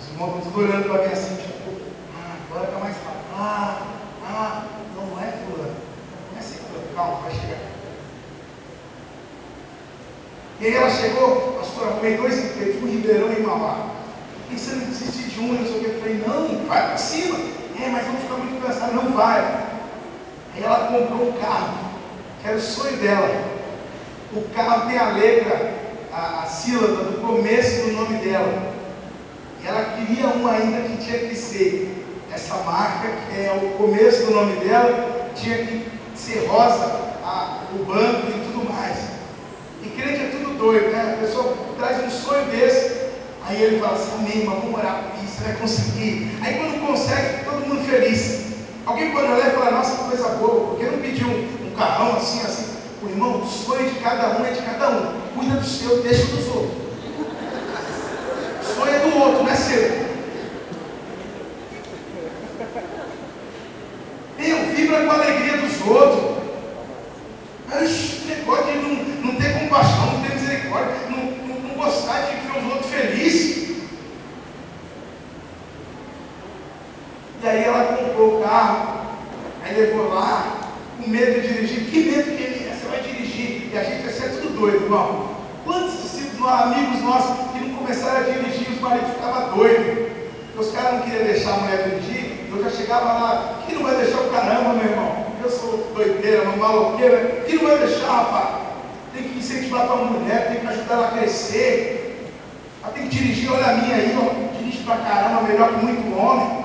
Os 0.00 0.08
irmãos 0.10 0.46
estão 0.46 0.62
olhando 0.62 0.88
para 0.88 1.06
mim 1.06 1.12
assim, 1.12 1.36
tipo, 1.36 1.70
ah, 2.16 2.36
agora 2.50 2.64
está 2.66 2.78
mais 2.80 2.96
fácil. 2.96 3.20
Ah, 3.38 4.01
ah, 4.34 4.64
não 4.96 5.22
é 5.22 5.30
fulano, 5.30 5.76
não 6.32 6.38
é 6.38 6.42
ciclano, 6.42 6.86
calma, 6.94 7.20
vai 7.20 7.32
chegar. 7.32 7.58
E 10.58 10.66
aí 10.66 10.74
ela 10.74 10.88
chegou, 10.88 11.52
pastor, 11.58 11.88
arrumei 11.88 12.16
dois 12.16 12.42
empregos, 12.42 12.82
um 12.82 12.86
Ribeirão 12.86 13.30
e 13.30 13.40
Mauá. 13.40 13.90
E 14.50 14.58
você 14.58 14.76
não 14.76 14.86
desiste 14.86 15.30
de 15.30 15.40
um, 15.40 15.54
eu 15.54 15.66
só 15.66 15.78
que 15.78 15.84
eu 15.84 16.00
falei, 16.00 16.24
não, 16.26 16.66
vai 16.66 16.86
para 16.86 16.96
cima. 16.96 17.36
É, 17.78 17.88
mas 17.90 18.06
vamos 18.06 18.22
ficar 18.22 18.36
muito 18.36 18.66
cansado, 18.66 18.94
não 18.94 19.12
vai. 19.12 19.40
Aí 20.54 20.62
ela 20.62 20.86
comprou 20.86 21.28
um 21.28 21.32
carro, 21.32 21.78
que 22.40 22.48
era 22.48 22.56
o 22.56 22.60
sonho 22.60 22.96
dela. 22.98 23.44
O 24.32 24.42
carro 24.54 24.88
tem 24.88 24.98
a 24.98 25.10
letra, 25.10 25.74
a, 26.10 26.42
a 26.44 26.46
sílaba 26.46 27.04
do 27.04 27.20
começo 27.20 27.82
do 27.82 27.92
nome 27.92 28.18
dela. 28.18 28.72
E 29.62 29.66
ela 29.66 29.96
queria 29.96 30.28
um 30.28 30.48
ainda 30.48 30.88
que 30.88 31.04
tinha 31.04 31.18
que 31.28 31.34
ser 31.34 32.01
é 33.52 33.56
o 33.56 33.76
começo 33.76 34.24
do 34.26 34.32
nome 34.32 34.56
dela, 34.56 35.30
tinha 35.34 35.58
que 35.58 35.86
ser 36.14 36.46
rosa, 36.46 36.84
a, 37.22 37.64
o 37.74 37.84
banco 37.84 38.28
e 38.28 38.46
tudo 38.46 38.72
mais. 38.72 38.96
E 39.82 39.88
crente 39.88 40.22
é 40.22 40.28
tudo 40.30 40.56
doido, 40.56 40.90
né? 40.90 41.16
A 41.18 41.24
pessoa 41.24 41.54
traz 41.76 42.02
um 42.02 42.10
sonho 42.10 42.46
desse, 42.46 43.10
aí 43.46 43.62
ele 43.62 43.80
fala 43.80 43.94
assim, 43.94 44.12
amém, 44.18 44.38
irmão, 44.38 44.60
vamos 44.60 44.78
orar 44.78 45.02
por 45.02 45.24
isso, 45.24 45.42
vai 45.42 45.54
conseguir. 45.54 46.30
Aí 46.40 46.54
quando 46.54 46.86
consegue, 46.86 47.44
todo 47.44 47.66
mundo 47.66 47.84
feliz. 47.84 48.52
Alguém 48.86 49.12
pode 49.12 49.30
olhar 49.30 49.52
e 49.52 49.70
nossa, 49.70 49.96
que 49.96 50.08
coisa 50.08 50.28
boa, 50.36 50.68
porque 50.68 50.86
não 50.86 50.98
pediu 50.98 51.28
um, 51.28 51.66
um 51.66 51.74
carrão 51.76 52.16
assim, 52.16 52.40
assim. 52.40 52.72
O 53.02 53.08
irmão, 53.08 53.42
o 53.42 53.46
sonho 53.46 53.90
de 53.90 54.00
cada 54.00 54.40
um 54.40 54.46
é 54.46 54.50
de 54.50 54.62
cada 54.62 54.90
um. 54.90 55.20
Cuida 55.34 55.56
do 55.56 55.66
seu, 55.66 56.02
deixa 56.02 56.26
dos 56.26 56.46
outros. 56.48 56.72
O 58.60 58.74
sonho 58.74 58.94
é 58.94 58.98
do 58.98 59.18
outro, 59.18 59.44
não 59.44 59.50
é 59.50 59.54
seu. 59.54 60.12
Meu, 64.42 64.74
vibra 64.92 65.04
com 65.04 65.10
a 65.10 65.14
alegria 65.14 65.56
dos 65.56 65.86
outros. 65.86 66.42
Ixi, 67.82 68.26
negócio 68.26 68.66
de 68.66 68.78
não, 68.78 68.94
não 69.24 69.34
ter 69.36 69.58
compaixão, 69.58 70.12
não 70.12 70.22
ter 70.22 70.34
misericórdia, 70.34 70.94
não, 71.08 71.24
não, 71.46 71.60
não 71.60 71.74
gostar 71.74 72.20
de 72.20 72.36
ver 72.36 72.58
os 72.58 72.72
outros 72.72 72.90
felizes. 72.90 73.72
E 77.42 77.48
aí 77.48 77.64
ela 77.64 77.96
comprou 77.96 78.38
o 78.38 78.42
carro, 78.42 79.06
aí 79.64 79.74
levou 79.74 80.12
lá, 80.12 80.58
com 80.98 81.08
medo 81.08 81.40
de 81.40 81.48
dirigir. 81.48 81.90
Que 81.90 82.10
medo 82.10 82.36
que 82.36 82.42
ele 82.42 82.68
é? 82.68 82.74
Você 82.74 82.88
vai 82.88 83.00
dirigir. 83.00 83.70
E 83.72 83.78
a 83.78 83.82
gente 83.82 84.02
vai 84.02 84.12
ser 84.12 84.40
tudo 84.40 84.60
doido, 84.60 84.84
irmão. 84.84 85.34
Quantos 85.64 86.02
discípulos, 86.02 86.52
amigos 86.52 87.00
nossos, 87.02 87.50
que 87.52 87.64
não 87.64 87.76
começaram 87.76 88.18
a 88.18 88.30
dirigir, 88.30 88.70
os 88.70 88.80
maridos 88.80 89.10
ficavam 89.10 89.56
doidos. 89.56 90.12
Os 90.56 90.70
caras 90.70 90.92
não 90.92 91.02
queriam 91.02 91.24
deixar 91.24 91.54
a 91.54 91.56
mulher 91.56 91.88
dirigir, 91.88 92.31
eu 92.52 92.64
já 92.64 92.70
chegava 92.70 93.12
lá, 93.12 93.62
que 93.66 93.74
não 93.74 93.82
vai 93.82 93.96
deixar 93.96 94.20
o 94.20 94.30
caramba, 94.30 94.74
meu 94.74 94.90
irmão? 94.90 95.26
Eu 95.42 95.50
sou 95.50 95.90
doideira, 95.94 96.42
uma 96.42 96.56
maloqueira, 96.56 97.42
que 97.46 97.56
não 97.56 97.64
vai 97.64 97.78
deixar, 97.78 98.10
rapaz? 98.10 98.62
Tem 99.14 99.22
que 99.24 99.38
incentivar 99.38 99.90
a 99.90 99.96
mulher, 99.96 100.48
tem 100.48 100.60
que 100.60 100.66
ajudar 100.66 100.94
ela 100.94 101.08
a 101.08 101.10
crescer. 101.12 102.30
Ela 102.82 102.92
tem 102.92 103.08
que 103.08 103.16
dirigir, 103.16 103.52
olha 103.52 103.66
a 103.66 103.74
minha 103.74 103.96
aí, 103.96 104.18
ó, 104.18 104.58
dirige 104.58 104.84
pra 104.84 104.96
caramba, 104.96 105.42
melhor 105.42 105.70
que 105.70 105.84
muito 105.84 106.18
homem. 106.18 106.62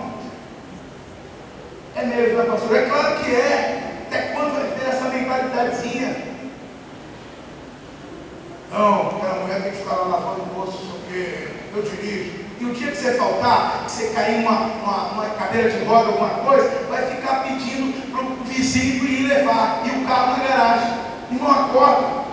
É 1.95 2.05
mesmo, 2.05 2.37
né, 2.37 2.45
pastor? 2.45 2.77
É 2.77 2.85
claro 2.85 3.15
que 3.17 3.31
é. 3.31 3.83
Até 4.07 4.21
quando 4.33 4.53
vai 4.53 4.79
ter 4.79 4.89
essa 4.89 5.09
mentalidadezinha? 5.09 6.15
Não, 8.71 9.07
aquela 9.07 9.41
mulher 9.41 9.63
tem 9.63 9.71
que 9.71 9.77
ficar 9.77 9.95
lá 9.95 10.07
lavando 10.07 10.41
o 10.41 10.59
rosto, 10.59 10.85
porque 10.85 11.47
eu 11.75 11.81
dirijo. 11.81 12.46
E 12.59 12.65
o 12.65 12.73
dia 12.73 12.91
que 12.91 12.97
você 12.97 13.13
faltar, 13.13 13.83
que 13.85 13.91
você 13.91 14.07
cair 14.07 14.39
numa 14.39 14.61
uma, 14.61 15.11
uma 15.11 15.25
cadeira 15.37 15.69
de 15.69 15.85
roda, 15.85 16.07
alguma 16.07 16.29
coisa, 16.29 16.69
vai 16.89 17.05
ficar 17.05 17.43
pedindo 17.43 18.11
para 18.11 18.23
o 18.23 18.43
vizinho 18.45 19.05
ir 19.05 19.27
levar. 19.27 19.83
E 19.85 19.89
o 19.89 20.07
carro 20.07 20.37
na 20.37 20.47
garagem. 20.47 20.97
Irmão, 21.31 21.51
acorda. 21.51 22.25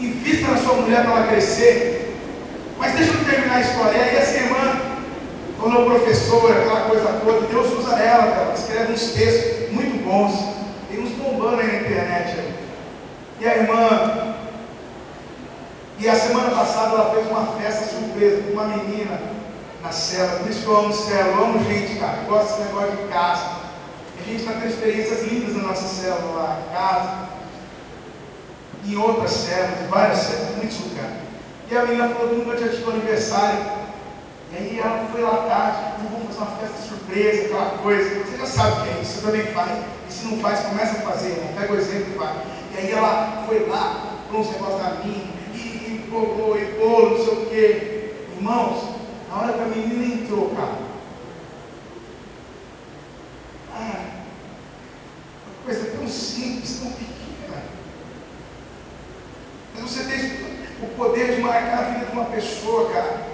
Invista 0.00 0.50
na 0.50 0.58
sua 0.58 0.74
mulher 0.74 1.02
para 1.02 1.12
ela 1.12 1.26
crescer. 1.28 2.18
Mas 2.78 2.92
deixa 2.94 3.12
eu 3.12 3.24
terminar 3.24 3.56
a 3.56 3.60
história. 3.60 3.98
E 3.98 4.16
essa 4.16 4.36
irmã 4.36 4.80
tornou 5.60 5.84
professora, 5.84 6.60
aquela 6.60 6.80
coisa 6.82 7.20
toda. 7.24 7.46
Deus 7.46 7.78
usa 7.78 7.96
ela, 7.96 8.24
ela 8.24 8.54
escreve 8.54 8.92
uns 8.92 9.12
textos 9.12 9.70
muito 9.72 10.04
bons. 10.04 10.32
Tem 10.90 11.00
uns 11.00 11.10
bombando 11.10 11.60
aí 11.60 11.66
na 11.66 11.80
internet. 11.80 12.36
E 13.40 13.46
a 13.46 13.56
irmã 13.56 14.37
e 16.00 16.08
a 16.08 16.14
semana 16.14 16.50
passada 16.50 16.94
ela 16.94 17.10
fez 17.12 17.26
uma 17.26 17.46
festa 17.58 17.96
surpresa 17.96 18.42
com 18.42 18.52
uma 18.52 18.68
menina 18.68 19.20
na 19.82 19.90
cela. 19.90 20.38
Por 20.38 20.48
isso 20.48 20.62
que 20.62 20.66
eu 20.66 20.76
amo 20.76 20.92
cela, 20.94 21.28
eu 21.28 21.44
amo 21.44 21.64
gente, 21.64 21.98
cara. 21.98 22.18
Eu 22.18 22.30
gosto 22.30 22.56
desse 22.56 22.68
negócio 22.68 22.96
de 22.96 23.08
casa. 23.08 23.58
A 24.20 24.24
gente 24.24 24.40
está 24.40 24.52
tendo 24.52 24.66
experiências 24.66 25.22
lindas 25.24 25.56
na 25.56 25.68
nossa 25.68 25.88
célula 25.88 26.42
lá, 26.42 26.60
em 26.60 26.72
casa, 26.72 27.28
em 28.84 28.96
outras 28.96 29.30
células, 29.32 29.80
em 29.80 29.86
várias 29.88 30.18
células, 30.18 30.56
muitos 30.56 30.80
lugares. 30.80 31.16
E 31.70 31.76
a 31.76 31.84
menina 31.84 32.08
falou 32.10 32.34
nunca 32.34 32.56
tinha 32.56 32.68
tido 32.68 32.90
aniversário. 32.90 33.78
E 34.52 34.56
aí 34.56 34.78
ela 34.78 35.08
foi 35.10 35.20
lá 35.20 35.36
tarde, 35.48 36.06
vamos 36.10 36.28
fazer 36.28 36.38
uma 36.38 36.56
festa 36.58 36.88
surpresa, 36.88 37.44
aquela 37.44 37.70
coisa. 37.82 38.24
Você 38.24 38.36
já 38.36 38.46
sabe 38.46 38.72
o 38.72 38.84
que 38.84 38.88
é 38.88 39.02
isso, 39.02 39.12
você 39.14 39.26
também 39.26 39.46
faz. 39.52 39.84
E 40.08 40.12
se 40.12 40.24
não 40.26 40.38
faz, 40.38 40.60
começa 40.60 40.98
a 40.98 41.10
fazer, 41.10 41.30
irmão. 41.30 41.54
Pega 41.58 41.72
o 41.72 41.76
exemplo 41.76 42.14
e 42.14 42.18
vai. 42.18 42.34
E 42.74 42.78
aí 42.78 42.92
ela 42.92 43.44
foi 43.46 43.66
lá, 43.68 44.16
comprou 44.24 44.42
uns 44.42 44.52
negócios 44.52 44.82
da 44.82 44.90
minha, 45.04 45.37
bolo 46.08 46.58
e 46.58 46.64
bolo, 46.78 47.18
não 47.18 47.24
sei 47.24 47.34
o 47.34 47.46
quê. 47.46 48.14
Irmãos, 48.36 48.96
na 49.28 49.36
hora 49.36 49.52
que 49.52 49.60
a 49.60 49.64
menina 49.66 50.14
entrou, 50.14 50.50
cara, 50.50 50.78
ah, 53.74 54.04
uma 55.46 55.64
coisa 55.64 55.90
tão 55.96 56.08
simples, 56.08 56.80
tão 56.80 56.90
pequena. 56.92 57.62
Mas 59.74 59.90
você 59.90 60.04
tem 60.04 60.48
o 60.82 60.86
poder 60.96 61.34
de 61.34 61.42
marcar 61.42 61.78
a 61.78 61.90
vida 61.90 62.06
de 62.06 62.12
uma 62.12 62.24
pessoa, 62.26 62.90
cara. 62.90 63.28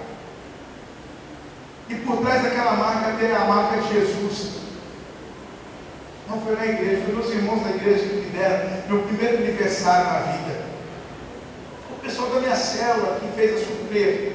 E 1.89 1.95
por 1.97 2.19
trás 2.23 2.43
daquela 2.43 2.73
marca 2.73 3.19
tem 3.19 3.33
a 3.33 3.45
marca 3.45 3.81
de 3.83 3.93
Jesus. 3.93 4.65
Não 6.29 6.41
foi 6.41 6.57
na 6.57 6.67
igreja, 6.67 7.03
foi 7.05 7.15
meus 7.15 7.31
irmãos 7.31 7.63
da 7.63 7.71
igreja 7.71 8.09
que 8.09 8.15
me 8.15 8.31
deram 8.31 8.83
meu 8.89 9.03
primeiro 9.03 9.37
aniversário 9.37 10.07
na 10.07 10.33
vida 10.33 10.64
pessoal 12.05 12.29
da 12.29 12.41
minha 12.41 12.55
célula 12.55 13.19
que 13.19 13.35
fez 13.35 13.55
a 13.55 13.65
surpresa. 13.65 14.33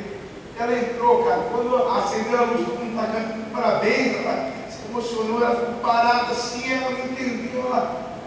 Ela 0.59 0.77
entrou, 0.77 1.23
cara, 1.23 1.41
quando 1.51 1.75
acendeu 1.87 2.39
a 2.39 2.43
luz, 2.43 2.65
todo 2.65 2.79
mundo 2.79 2.99
está 2.99 3.13
cantando 3.13 3.51
parabéns, 3.53 4.17
ela 4.17 4.51
se 4.69 4.89
emocionou, 4.89 5.41
ela 5.41 5.55
ficou 5.55 5.75
parada 5.75 6.31
assim, 6.31 6.73
ela 6.73 6.89
não 6.89 7.05
entendeu, 7.05 7.65
ela, 7.65 8.17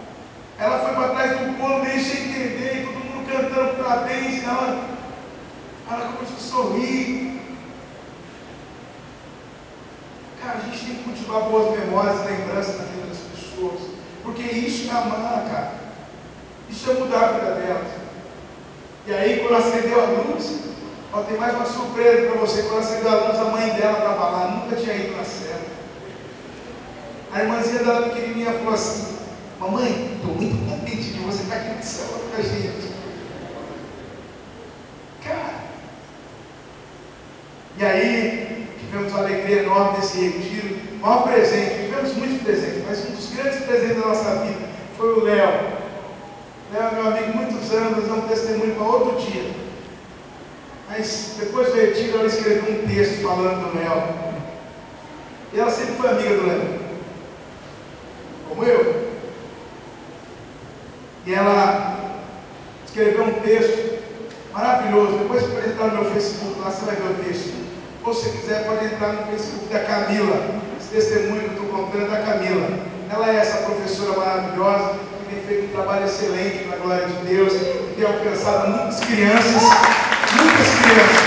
ela 0.57 0.79
foi 0.79 0.95
para 0.95 1.09
trás 1.09 1.39
do 1.39 1.57
bolo, 1.57 1.85
sem 1.85 2.29
entender, 2.29 2.81
e 2.81 2.85
todo 2.85 3.05
mundo 3.05 3.31
cantando 3.31 3.83
parabéns, 3.83 4.43
ela, 4.43 4.89
ela 5.91 6.13
começou 6.13 6.37
a 6.37 6.39
sorrir. 6.39 7.41
Cara, 10.41 10.57
a 10.57 10.61
gente 10.61 10.85
tem 10.85 10.95
que 10.95 11.03
cultivar 11.03 11.41
boas 11.43 11.79
memórias, 11.79 12.25
lembranças 12.25 12.77
na 12.79 12.85
vida 12.85 13.07
das 13.07 13.17
pessoas, 13.17 13.79
porque 14.23 14.41
isso 14.41 14.89
é 14.89 14.91
amar, 14.91 15.45
cara. 15.51 15.73
Isso 16.69 16.89
é 16.89 16.93
mudar 16.95 17.23
a 17.23 17.31
vida 17.33 17.51
delas. 17.51 17.92
E 19.05 19.13
aí, 19.13 19.39
quando 19.39 19.55
acendeu 19.55 20.01
a 20.01 20.05
luz, 20.05 20.59
ó, 21.11 21.21
tem 21.23 21.37
mais 21.37 21.53
uma 21.55 21.65
surpresa 21.65 22.27
para 22.27 22.39
você. 22.39 22.63
Quando 22.63 22.79
acendeu 22.79 23.09
a 23.11 23.27
luz, 23.27 23.39
a 23.39 23.43
mãe 23.45 23.69
dela 23.71 23.97
estava 23.97 24.29
lá, 24.29 24.47
nunca 24.47 24.77
tinha 24.77 24.95
ido 24.95 25.17
na 25.17 25.25
cela. 25.25 25.61
A 27.33 27.41
irmãzinha 27.41 27.83
dela 27.83 28.09
pequenininha 28.09 28.53
falou 28.53 28.73
assim: 28.73 29.17
Mamãe, 29.59 30.11
estou 30.15 30.35
muito 30.35 30.69
contente 30.69 31.03
de 31.03 31.19
você 31.19 31.43
estar 31.43 31.55
tá 31.55 31.61
aqui 31.61 31.75
no 31.75 31.83
céu 31.83 32.07
com 32.07 32.37
a 32.37 32.41
gente. 32.41 32.93
Cara. 35.25 35.63
E 37.77 37.85
aí, 37.85 38.67
tivemos 38.79 39.13
a 39.13 39.17
alegria 39.17 39.63
enorme 39.63 39.97
desse 39.97 40.21
retiro. 40.21 40.79
Maior 41.01 41.23
presente, 41.23 41.87
tivemos 41.87 42.13
muitos 42.15 42.41
presentes, 42.43 42.83
mas 42.87 43.05
um 43.05 43.11
dos 43.15 43.33
grandes 43.35 43.65
presentes 43.65 43.97
da 43.97 44.07
nossa 44.07 44.35
vida 44.45 44.69
foi 44.95 45.13
o 45.13 45.23
Léo 45.25 45.72
né, 46.73 46.89
meu 46.91 47.07
amigo, 47.07 47.37
muitos 47.37 47.71
anos, 47.71 47.97
nós 47.97 48.07
damos 48.07 48.29
testemunho 48.29 48.73
para 48.75 48.83
outro 48.83 49.21
dia. 49.21 49.51
Mas 50.89 51.35
depois 51.39 51.67
do 51.67 51.75
retiro, 51.75 52.17
ela 52.17 52.27
escreveu 52.27 52.73
um 52.73 52.87
texto 52.87 53.21
falando 53.21 53.71
do 53.71 53.77
Léo. 53.77 54.03
E 55.53 55.59
ela 55.59 55.69
sempre 55.69 55.93
foi 55.95 56.09
amiga 56.09 56.35
do 56.35 56.47
Léo. 56.47 56.79
Como 58.49 58.63
eu. 58.63 59.13
E 61.25 61.33
ela 61.33 62.21
escreveu 62.85 63.23
um 63.23 63.33
texto 63.41 63.99
maravilhoso. 64.51 65.19
Depois, 65.19 65.43
se 65.43 65.69
entrar 65.69 65.87
no 65.89 66.01
meu 66.01 66.11
Facebook, 66.11 66.59
lá 66.59 66.71
você 66.71 66.85
vai 66.85 66.95
ver 66.95 67.11
o 67.11 67.23
texto. 67.23 67.53
Ou 68.03 68.13
se 68.13 68.29
quiser, 68.31 68.65
pode 68.65 68.85
entrar 68.85 69.13
no 69.13 69.27
Facebook 69.27 69.71
da 69.71 69.79
Camila. 69.79 70.59
Esse 70.79 70.89
testemunho 70.89 71.49
que 71.49 71.55
eu 71.55 71.63
estou 71.63 71.67
contando 71.67 72.05
é 72.05 72.09
da 72.09 72.21
Camila. 72.23 72.67
Ela 73.11 73.31
é 73.31 73.35
essa 73.35 73.57
professora 73.57 74.17
maravilhosa 74.17 75.12
tem 75.33 75.43
feito 75.47 75.65
um 75.65 75.75
trabalho 75.75 76.05
excelente 76.05 76.65
para 76.65 76.77
a 76.77 76.79
glória 76.81 77.07
de 77.07 77.13
Deus, 77.25 77.53
e 77.53 77.93
tem 77.95 78.05
alcançado 78.05 78.69
muitas 78.69 78.99
crianças, 78.99 79.63
muitas 80.37 80.69
crianças, 80.81 81.21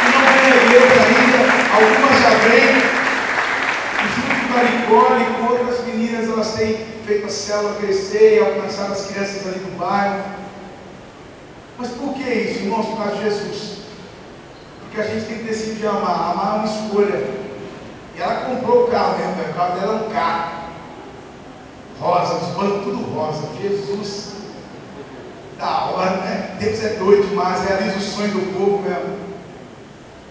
que 0.00 0.08
não 0.12 0.22
vêm 0.28 0.52
à 0.52 0.56
igreja 0.64 0.96
ainda, 1.02 1.38
algumas 1.72 2.20
já 2.20 2.30
vêm, 2.48 2.72
e 3.98 4.06
junto 4.14 4.40
com 4.48 4.58
a 4.58 4.62
Nicole 4.64 5.22
e 5.22 5.34
com 5.34 5.52
outras 5.52 5.86
meninas, 5.86 6.28
elas 6.28 6.52
têm 6.52 6.86
feito 7.06 7.26
a 7.26 7.30
célula 7.30 7.74
crescer 7.76 8.36
e 8.36 8.40
alcançado 8.40 8.92
as 8.92 9.06
crianças 9.06 9.46
ali 9.46 9.58
do 9.60 9.78
bairro. 9.78 10.22
isso, 11.80 12.60
irmãos, 12.60 12.86
por 12.86 12.98
causa 12.98 13.16
de 13.16 13.22
Jesus. 13.22 13.78
Porque 14.80 15.00
a 15.00 15.04
gente 15.04 15.26
tem 15.26 15.38
que 15.38 15.44
decidir 15.44 15.86
amar. 15.86 16.32
Amar 16.32 16.54
é 16.54 16.58
uma 16.58 16.64
escolha. 16.64 17.42
E 18.14 18.20
ela 18.20 18.44
comprou 18.44 18.84
o 18.84 18.90
carro 18.90 19.16
né? 19.16 19.46
o 19.50 19.54
carro 19.54 19.80
dela 19.80 19.94
é 19.94 20.06
um 20.06 20.12
carro. 20.12 20.61
Rosa, 22.02 22.34
os 22.34 22.48
bancos 22.56 22.82
tudo 22.82 23.14
rosa. 23.14 23.48
Jesus, 23.60 24.32
da 25.56 25.84
hora, 25.84 26.16
né? 26.16 26.56
Deus 26.58 26.82
é 26.82 26.94
doido 26.94 27.28
demais, 27.28 27.62
realiza 27.62 27.96
o 27.96 28.00
sonho 28.00 28.32
do 28.32 28.58
povo 28.58 28.82
mesmo. 28.82 29.18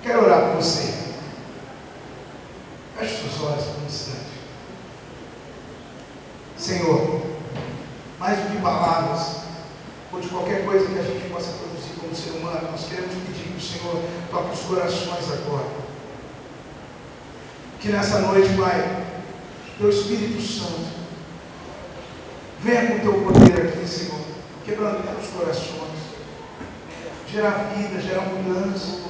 Quero 0.03 0.25
orar 0.25 0.49
por 0.49 0.57
você. 0.57 0.93
Feche 2.99 3.21
seus 3.21 3.49
olhos 3.49 3.63
por 3.63 3.83
um 3.83 3.85
instante. 3.85 4.31
Senhor, 6.57 7.21
mais 8.19 8.37
do 8.37 8.51
que 8.51 8.61
palavras, 8.61 9.37
ou 10.11 10.19
de 10.19 10.27
qualquer 10.27 10.65
coisa 10.65 10.85
que 10.85 10.99
a 10.99 11.03
gente 11.03 11.29
possa 11.29 11.53
produzir 11.53 11.93
como 12.01 12.13
ser 12.13 12.31
humano, 12.31 12.69
nós 12.69 12.85
queremos 12.85 13.13
pedir 13.13 13.49
que 13.49 13.57
o 13.57 13.61
Senhor 13.61 14.03
toque 14.29 14.53
os 14.53 14.61
corações 14.65 15.31
agora. 15.31 15.67
Que 17.79 17.87
nessa 17.87 18.19
noite, 18.19 18.49
Pai, 18.57 19.05
teu 19.79 19.89
Espírito 19.89 20.41
Santo 20.41 21.00
venha 22.63 22.87
com 22.87 22.95
o 22.95 22.99
teu 22.99 23.13
poder 23.23 23.67
aqui, 23.67 23.87
Senhor, 23.87 24.19
quebrando 24.65 25.03
os 25.19 25.27
corações, 25.29 25.99
gerar 27.27 27.71
vida, 27.75 28.01
gerar 28.01 28.21
mudança. 28.21 29.01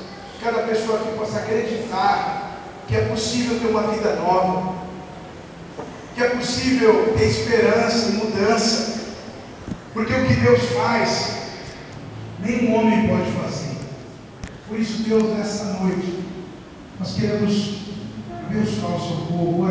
Cada 0.41 0.63
pessoa 0.63 0.99
aqui 0.99 1.17
possa 1.17 1.39
acreditar 1.39 2.59
que 2.87 2.95
é 2.95 3.01
possível 3.05 3.59
ter 3.59 3.67
uma 3.67 3.83
vida 3.83 4.15
nova, 4.15 4.75
que 6.15 6.23
é 6.23 6.29
possível 6.29 7.13
ter 7.17 7.25
esperança 7.25 8.09
e 8.09 8.13
mudança, 8.13 9.01
porque 9.93 10.13
o 10.13 10.25
que 10.25 10.33
Deus 10.35 10.61
faz, 10.71 11.31
nenhum 12.39 12.75
homem 12.75 13.07
pode 13.07 13.31
fazer. 13.31 13.77
Por 14.67 14.79
isso, 14.79 15.03
Deus, 15.03 15.23
nessa 15.37 15.65
noite, 15.65 16.23
nós 16.99 17.13
queremos 17.13 17.81
abençoar 18.45 18.95
o 18.95 19.07
seu 19.07 19.17
povo. 19.27 19.51